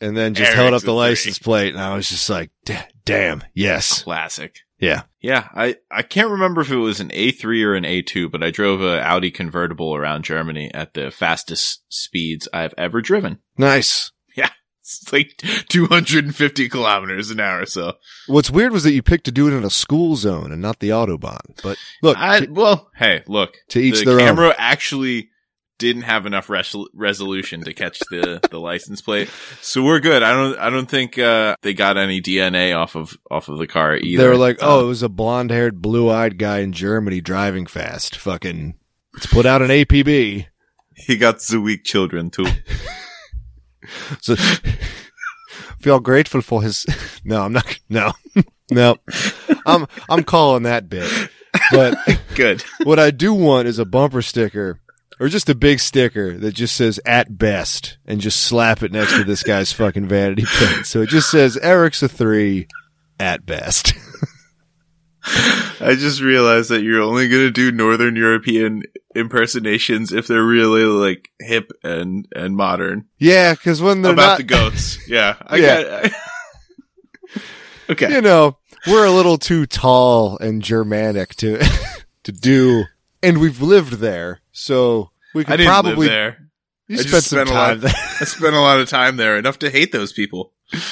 and 0.00 0.16
then 0.16 0.34
just 0.34 0.52
held 0.52 0.74
up 0.74 0.82
the 0.82 0.88
a 0.88 0.90
three. 0.90 0.94
license 0.94 1.38
plate. 1.38 1.74
And 1.74 1.82
I 1.82 1.94
was 1.94 2.08
just 2.08 2.28
like, 2.28 2.50
damn. 3.04 3.44
Yes. 3.54 4.02
Classic. 4.02 4.56
Yeah. 4.78 5.02
Yeah, 5.20 5.48
I, 5.54 5.76
I 5.90 6.02
can't 6.02 6.30
remember 6.30 6.60
if 6.60 6.70
it 6.70 6.76
was 6.76 7.00
an 7.00 7.08
A3 7.08 7.64
or 7.64 7.74
an 7.74 7.82
A2, 7.84 8.30
but 8.30 8.42
I 8.42 8.50
drove 8.50 8.80
a 8.80 9.00
Audi 9.02 9.30
convertible 9.32 9.94
around 9.96 10.22
Germany 10.24 10.70
at 10.72 10.94
the 10.94 11.10
fastest 11.10 11.82
speeds 11.88 12.48
I've 12.52 12.74
ever 12.78 13.00
driven. 13.02 13.38
Nice. 13.56 14.12
Yeah. 14.36 14.50
It's 14.80 15.12
like 15.12 15.36
250 15.68 16.68
kilometers 16.70 17.30
an 17.30 17.40
hour. 17.40 17.66
So, 17.66 17.96
What's 18.26 18.50
weird 18.50 18.72
was 18.72 18.84
that 18.84 18.92
you 18.92 19.02
picked 19.02 19.24
to 19.26 19.30
do 19.30 19.46
it 19.46 19.52
in 19.52 19.62
a 19.62 19.68
school 19.68 20.16
zone 20.16 20.50
and 20.50 20.62
not 20.62 20.78
the 20.78 20.88
autobahn. 20.88 21.60
But 21.62 21.76
look, 22.02 22.16
I, 22.16 22.46
well, 22.48 22.88
hey, 22.96 23.22
look, 23.26 23.58
to 23.68 23.80
each 23.80 23.98
the 23.98 24.04
their 24.06 24.14
own. 24.14 24.20
camera 24.20 24.54
actually 24.56 25.28
didn't 25.78 26.02
have 26.02 26.26
enough 26.26 26.50
res- 26.50 26.74
resolution 26.92 27.62
to 27.64 27.72
catch 27.72 27.98
the, 28.10 28.40
the 28.50 28.58
license 28.58 29.00
plate. 29.00 29.30
So 29.62 29.82
we're 29.84 30.00
good. 30.00 30.22
I 30.22 30.32
don't, 30.32 30.58
I 30.58 30.70
don't 30.70 30.88
think, 30.90 31.18
uh, 31.18 31.54
they 31.62 31.72
got 31.74 31.96
any 31.96 32.20
DNA 32.20 32.76
off 32.76 32.96
of, 32.96 33.16
off 33.30 33.48
of 33.48 33.58
the 33.58 33.66
car 33.66 33.96
either. 33.96 34.22
They 34.22 34.28
were 34.28 34.36
like, 34.36 34.58
oh, 34.60 34.80
it 34.80 34.82
Um, 34.82 34.88
was 34.88 35.02
a 35.02 35.08
blonde 35.08 35.50
haired, 35.50 35.80
blue 35.80 36.10
eyed 36.10 36.36
guy 36.38 36.58
in 36.58 36.72
Germany 36.72 37.20
driving 37.20 37.66
fast. 37.66 38.16
Fucking, 38.16 38.74
let's 39.14 39.26
put 39.26 39.46
out 39.46 39.62
an 39.62 39.68
APB. 39.68 40.46
he 40.96 41.16
got 41.16 41.40
the 41.40 41.60
weak 41.60 41.84
children 41.84 42.30
too. 42.30 42.46
So, 44.20 44.34
feel 45.80 46.00
grateful 46.00 46.42
for 46.42 46.62
his. 46.62 46.84
No, 47.24 47.42
I'm 47.42 47.52
not. 47.52 47.78
No, 47.90 48.12
no. 48.70 48.96
I'm 49.66 49.86
I'm 50.08 50.24
calling 50.24 50.62
that 50.62 50.88
bit. 50.88 51.10
But 51.72 51.98
good. 52.34 52.62
what 52.84 52.98
I 52.98 53.10
do 53.10 53.34
want 53.34 53.68
is 53.68 53.78
a 53.78 53.84
bumper 53.84 54.22
sticker 54.22 54.80
or 55.20 55.28
just 55.28 55.48
a 55.48 55.54
big 55.54 55.80
sticker 55.80 56.36
that 56.38 56.52
just 56.52 56.76
says 56.76 57.00
"at 57.04 57.38
best" 57.38 57.98
and 58.06 58.20
just 58.20 58.40
slap 58.42 58.82
it 58.82 58.92
next 58.92 59.16
to 59.16 59.24
this 59.24 59.42
guy's 59.42 59.72
fucking 59.72 60.06
vanity 60.08 60.44
plate. 60.46 60.86
So 60.86 61.02
it 61.02 61.08
just 61.08 61.30
says 61.30 61.56
Eric's 61.58 62.02
a 62.02 62.08
three 62.08 62.68
at 63.20 63.44
best. 63.46 63.92
I 65.80 65.94
just 65.98 66.20
realized 66.22 66.70
that 66.70 66.82
you're 66.82 67.02
only 67.02 67.28
going 67.28 67.42
to 67.42 67.50
do 67.50 67.70
Northern 67.70 68.16
European 68.16 68.82
impersonations 69.14 70.12
if 70.12 70.26
they're 70.26 70.42
really 70.44 70.84
like 70.84 71.28
hip 71.40 71.70
and, 71.82 72.26
and 72.34 72.56
modern. 72.56 73.06
yeah, 73.18 73.52
because 73.52 73.82
when 73.82 74.00
they're 74.02 74.12
About 74.12 74.26
not, 74.30 74.36
the 74.38 74.44
goats. 74.44 74.98
Yeah. 75.08 75.36
I 75.42 75.56
Yeah. 75.58 75.82
got 76.02 76.12
Okay. 77.90 78.12
you 78.12 78.20
know, 78.20 78.56
we're 78.86 79.04
a 79.06 79.10
little 79.10 79.38
too 79.38 79.66
tall 79.66 80.38
and 80.38 80.62
Germanic 80.62 81.34
to 81.36 81.58
to 82.24 82.32
do, 82.32 82.84
and 83.22 83.38
we've 83.38 83.60
lived 83.60 83.94
there, 83.94 84.40
so 84.52 85.10
we 85.34 85.42
I 85.42 85.44
could 85.44 85.56
didn't 85.58 85.68
probably 85.68 85.94
live 85.96 86.08
there. 86.08 86.50
you 86.88 86.96
I 86.98 87.00
spent 87.02 87.10
just 87.10 87.26
some 87.28 87.36
spent 87.38 87.48
time 87.50 87.80
lot- 87.80 87.80
there. 87.80 87.94
I 88.20 88.24
spent 88.24 88.54
a 88.54 88.60
lot 88.60 88.80
of 88.80 88.88
time 88.88 89.16
there, 89.16 89.36
enough 89.36 89.58
to 89.60 89.70
hate 89.70 89.92
those 89.92 90.12
people. 90.12 90.52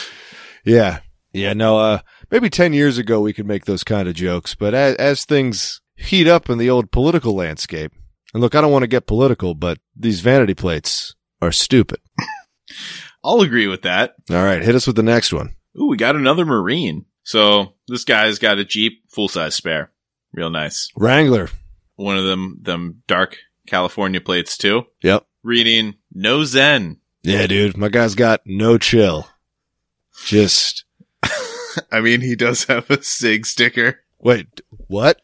Yeah. 0.64 0.98
Yeah. 1.32 1.52
No, 1.52 1.78
uh, 1.78 1.98
maybe 2.28 2.50
10 2.50 2.72
years 2.72 2.98
ago 2.98 3.20
we 3.20 3.32
could 3.32 3.46
make 3.46 3.66
those 3.66 3.84
kind 3.84 4.08
of 4.08 4.16
jokes, 4.16 4.56
but 4.56 4.74
as, 4.74 4.96
as 4.96 5.24
things 5.24 5.80
heat 5.94 6.26
up 6.26 6.50
in 6.50 6.58
the 6.58 6.68
old 6.70 6.90
political 6.90 7.36
landscape, 7.36 7.92
and 8.34 8.42
look, 8.42 8.56
I 8.56 8.60
don't 8.60 8.72
want 8.72 8.82
to 8.82 8.88
get 8.88 9.06
political, 9.06 9.54
but 9.54 9.78
these 9.94 10.22
vanity 10.22 10.54
plates 10.54 11.14
are 11.40 11.52
stupid. 11.52 12.00
I'll 13.24 13.42
agree 13.42 13.68
with 13.68 13.82
that. 13.82 14.14
All 14.28 14.42
right. 14.42 14.60
Hit 14.60 14.74
us 14.74 14.88
with 14.88 14.96
the 14.96 15.02
next 15.04 15.32
one. 15.32 15.54
Ooh, 15.80 15.86
we 15.86 15.96
got 15.96 16.16
another 16.16 16.44
Marine. 16.44 17.04
So 17.22 17.74
this 17.86 18.02
guy's 18.04 18.40
got 18.40 18.58
a 18.58 18.64
Jeep 18.64 19.04
full 19.08 19.28
size 19.28 19.54
spare. 19.54 19.92
Real 20.32 20.50
nice. 20.50 20.90
Wrangler. 20.96 21.48
One 21.96 22.16
of 22.16 22.24
them, 22.24 22.58
them 22.62 23.02
dark 23.06 23.38
California 23.66 24.20
plates 24.20 24.56
too. 24.56 24.84
Yep. 25.02 25.26
Reading 25.42 25.94
no 26.12 26.44
Zen. 26.44 26.98
Yeah, 27.22 27.46
dude. 27.46 27.76
My 27.76 27.88
guy's 27.88 28.14
got 28.14 28.42
no 28.44 28.78
chill. 28.78 29.28
Just 30.26 30.84
I 31.90 32.00
mean, 32.00 32.20
he 32.20 32.36
does 32.36 32.64
have 32.64 32.90
a 32.90 33.02
SIG 33.02 33.46
sticker. 33.46 34.00
wait, 34.18 34.60
what? 34.86 35.20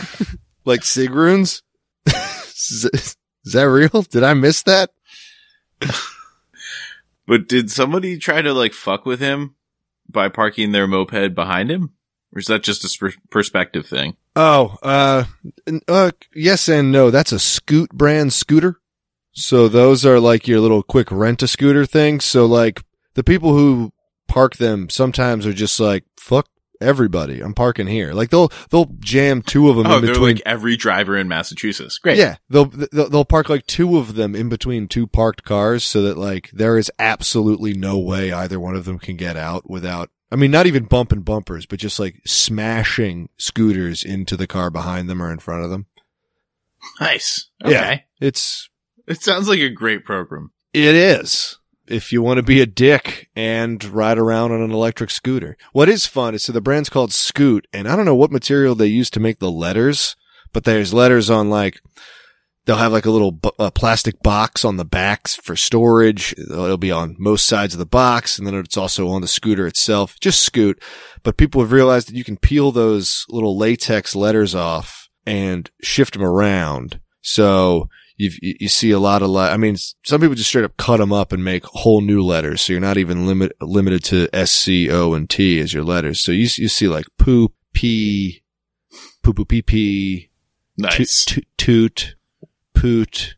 like 0.64 0.84
sig 0.84 1.10
runes? 1.10 1.62
is, 2.06 2.88
is 2.92 3.52
that 3.52 3.62
real? 3.62 4.02
Did 4.02 4.22
I 4.22 4.34
miss 4.34 4.62
that? 4.62 4.90
But 7.26 7.46
did 7.46 7.70
somebody 7.70 8.18
try 8.18 8.40
to 8.40 8.54
like 8.54 8.72
fuck 8.72 9.04
with 9.04 9.20
him 9.20 9.54
by 10.08 10.28
parking 10.30 10.72
their 10.72 10.86
moped 10.86 11.34
behind 11.34 11.70
him? 11.70 11.92
Or 12.34 12.38
is 12.38 12.46
that 12.46 12.62
just 12.62 12.84
a 12.84 12.88
sp- 12.88 13.20
perspective 13.30 13.86
thing? 13.86 14.16
Oh, 14.40 14.76
uh, 14.84 15.24
uh, 15.88 16.12
yes 16.32 16.68
and 16.68 16.92
no. 16.92 17.10
That's 17.10 17.32
a 17.32 17.38
Scoot 17.40 17.90
brand 17.90 18.32
scooter. 18.32 18.76
So 19.32 19.66
those 19.68 20.06
are 20.06 20.20
like 20.20 20.46
your 20.46 20.60
little 20.60 20.82
quick 20.84 21.10
rent 21.10 21.42
a 21.42 21.48
scooter 21.48 21.84
things. 21.84 22.24
So 22.24 22.46
like 22.46 22.82
the 23.14 23.24
people 23.24 23.52
who 23.52 23.92
park 24.28 24.56
them 24.56 24.88
sometimes 24.90 25.44
are 25.44 25.52
just 25.52 25.80
like, 25.80 26.04
fuck 26.20 26.46
everybody. 26.80 27.40
I'm 27.40 27.52
parking 27.54 27.88
here. 27.88 28.12
Like 28.12 28.30
they'll, 28.30 28.50
they'll 28.70 28.92
jam 29.00 29.42
two 29.42 29.68
of 29.70 29.76
them 29.76 29.88
Oh, 29.88 29.96
in 29.98 30.02
between. 30.06 30.36
like 30.36 30.42
every 30.46 30.76
driver 30.76 31.16
in 31.16 31.26
Massachusetts. 31.26 31.98
Great. 31.98 32.18
Yeah, 32.18 32.36
they'll, 32.48 32.66
they'll 32.66 33.08
they'll 33.10 33.24
park 33.24 33.48
like 33.48 33.66
two 33.66 33.98
of 33.98 34.14
them 34.14 34.36
in 34.36 34.48
between 34.48 34.86
two 34.86 35.08
parked 35.08 35.42
cars, 35.42 35.82
so 35.82 36.02
that 36.02 36.16
like 36.16 36.50
there 36.52 36.78
is 36.78 36.92
absolutely 37.00 37.74
no 37.74 37.98
way 37.98 38.30
either 38.32 38.60
one 38.60 38.76
of 38.76 38.84
them 38.84 39.00
can 39.00 39.16
get 39.16 39.36
out 39.36 39.68
without. 39.68 40.10
I 40.30 40.36
mean, 40.36 40.50
not 40.50 40.66
even 40.66 40.84
bumping 40.84 41.22
bumpers, 41.22 41.64
but 41.66 41.78
just 41.78 41.98
like 41.98 42.20
smashing 42.26 43.30
scooters 43.38 44.04
into 44.04 44.36
the 44.36 44.46
car 44.46 44.70
behind 44.70 45.08
them 45.08 45.22
or 45.22 45.32
in 45.32 45.38
front 45.38 45.64
of 45.64 45.70
them. 45.70 45.86
Nice. 47.00 47.48
Yeah. 47.64 48.00
It's 48.20 48.68
It 49.06 49.22
sounds 49.22 49.48
like 49.48 49.60
a 49.60 49.70
great 49.70 50.04
program. 50.04 50.52
it 50.72 50.94
is 50.94 51.58
if 51.86 52.12
you 52.12 52.20
want 52.20 52.36
to 52.36 52.42
be 52.42 52.60
a 52.60 52.66
dick 52.66 53.30
and 53.34 53.82
ride 53.84 54.18
around 54.18 54.52
on 54.52 54.60
an 54.60 54.70
electric 54.70 55.10
scooter. 55.10 55.56
What 55.72 55.88
is 55.88 56.06
fun 56.06 56.34
is 56.34 56.44
so 56.44 56.52
the 56.52 56.60
brand's 56.60 56.90
called 56.90 57.12
Scoot, 57.12 57.66
and 57.72 57.88
I 57.88 57.96
don't 57.96 58.04
know 58.04 58.14
what 58.14 58.30
material 58.30 58.74
they 58.74 58.86
use 58.86 59.08
to 59.10 59.20
make 59.20 59.38
the 59.38 59.50
letters, 59.50 60.14
but 60.52 60.64
there's 60.64 60.92
letters 60.92 61.30
on 61.30 61.48
like 61.48 61.80
they'll 62.68 62.76
have 62.76 62.92
like 62.92 63.06
a 63.06 63.10
little 63.10 63.32
bu- 63.32 63.48
uh, 63.58 63.70
plastic 63.70 64.22
box 64.22 64.62
on 64.62 64.76
the 64.76 64.84
backs 64.84 65.34
for 65.34 65.56
storage. 65.56 66.34
It'll 66.38 66.76
be 66.76 66.92
on 66.92 67.16
most 67.18 67.46
sides 67.46 67.72
of 67.72 67.78
the 67.78 67.86
box, 67.86 68.36
and 68.38 68.46
then 68.46 68.54
it's 68.54 68.76
also 68.76 69.08
on 69.08 69.22
the 69.22 69.26
scooter 69.26 69.66
itself. 69.66 70.20
Just 70.20 70.42
Scoot, 70.42 70.78
but 71.22 71.38
people 71.38 71.62
have 71.62 71.72
realized 71.72 72.08
that 72.08 72.14
you 72.14 72.24
can 72.24 72.36
peel 72.36 72.70
those 72.70 73.24
little 73.30 73.56
latex 73.56 74.14
letters 74.14 74.54
off 74.54 75.08
and 75.24 75.70
shift 75.82 76.12
them 76.12 76.22
around. 76.22 77.00
So 77.22 77.88
you 78.18 78.30
you 78.42 78.68
see 78.68 78.90
a 78.90 78.98
lot 78.98 79.22
of 79.22 79.30
li- 79.30 79.48
I 79.48 79.56
mean, 79.56 79.76
some 80.04 80.20
people 80.20 80.34
just 80.34 80.50
straight 80.50 80.66
up 80.66 80.76
cut 80.76 80.98
them 80.98 81.12
up 81.12 81.32
and 81.32 81.42
make 81.42 81.64
whole 81.64 82.02
new 82.02 82.22
letters. 82.22 82.60
So 82.60 82.74
you're 82.74 82.80
not 82.80 82.98
even 82.98 83.26
limit 83.26 83.52
limited 83.62 84.04
to 84.04 84.28
S, 84.34 84.52
C, 84.52 84.90
O, 84.90 85.14
and 85.14 85.28
T 85.30 85.58
as 85.58 85.72
your 85.72 85.84
letters. 85.84 86.20
So 86.20 86.32
you 86.32 86.48
you 86.58 86.68
see 86.68 86.86
like 86.86 87.06
poop, 87.18 87.54
pee, 87.72 88.42
poo 89.22 89.32
poo 89.32 89.46
pee 89.46 89.62
pee, 89.62 90.30
Nice. 90.76 91.24
toot, 91.24 91.46
toot, 91.56 91.56
toot, 91.56 92.14
poot. 92.80 93.36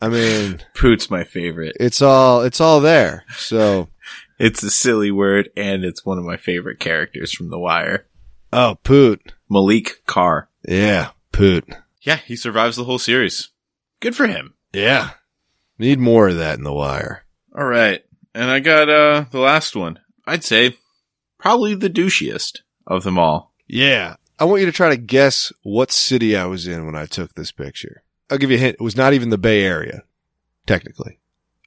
I 0.00 0.08
mean, 0.08 0.60
Poot's 0.74 1.10
my 1.10 1.24
favorite. 1.24 1.76
it's 1.78 2.00
all 2.02 2.42
it's 2.42 2.60
all 2.60 2.80
there. 2.80 3.24
So 3.36 3.88
It's 4.38 4.62
a 4.62 4.70
silly 4.70 5.10
word 5.10 5.50
and 5.56 5.84
it's 5.84 6.06
one 6.06 6.16
of 6.18 6.24
my 6.24 6.38
favorite 6.38 6.80
characters 6.80 7.32
from 7.32 7.50
The 7.50 7.58
Wire. 7.58 8.06
oh 8.52 8.76
poot, 8.82 9.34
Malik 9.50 10.02
Carr. 10.06 10.48
yeah, 10.66 11.10
poot, 11.32 11.68
Yeah, 12.02 12.16
he 12.16 12.36
survives 12.36 12.76
the 12.76 12.84
whole 12.84 12.98
series. 12.98 13.50
Good 14.00 14.16
for 14.16 14.26
him. 14.26 14.54
yeah. 14.72 15.10
Need 15.78 15.98
more 15.98 16.28
of 16.28 16.36
that 16.36 16.58
in 16.58 16.64
the 16.64 16.72
wire. 16.74 17.24
All 17.56 17.64
right. 17.64 18.02
And 18.34 18.50
I 18.50 18.60
got 18.60 18.90
uh 18.90 19.24
the 19.30 19.38
last 19.40 19.74
one. 19.74 19.98
I'd 20.26 20.44
say 20.44 20.76
probably 21.38 21.74
the 21.74 21.88
douchiest 21.88 22.58
of 22.86 23.02
them 23.02 23.18
all. 23.18 23.54
Yeah. 23.66 24.16
I 24.40 24.44
want 24.44 24.60
you 24.60 24.66
to 24.66 24.72
try 24.72 24.88
to 24.88 24.96
guess 24.96 25.52
what 25.62 25.92
city 25.92 26.34
I 26.34 26.46
was 26.46 26.66
in 26.66 26.86
when 26.86 26.96
I 26.96 27.06
took 27.06 27.34
this 27.34 27.52
picture. 27.52 28.02
I'll 28.30 28.38
give 28.38 28.50
you 28.50 28.56
a 28.56 28.60
hint. 28.60 28.76
It 28.80 28.82
was 28.82 28.96
not 28.96 29.12
even 29.12 29.28
the 29.28 29.38
Bay 29.38 29.62
Area, 29.64 30.02
technically. 30.66 31.18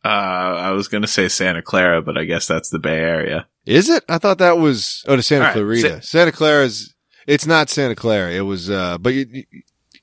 Uh 0.03 0.07
I 0.09 0.71
was 0.71 0.89
going 0.89 1.03
to 1.03 1.07
say 1.07 1.30
Santa 1.30 1.61
Clara, 1.61 2.01
but 2.01 2.17
I 2.17 2.26
guess 2.26 2.47
that's 2.47 2.69
the 2.69 2.80
Bay 2.80 2.97
Area. 2.99 3.47
Is 3.65 3.89
it? 3.89 4.03
I 4.09 4.17
thought 4.17 4.39
that 4.39 4.57
was, 4.57 5.05
oh, 5.07 5.15
to 5.15 5.24
Santa 5.24 5.45
right, 5.45 5.53
Clarita. 5.53 6.01
Santa 6.01 6.32
Clara 6.34 6.65
is, 6.65 6.93
it's 7.28 7.45
not 7.45 7.69
Santa 7.69 7.95
Clara. 7.95 8.32
It 8.32 8.41
was, 8.41 8.69
uh, 8.69 8.97
but 8.97 9.13
you, 9.13 9.45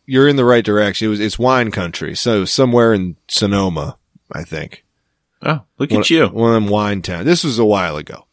you're 0.06 0.28
in 0.28 0.36
the 0.36 0.44
right 0.46 0.64
direction. 0.64 1.06
It 1.06 1.10
was, 1.10 1.20
it's 1.20 1.38
wine 1.38 1.70
country. 1.70 2.14
So 2.14 2.46
somewhere 2.46 2.94
in 2.94 3.16
Sonoma, 3.28 3.98
I 4.32 4.44
think. 4.44 4.84
Oh, 5.42 5.60
look 5.78 5.90
One- 5.90 6.00
at 6.00 6.10
you. 6.10 6.28
One 6.28 6.54
of 6.54 6.62
them 6.62 6.70
wine 6.70 7.02
towns. 7.02 7.26
This 7.26 7.44
was 7.44 7.58
a 7.58 7.64
while 7.64 7.96
ago. 7.98 8.26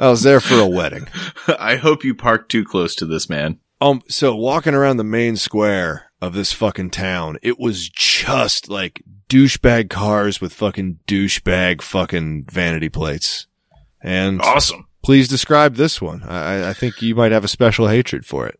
I 0.00 0.08
was 0.10 0.22
there 0.22 0.40
for 0.40 0.58
a 0.58 0.66
wedding. 0.66 1.06
I 1.58 1.76
hope 1.76 2.02
you 2.04 2.14
parked 2.14 2.50
too 2.50 2.64
close 2.64 2.94
to 2.96 3.06
this 3.06 3.28
man. 3.28 3.60
Um, 3.80 4.02
so 4.08 4.34
walking 4.34 4.74
around 4.74 4.96
the 4.96 5.04
main 5.04 5.36
square 5.36 6.10
of 6.20 6.32
this 6.34 6.52
fucking 6.52 6.90
town, 6.90 7.38
it 7.42 7.58
was 7.58 7.88
just 7.88 8.68
like 8.68 9.02
douchebag 9.28 9.88
cars 9.90 10.40
with 10.40 10.52
fucking 10.52 10.98
douchebag 11.06 11.82
fucking 11.82 12.46
vanity 12.50 12.88
plates. 12.88 13.46
And 14.02 14.40
Awesome. 14.42 14.86
please 15.02 15.28
describe 15.28 15.76
this 15.76 16.00
one. 16.00 16.22
I, 16.24 16.70
I 16.70 16.72
think 16.72 17.00
you 17.02 17.14
might 17.14 17.32
have 17.32 17.44
a 17.44 17.48
special 17.48 17.88
hatred 17.88 18.24
for 18.26 18.46
it. 18.46 18.58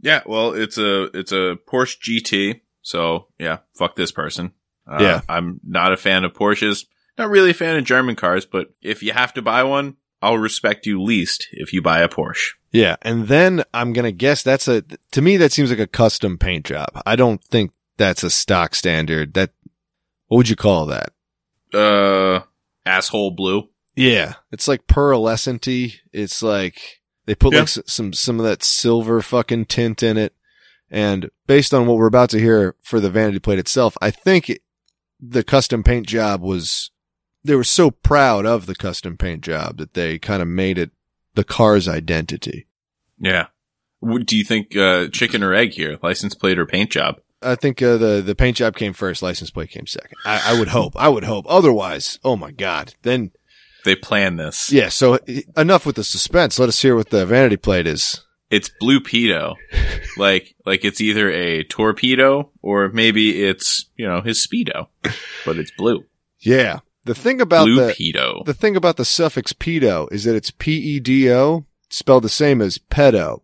Yeah, 0.00 0.20
well, 0.26 0.52
it's 0.52 0.76
a 0.76 1.04
it's 1.18 1.32
a 1.32 1.56
Porsche 1.66 1.98
GT. 2.22 2.60
So 2.82 3.28
yeah, 3.38 3.58
fuck 3.74 3.96
this 3.96 4.12
person. 4.12 4.52
Uh, 4.86 4.98
Yeah. 5.00 5.20
I'm 5.28 5.60
not 5.66 5.92
a 5.92 5.96
fan 5.96 6.24
of 6.24 6.34
Porsches. 6.34 6.84
Not 7.16 7.30
really 7.30 7.50
a 7.50 7.54
fan 7.54 7.76
of 7.76 7.84
German 7.84 8.16
cars, 8.16 8.44
but 8.44 8.74
if 8.82 9.02
you 9.02 9.12
have 9.12 9.32
to 9.34 9.42
buy 9.42 9.62
one, 9.62 9.96
I'll 10.24 10.38
respect 10.38 10.86
you 10.86 11.02
least 11.02 11.48
if 11.52 11.72
you 11.72 11.82
buy 11.82 12.00
a 12.00 12.08
Porsche. 12.08 12.52
Yeah. 12.72 12.96
And 13.02 13.28
then 13.28 13.62
I'm 13.74 13.92
going 13.92 14.06
to 14.06 14.12
guess 14.12 14.42
that's 14.42 14.66
a, 14.68 14.82
to 15.12 15.22
me, 15.22 15.36
that 15.36 15.52
seems 15.52 15.70
like 15.70 15.78
a 15.78 15.86
custom 15.86 16.38
paint 16.38 16.64
job. 16.64 16.88
I 17.04 17.14
don't 17.14 17.44
think 17.44 17.72
that's 17.98 18.22
a 18.24 18.30
stock 18.30 18.74
standard. 18.74 19.34
That, 19.34 19.50
what 20.28 20.38
would 20.38 20.48
you 20.48 20.56
call 20.56 20.86
that? 20.86 21.12
Uh, 21.72 22.40
asshole 22.86 23.32
blue. 23.32 23.68
Yeah, 23.96 24.34
it's 24.50 24.66
like 24.66 24.86
pearlescenty. 24.86 25.96
It's 26.12 26.42
like 26.42 27.00
they 27.26 27.34
put 27.34 27.52
Yeah. 27.52 27.60
like 27.60 27.68
some 27.68 28.12
some 28.12 28.40
of 28.40 28.44
that 28.46 28.64
silver 28.64 29.22
fucking 29.22 29.66
tint 29.66 30.02
in 30.02 30.16
it. 30.16 30.34
And 30.90 31.30
based 31.46 31.72
on 31.74 31.86
what 31.86 31.96
we're 31.96 32.06
about 32.06 32.30
to 32.30 32.40
hear 32.40 32.74
for 32.82 32.98
the 32.98 33.10
vanity 33.10 33.38
plate 33.38 33.58
itself, 33.58 33.96
I 34.00 34.10
think 34.10 34.50
it, 34.50 34.62
the 35.20 35.44
custom 35.44 35.82
paint 35.84 36.06
job 36.06 36.40
was 36.42 36.90
they 37.44 37.54
were 37.54 37.64
so 37.64 37.90
proud 37.90 38.46
of 38.46 38.66
the 38.66 38.74
custom 38.74 39.16
paint 39.16 39.42
job 39.42 39.76
that 39.78 39.94
they 39.94 40.18
kind 40.18 40.42
of 40.42 40.48
made 40.48 40.78
it 40.78 40.90
the 41.34 41.44
car's 41.44 41.86
identity. 41.88 42.66
Yeah. 43.18 43.46
Do 44.02 44.36
you 44.36 44.44
think 44.44 44.76
uh, 44.76 45.08
chicken 45.08 45.42
or 45.42 45.54
egg 45.54 45.72
here? 45.72 45.98
License 46.02 46.34
plate 46.34 46.58
or 46.58 46.66
paint 46.66 46.90
job? 46.90 47.16
I 47.42 47.54
think 47.56 47.80
uh, 47.82 47.96
the 47.98 48.22
the 48.24 48.34
paint 48.34 48.56
job 48.58 48.76
came 48.76 48.92
first, 48.94 49.22
license 49.22 49.50
plate 49.50 49.70
came 49.70 49.86
second. 49.86 50.16
I, 50.24 50.54
I 50.54 50.58
would 50.58 50.68
hope. 50.68 50.94
I 50.96 51.08
would 51.08 51.24
hope. 51.24 51.44
Otherwise, 51.48 52.18
oh 52.24 52.36
my 52.36 52.50
god, 52.50 52.94
then 53.02 53.32
They 53.84 53.94
plan 53.96 54.36
this. 54.36 54.72
yeah. 54.72 54.88
So 54.88 55.18
enough 55.56 55.84
with 55.86 55.96
the 55.96 56.04
suspense. 56.04 56.58
Let 56.58 56.68
us 56.70 56.80
hear 56.80 56.96
what 56.96 57.10
the 57.10 57.26
vanity 57.26 57.56
plate 57.58 57.86
is. 57.86 58.24
It's 58.50 58.70
blue 58.80 59.00
pedo. 59.00 59.56
like 60.16 60.54
like 60.64 60.84
it's 60.84 61.00
either 61.00 61.30
a 61.30 61.64
torpedo 61.64 62.50
or 62.62 62.88
maybe 62.90 63.42
it's, 63.44 63.90
you 63.96 64.06
know, 64.06 64.20
his 64.20 64.46
speedo. 64.46 64.88
But 65.44 65.56
it's 65.58 65.72
blue. 65.76 66.04
Yeah. 66.40 66.80
The 67.04 67.14
thing 67.14 67.40
about 67.40 67.66
blue 67.66 67.86
the 67.86 67.92
pedo. 67.92 68.44
the 68.44 68.54
thing 68.54 68.76
about 68.76 68.96
the 68.96 69.04
suffix 69.04 69.52
pedo 69.52 70.10
is 70.10 70.24
that 70.24 70.36
it's 70.36 70.50
P 70.50 70.72
E 70.72 71.00
D 71.00 71.30
O 71.30 71.64
spelled 71.90 72.24
the 72.24 72.28
same 72.28 72.62
as 72.62 72.78
pedo. 72.78 73.42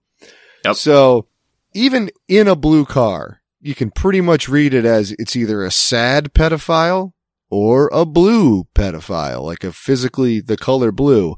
Yep. 0.65 0.77
So 0.77 1.27
even 1.75 2.11
in 2.27 2.49
a 2.49 2.57
blue 2.57 2.85
car, 2.85 3.43
you 3.61 3.75
can 3.75 3.91
pretty 3.91 4.21
much 4.21 4.49
read 4.49 4.73
it 4.73 4.85
as 4.85 5.13
it's 5.13 5.37
either 5.37 5.65
a 5.65 5.71
sad 5.71 6.33
pedophile 6.33 7.13
or 7.51 7.91
a 7.93 8.07
blue 8.07 8.65
pedophile, 8.75 9.43
like 9.43 9.65
a 9.65 9.73
physically 9.73 10.41
the 10.41 10.57
color 10.57 10.91
blue. 10.91 11.37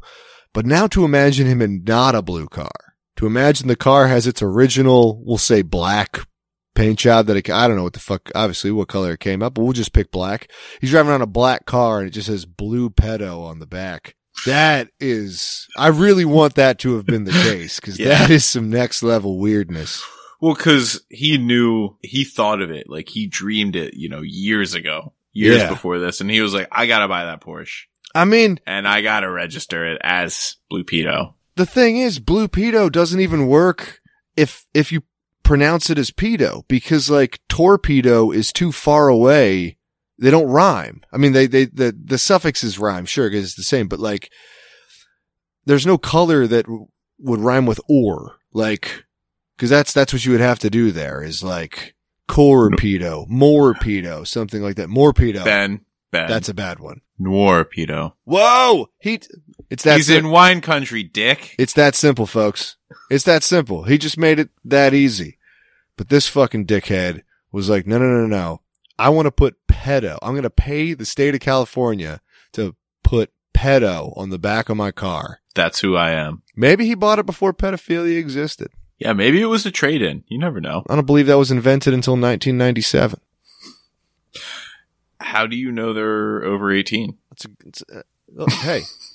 But 0.52 0.66
now 0.66 0.86
to 0.88 1.04
imagine 1.04 1.46
him 1.46 1.60
in 1.62 1.82
not 1.84 2.14
a 2.14 2.22
blue 2.22 2.46
car, 2.46 2.94
to 3.16 3.26
imagine 3.26 3.68
the 3.68 3.76
car 3.76 4.06
has 4.08 4.26
its 4.26 4.42
original, 4.42 5.22
we'll 5.24 5.38
say 5.38 5.62
black 5.62 6.26
paint 6.74 6.98
job 6.98 7.26
that 7.26 7.36
it, 7.36 7.50
I 7.50 7.66
don't 7.68 7.76
know 7.76 7.82
what 7.82 7.92
the 7.92 8.00
fuck, 8.00 8.30
obviously 8.34 8.70
what 8.70 8.88
color 8.88 9.12
it 9.12 9.20
came 9.20 9.42
up, 9.42 9.54
but 9.54 9.62
we'll 9.62 9.72
just 9.72 9.92
pick 9.92 10.10
black. 10.10 10.50
He's 10.80 10.90
driving 10.90 11.12
on 11.12 11.22
a 11.22 11.26
black 11.26 11.66
car 11.66 11.98
and 12.00 12.08
it 12.08 12.12
just 12.12 12.26
says 12.28 12.44
blue 12.46 12.90
pedo 12.90 13.44
on 13.44 13.58
the 13.58 13.66
back. 13.66 14.14
That 14.46 14.88
is, 14.98 15.68
I 15.76 15.88
really 15.88 16.24
want 16.24 16.54
that 16.54 16.78
to 16.80 16.94
have 16.96 17.04
been 17.06 17.24
the 17.24 17.30
case 17.44 17.78
because 17.80 17.98
Yeah. 17.98 18.08
that 18.08 18.30
is 18.30 18.44
some 18.44 18.70
next 18.70 19.02
level 19.02 19.38
weirdness. 19.38 20.02
Well, 20.40 20.54
cause 20.56 21.02
he 21.08 21.38
knew, 21.38 21.96
he 22.00 22.24
thought 22.24 22.62
of 22.62 22.70
it, 22.70 22.88
like 22.88 23.08
he 23.08 23.26
dreamed 23.28 23.76
it, 23.76 23.94
you 23.94 24.08
know, 24.08 24.22
years 24.22 24.74
ago, 24.74 25.12
years 25.32 25.58
Yeah. 25.62 25.68
before 25.68 25.98
this. 25.98 26.20
And 26.20 26.30
he 26.30 26.40
was 26.40 26.54
like, 26.54 26.68
I 26.72 26.86
gotta 26.86 27.06
buy 27.08 27.26
that 27.26 27.40
Porsche 27.42 27.82
I 28.14 28.24
mean, 28.24 28.58
and 28.66 28.86
I 28.88 29.02
gotta 29.02 29.30
register 29.30 29.86
it 29.86 29.98
as 30.02 30.56
Blue 30.68 30.84
Pedo. 30.84 31.34
the 31.56 31.64
thing 31.66 31.98
is, 31.98 32.18
blue 32.18 32.48
pedo 32.48 32.90
doesn't 32.90 33.20
even 33.20 33.46
work 33.46 34.00
if, 34.36 34.66
if 34.74 34.90
you 34.92 35.02
pronounce 35.42 35.90
it 35.90 35.98
as 35.98 36.10
pedo 36.10 36.62
because 36.68 37.10
like 37.10 37.40
torpedo 37.48 38.30
is 38.30 38.52
too 38.52 38.72
far 38.72 39.08
away. 39.08 39.76
They 40.18 40.30
don't 40.30 40.50
rhyme. 40.50 41.02
I 41.12 41.16
mean, 41.16 41.32
they, 41.32 41.46
they, 41.46 41.64
the, 41.64 41.96
the 42.04 42.18
suffixes 42.18 42.78
rhyme, 42.78 43.06
sure, 43.06 43.28
because 43.28 43.46
it's 43.46 43.54
the 43.56 43.62
same, 43.62 43.88
but 43.88 43.98
like, 43.98 44.30
there's 45.64 45.86
no 45.86 45.98
color 45.98 46.46
that 46.46 46.66
w- 46.66 46.86
would 47.18 47.40
rhyme 47.40 47.66
with 47.66 47.80
or, 47.88 48.36
like, 48.52 49.04
cause 49.58 49.70
that's, 49.70 49.92
that's 49.92 50.12
what 50.12 50.24
you 50.24 50.30
would 50.32 50.40
have 50.40 50.60
to 50.60 50.70
do 50.70 50.92
there 50.92 51.22
is 51.22 51.42
like, 51.42 51.96
corpedo, 52.28 53.28
morpedo, 53.28 54.24
something 54.26 54.62
like 54.62 54.76
that. 54.76 54.88
Morpedo. 54.88 55.44
Ben, 55.44 55.80
Ben. 56.12 56.28
That's 56.28 56.48
a 56.48 56.54
bad 56.54 56.78
one. 56.78 57.00
Noir 57.18 57.64
Pedo. 57.64 58.12
Whoa! 58.24 58.88
He, 59.00 59.20
it's 59.72 59.84
that 59.84 59.96
He's 59.96 60.08
sim- 60.08 60.26
in 60.26 60.30
wine 60.30 60.60
country, 60.60 61.02
dick. 61.02 61.56
It's 61.58 61.72
that 61.72 61.94
simple, 61.94 62.26
folks. 62.26 62.76
It's 63.08 63.24
that 63.24 63.42
simple. 63.42 63.84
He 63.84 63.96
just 63.96 64.18
made 64.18 64.38
it 64.38 64.50
that 64.66 64.92
easy. 64.92 65.38
But 65.96 66.10
this 66.10 66.28
fucking 66.28 66.66
dickhead 66.66 67.22
was 67.50 67.70
like, 67.70 67.86
no, 67.86 67.96
no, 67.96 68.04
no, 68.04 68.26
no. 68.26 68.60
I 68.98 69.08
want 69.08 69.24
to 69.28 69.32
put 69.32 69.56
pedo. 69.66 70.18
I'm 70.20 70.32
going 70.32 70.42
to 70.42 70.50
pay 70.50 70.92
the 70.92 71.06
state 71.06 71.34
of 71.34 71.40
California 71.40 72.20
to 72.52 72.76
put 73.02 73.32
pedo 73.54 74.12
on 74.14 74.28
the 74.28 74.38
back 74.38 74.68
of 74.68 74.76
my 74.76 74.90
car. 74.90 75.40
That's 75.54 75.80
who 75.80 75.96
I 75.96 76.10
am. 76.10 76.42
Maybe 76.54 76.84
he 76.84 76.94
bought 76.94 77.18
it 77.18 77.24
before 77.24 77.54
pedophilia 77.54 78.18
existed. 78.18 78.68
Yeah, 78.98 79.14
maybe 79.14 79.40
it 79.40 79.46
was 79.46 79.64
a 79.64 79.70
trade 79.70 80.02
in. 80.02 80.22
You 80.28 80.36
never 80.36 80.60
know. 80.60 80.84
I 80.86 80.96
don't 80.96 81.06
believe 81.06 81.28
that 81.28 81.38
was 81.38 81.50
invented 81.50 81.94
until 81.94 82.12
1997. 82.12 83.18
How 85.18 85.46
do 85.46 85.56
you 85.56 85.72
know 85.72 85.94
they're 85.94 86.44
over 86.44 86.70
18? 86.70 87.16
It's 87.30 87.46
a, 87.46 87.48
it's 87.64 87.82
a, 87.90 88.02
oh, 88.38 88.46
hey, 88.60 88.82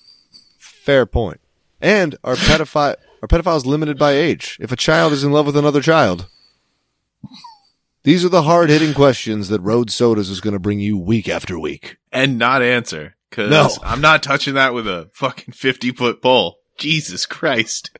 fair 0.87 1.05
point. 1.05 1.41
And 1.81 2.15
are 2.23 2.35
pedophile 2.35 2.95
are 3.21 3.27
pedophiles 3.27 3.65
limited 3.65 3.97
by 3.99 4.13
age? 4.13 4.57
If 4.61 4.71
a 4.71 4.77
child 4.77 5.11
is 5.11 5.21
in 5.21 5.33
love 5.33 5.45
with 5.45 5.57
another 5.57 5.81
child, 5.81 6.29
these 8.03 8.23
are 8.23 8.29
the 8.29 8.43
hard 8.43 8.69
hitting 8.69 8.93
questions 8.93 9.49
that 9.49 9.59
Road 9.59 9.91
Sodas 9.91 10.29
is 10.29 10.39
going 10.39 10.53
to 10.53 10.59
bring 10.59 10.79
you 10.79 10.97
week 10.97 11.27
after 11.27 11.59
week. 11.59 11.97
And 12.09 12.37
not 12.37 12.61
answer. 12.61 13.17
Cause 13.31 13.49
No. 13.49 13.69
I'm 13.83 13.99
not 13.99 14.23
touching 14.23 14.53
that 14.53 14.73
with 14.73 14.87
a 14.87 15.09
fucking 15.13 15.53
50 15.53 15.91
foot 15.91 16.21
pole. 16.21 16.59
Jesus 16.77 17.25
Christ. 17.25 17.91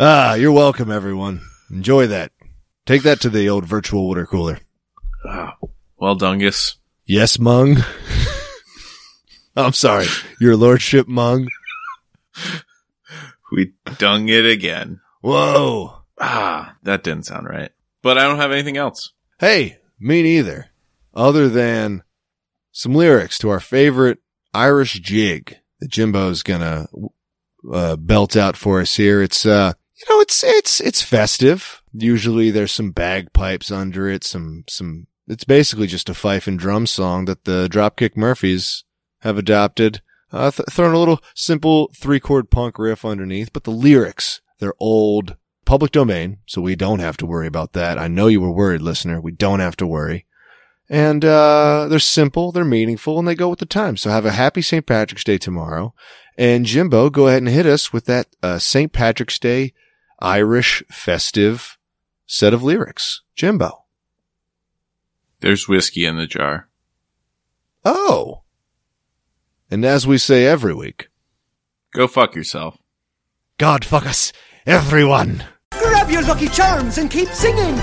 Ah, 0.00 0.32
you're 0.34 0.52
welcome, 0.52 0.90
everyone. 0.90 1.42
Enjoy 1.70 2.06
that. 2.06 2.32
Take 2.86 3.02
that 3.02 3.20
to 3.20 3.28
the 3.28 3.50
old 3.50 3.66
virtual 3.66 4.06
water 4.06 4.24
cooler. 4.24 4.60
Oh, 5.26 5.50
well, 5.98 6.16
Dungus. 6.16 6.76
Yes, 7.04 7.38
Mung. 7.38 7.78
I'm 9.56 9.72
sorry, 9.72 10.06
your 10.38 10.54
lordship, 10.54 11.08
Mung. 11.08 11.48
We 13.52 13.74
dung 13.98 14.28
it 14.28 14.44
again. 14.44 15.00
Whoa. 15.20 16.02
Ah, 16.20 16.76
that 16.82 17.04
didn't 17.04 17.26
sound 17.26 17.48
right. 17.48 17.70
But 18.02 18.18
I 18.18 18.24
don't 18.24 18.38
have 18.38 18.52
anything 18.52 18.76
else. 18.76 19.12
Hey, 19.38 19.78
me 20.00 20.22
neither. 20.22 20.66
Other 21.14 21.48
than 21.48 22.02
some 22.72 22.94
lyrics 22.94 23.38
to 23.38 23.48
our 23.50 23.60
favorite 23.60 24.18
Irish 24.52 24.94
jig 24.94 25.58
that 25.80 25.90
Jimbo's 25.90 26.42
gonna 26.42 26.88
uh, 27.72 27.96
belt 27.96 28.36
out 28.36 28.56
for 28.56 28.80
us 28.80 28.96
here. 28.96 29.22
It's 29.22 29.46
uh, 29.46 29.74
you 29.94 30.04
know, 30.14 30.20
it's 30.20 30.42
it's 30.42 30.80
it's 30.80 31.02
festive. 31.02 31.82
Usually, 31.92 32.50
there's 32.50 32.72
some 32.72 32.90
bagpipes 32.90 33.70
under 33.70 34.08
it. 34.08 34.24
Some 34.24 34.64
some. 34.68 35.06
It's 35.28 35.44
basically 35.44 35.86
just 35.86 36.08
a 36.08 36.14
fife 36.14 36.46
and 36.46 36.58
drum 36.58 36.86
song 36.86 37.24
that 37.24 37.44
the 37.44 37.68
Dropkick 37.68 38.16
Murphys 38.16 38.84
have 39.20 39.38
adopted. 39.38 40.00
Uh, 40.36 40.50
th- 40.50 40.68
thrown 40.70 40.94
a 40.94 40.98
little 40.98 41.20
simple 41.34 41.90
three 41.96 42.20
chord 42.20 42.50
punk 42.50 42.78
riff 42.78 43.04
underneath, 43.04 43.52
but 43.52 43.64
the 43.64 43.70
lyrics 43.70 44.40
they're 44.58 44.74
old, 44.78 45.36
public 45.64 45.92
domain, 45.92 46.38
so 46.46 46.60
we 46.60 46.76
don't 46.76 47.00
have 47.00 47.16
to 47.18 47.26
worry 47.26 47.46
about 47.46 47.72
that. 47.74 47.98
I 47.98 48.08
know 48.08 48.26
you 48.26 48.40
were 48.40 48.50
worried, 48.50 48.80
listener. 48.80 49.20
We 49.20 49.32
don't 49.32 49.60
have 49.60 49.76
to 49.76 49.86
worry. 49.86 50.26
And 50.88 51.24
uh, 51.24 51.88
they're 51.88 51.98
simple, 51.98 52.52
they're 52.52 52.64
meaningful, 52.64 53.18
and 53.18 53.26
they 53.26 53.34
go 53.34 53.48
with 53.48 53.58
the 53.58 53.66
time. 53.66 53.96
So 53.96 54.10
have 54.10 54.24
a 54.24 54.32
happy 54.32 54.62
St. 54.62 54.86
Patrick's 54.86 55.24
Day 55.24 55.36
tomorrow. 55.36 55.94
And 56.38 56.64
Jimbo, 56.64 57.10
go 57.10 57.26
ahead 57.26 57.42
and 57.42 57.48
hit 57.48 57.66
us 57.66 57.92
with 57.92 58.04
that 58.06 58.28
uh, 58.42 58.58
St. 58.58 58.92
Patrick's 58.92 59.38
Day 59.38 59.72
Irish 60.20 60.82
festive 60.90 61.76
set 62.26 62.54
of 62.54 62.62
lyrics. 62.62 63.22
Jimbo. 63.34 63.84
There's 65.40 65.68
whiskey 65.68 66.06
in 66.06 66.16
the 66.16 66.26
jar. 66.26 66.68
Oh. 67.84 68.42
And 69.70 69.84
as 69.84 70.06
we 70.06 70.18
say 70.18 70.46
every 70.46 70.74
week, 70.74 71.08
Go 71.96 72.06
fuck 72.06 72.34
yourself. 72.34 72.76
God 73.58 73.82
fuck 73.82 74.04
us, 74.04 74.30
everyone. 74.66 75.44
Grab 75.72 76.10
your 76.10 76.22
lucky 76.22 76.48
charms 76.48 76.98
and 76.98 77.10
keep 77.10 77.28
singing. 77.28 77.74